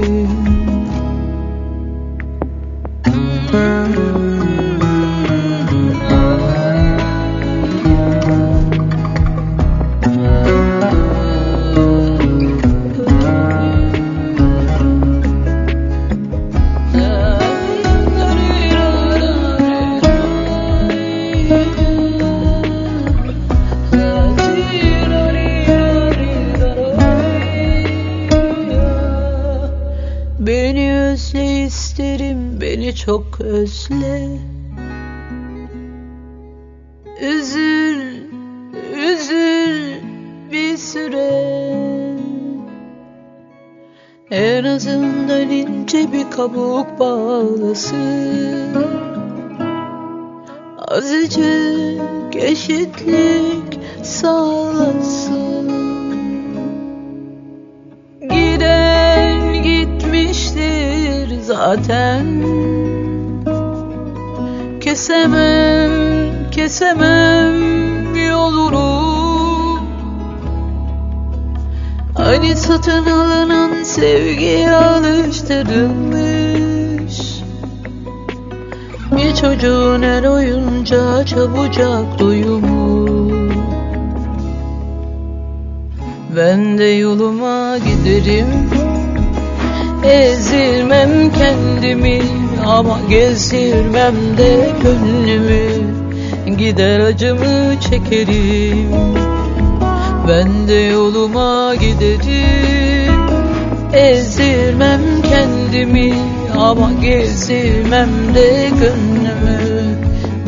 [32.97, 34.29] çok özle.
[37.21, 38.01] Üzül,
[38.95, 39.95] üzül
[40.53, 41.57] bir süre.
[44.31, 48.87] En azından ince bir kabuk bağlasın.
[50.79, 55.67] Azıcık eşitlik sağlasın.
[58.21, 59.16] Gitmiştir
[61.47, 62.27] zaten.
[64.81, 65.91] Kesemem,
[66.51, 69.07] kesemem yolunu.
[72.15, 77.37] Hani satın alınan sevgiye alıştırılmış.
[79.13, 83.07] Bir çocuğun her oyunca çabucak doyumu
[86.37, 88.66] Ben de yoluma giderim
[90.05, 92.23] Ezirmem kendimi
[92.67, 95.97] ama gezdirmem de gönlümü.
[96.59, 98.93] Gider acımı çekerim.
[100.29, 103.21] Ben de yoluma giderim.
[103.93, 106.15] Ezdirmem kendimi
[106.59, 109.97] ama gezdirmem de gönlümü.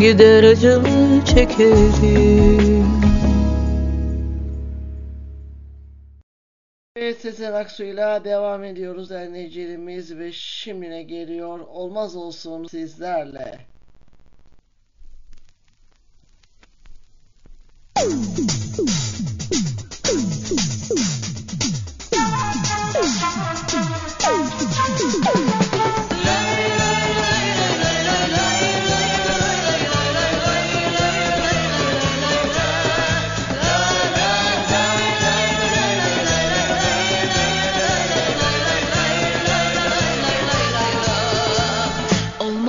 [0.00, 2.97] Gider acımı çekerim
[7.08, 13.66] Evet Sezen Aksu'yla devam ediyoruz dinleyicilerimiz ve şimdi ne geliyor olmaz olsun sizlerle.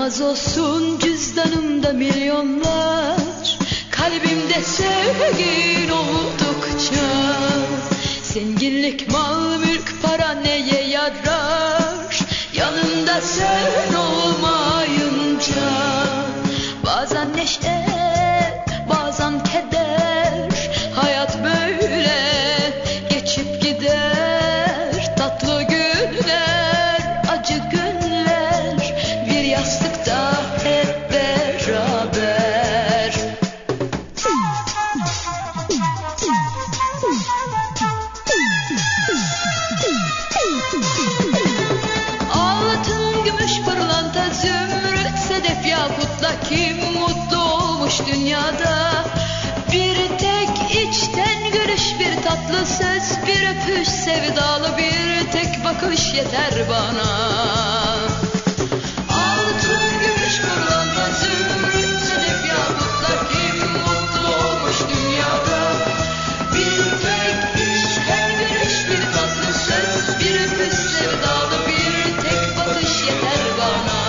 [0.10, 3.58] Olmaz olsun cüzdanımda milyonlar
[3.92, 7.06] Kalbimde sevgin oldukça.
[8.24, 12.20] Zenginlik, mal, mülk, para neye yarar?
[12.54, 13.89] Yanında sen
[55.82, 57.12] bir bakış yeter bana.
[59.10, 65.62] Altın, gümüş, pırlanta, zümrüt, sedef, yakutla kim mutlu olmuş dünyada?
[66.54, 74.00] Bir tek içten gülüş, bir tatlı söz, bir öpüş, sevdalı bir tek bakış yeter bana.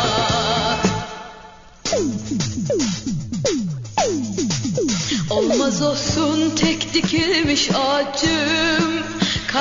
[5.30, 8.59] Olmaz olsun tek dikilmiş ağacım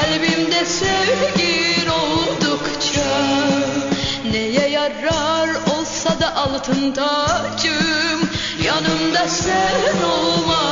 [0.10, 3.10] Kalbimde sevgin oldukça
[4.32, 8.30] Neye yarar olsa da altın tacım
[8.64, 10.69] Yanımda sen olmayınca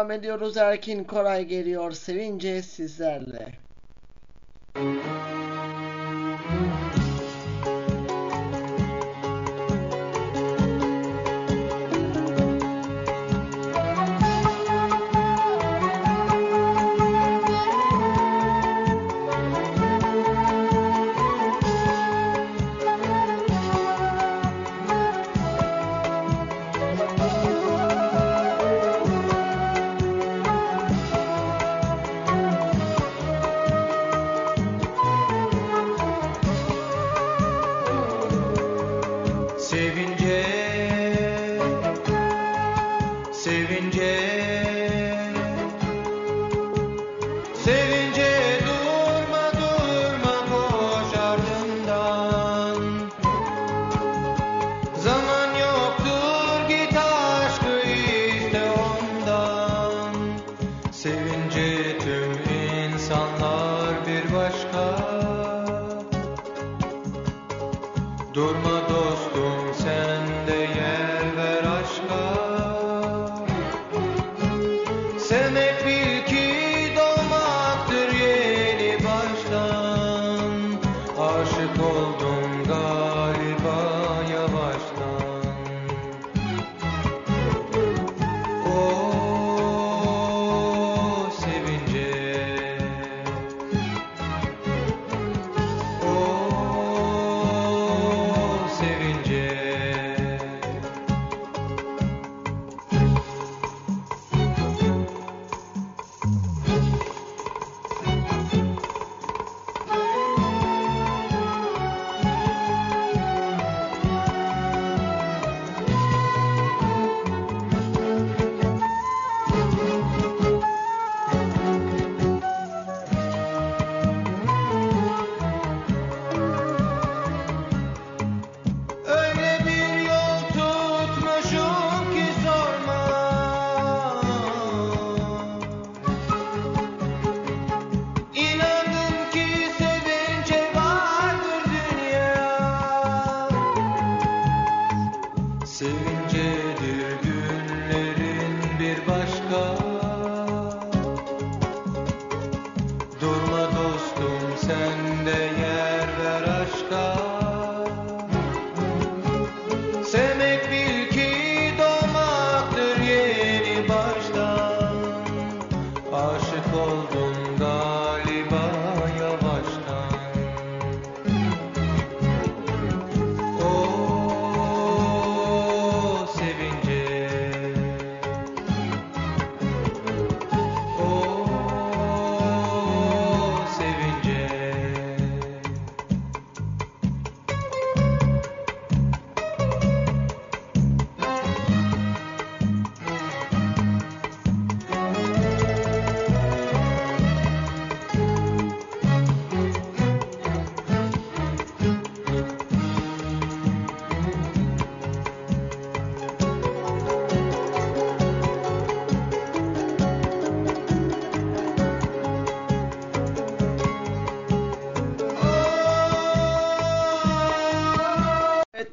[0.00, 0.56] devam ediyoruz.
[0.56, 3.49] Erkin Koray geliyor sevince sizlerle.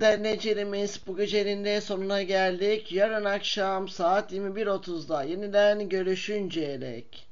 [0.07, 2.91] Gençler Necerimiz bu gecenin de sonuna geldik.
[2.91, 7.27] Yarın akşam saat 21.30'da yeniden görüşünceye dek.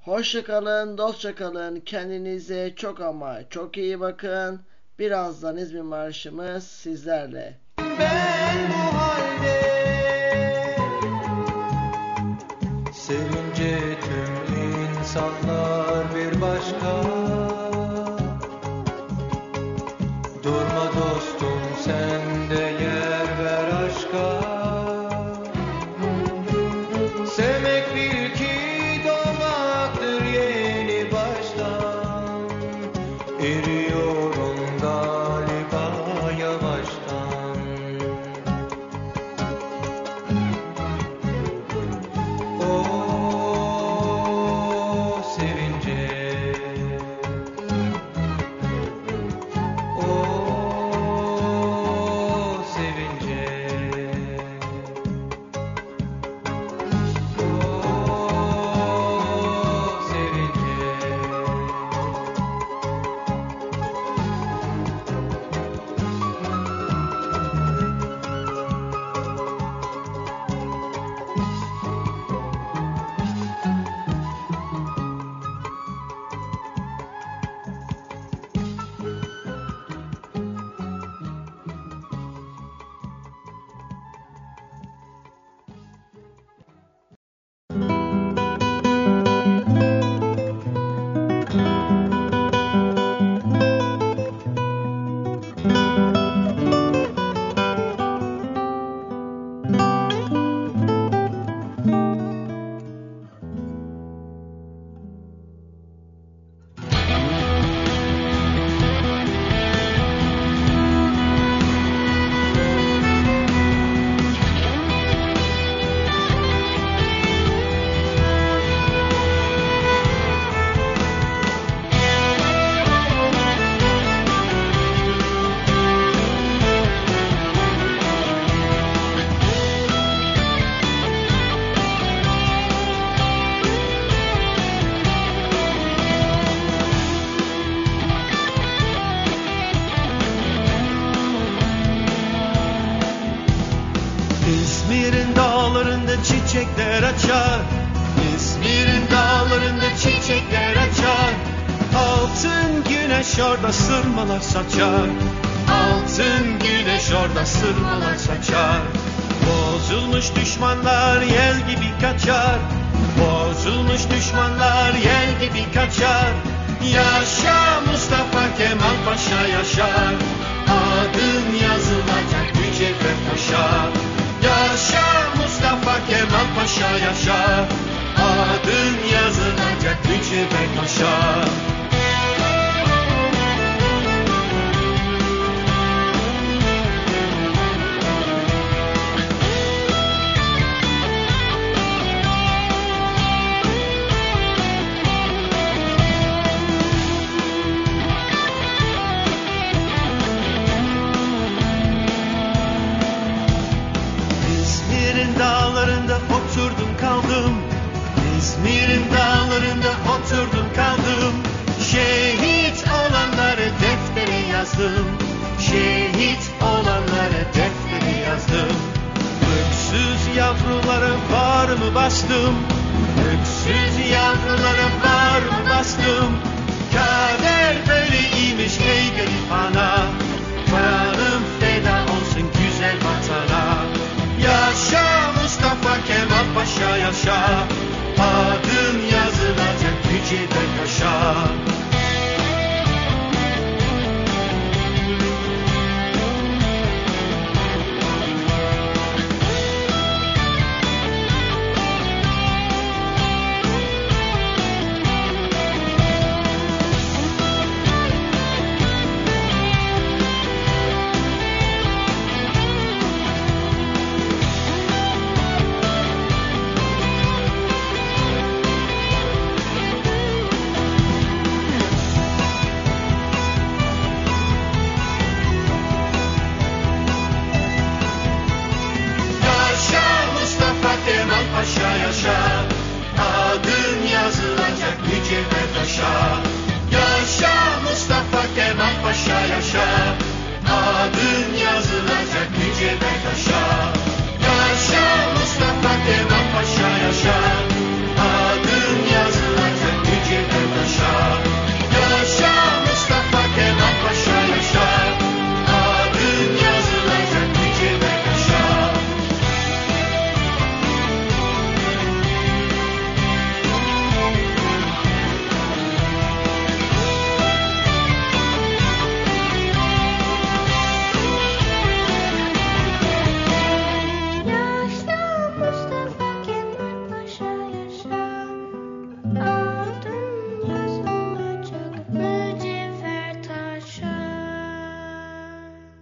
[0.00, 1.34] Hoşça kalın, dostça.
[1.84, 4.60] Kendinize çok ama çok iyi bakın.
[4.98, 7.58] Birazdan İzmir Marşımız sizlerle.
[7.78, 9.05] Ben bu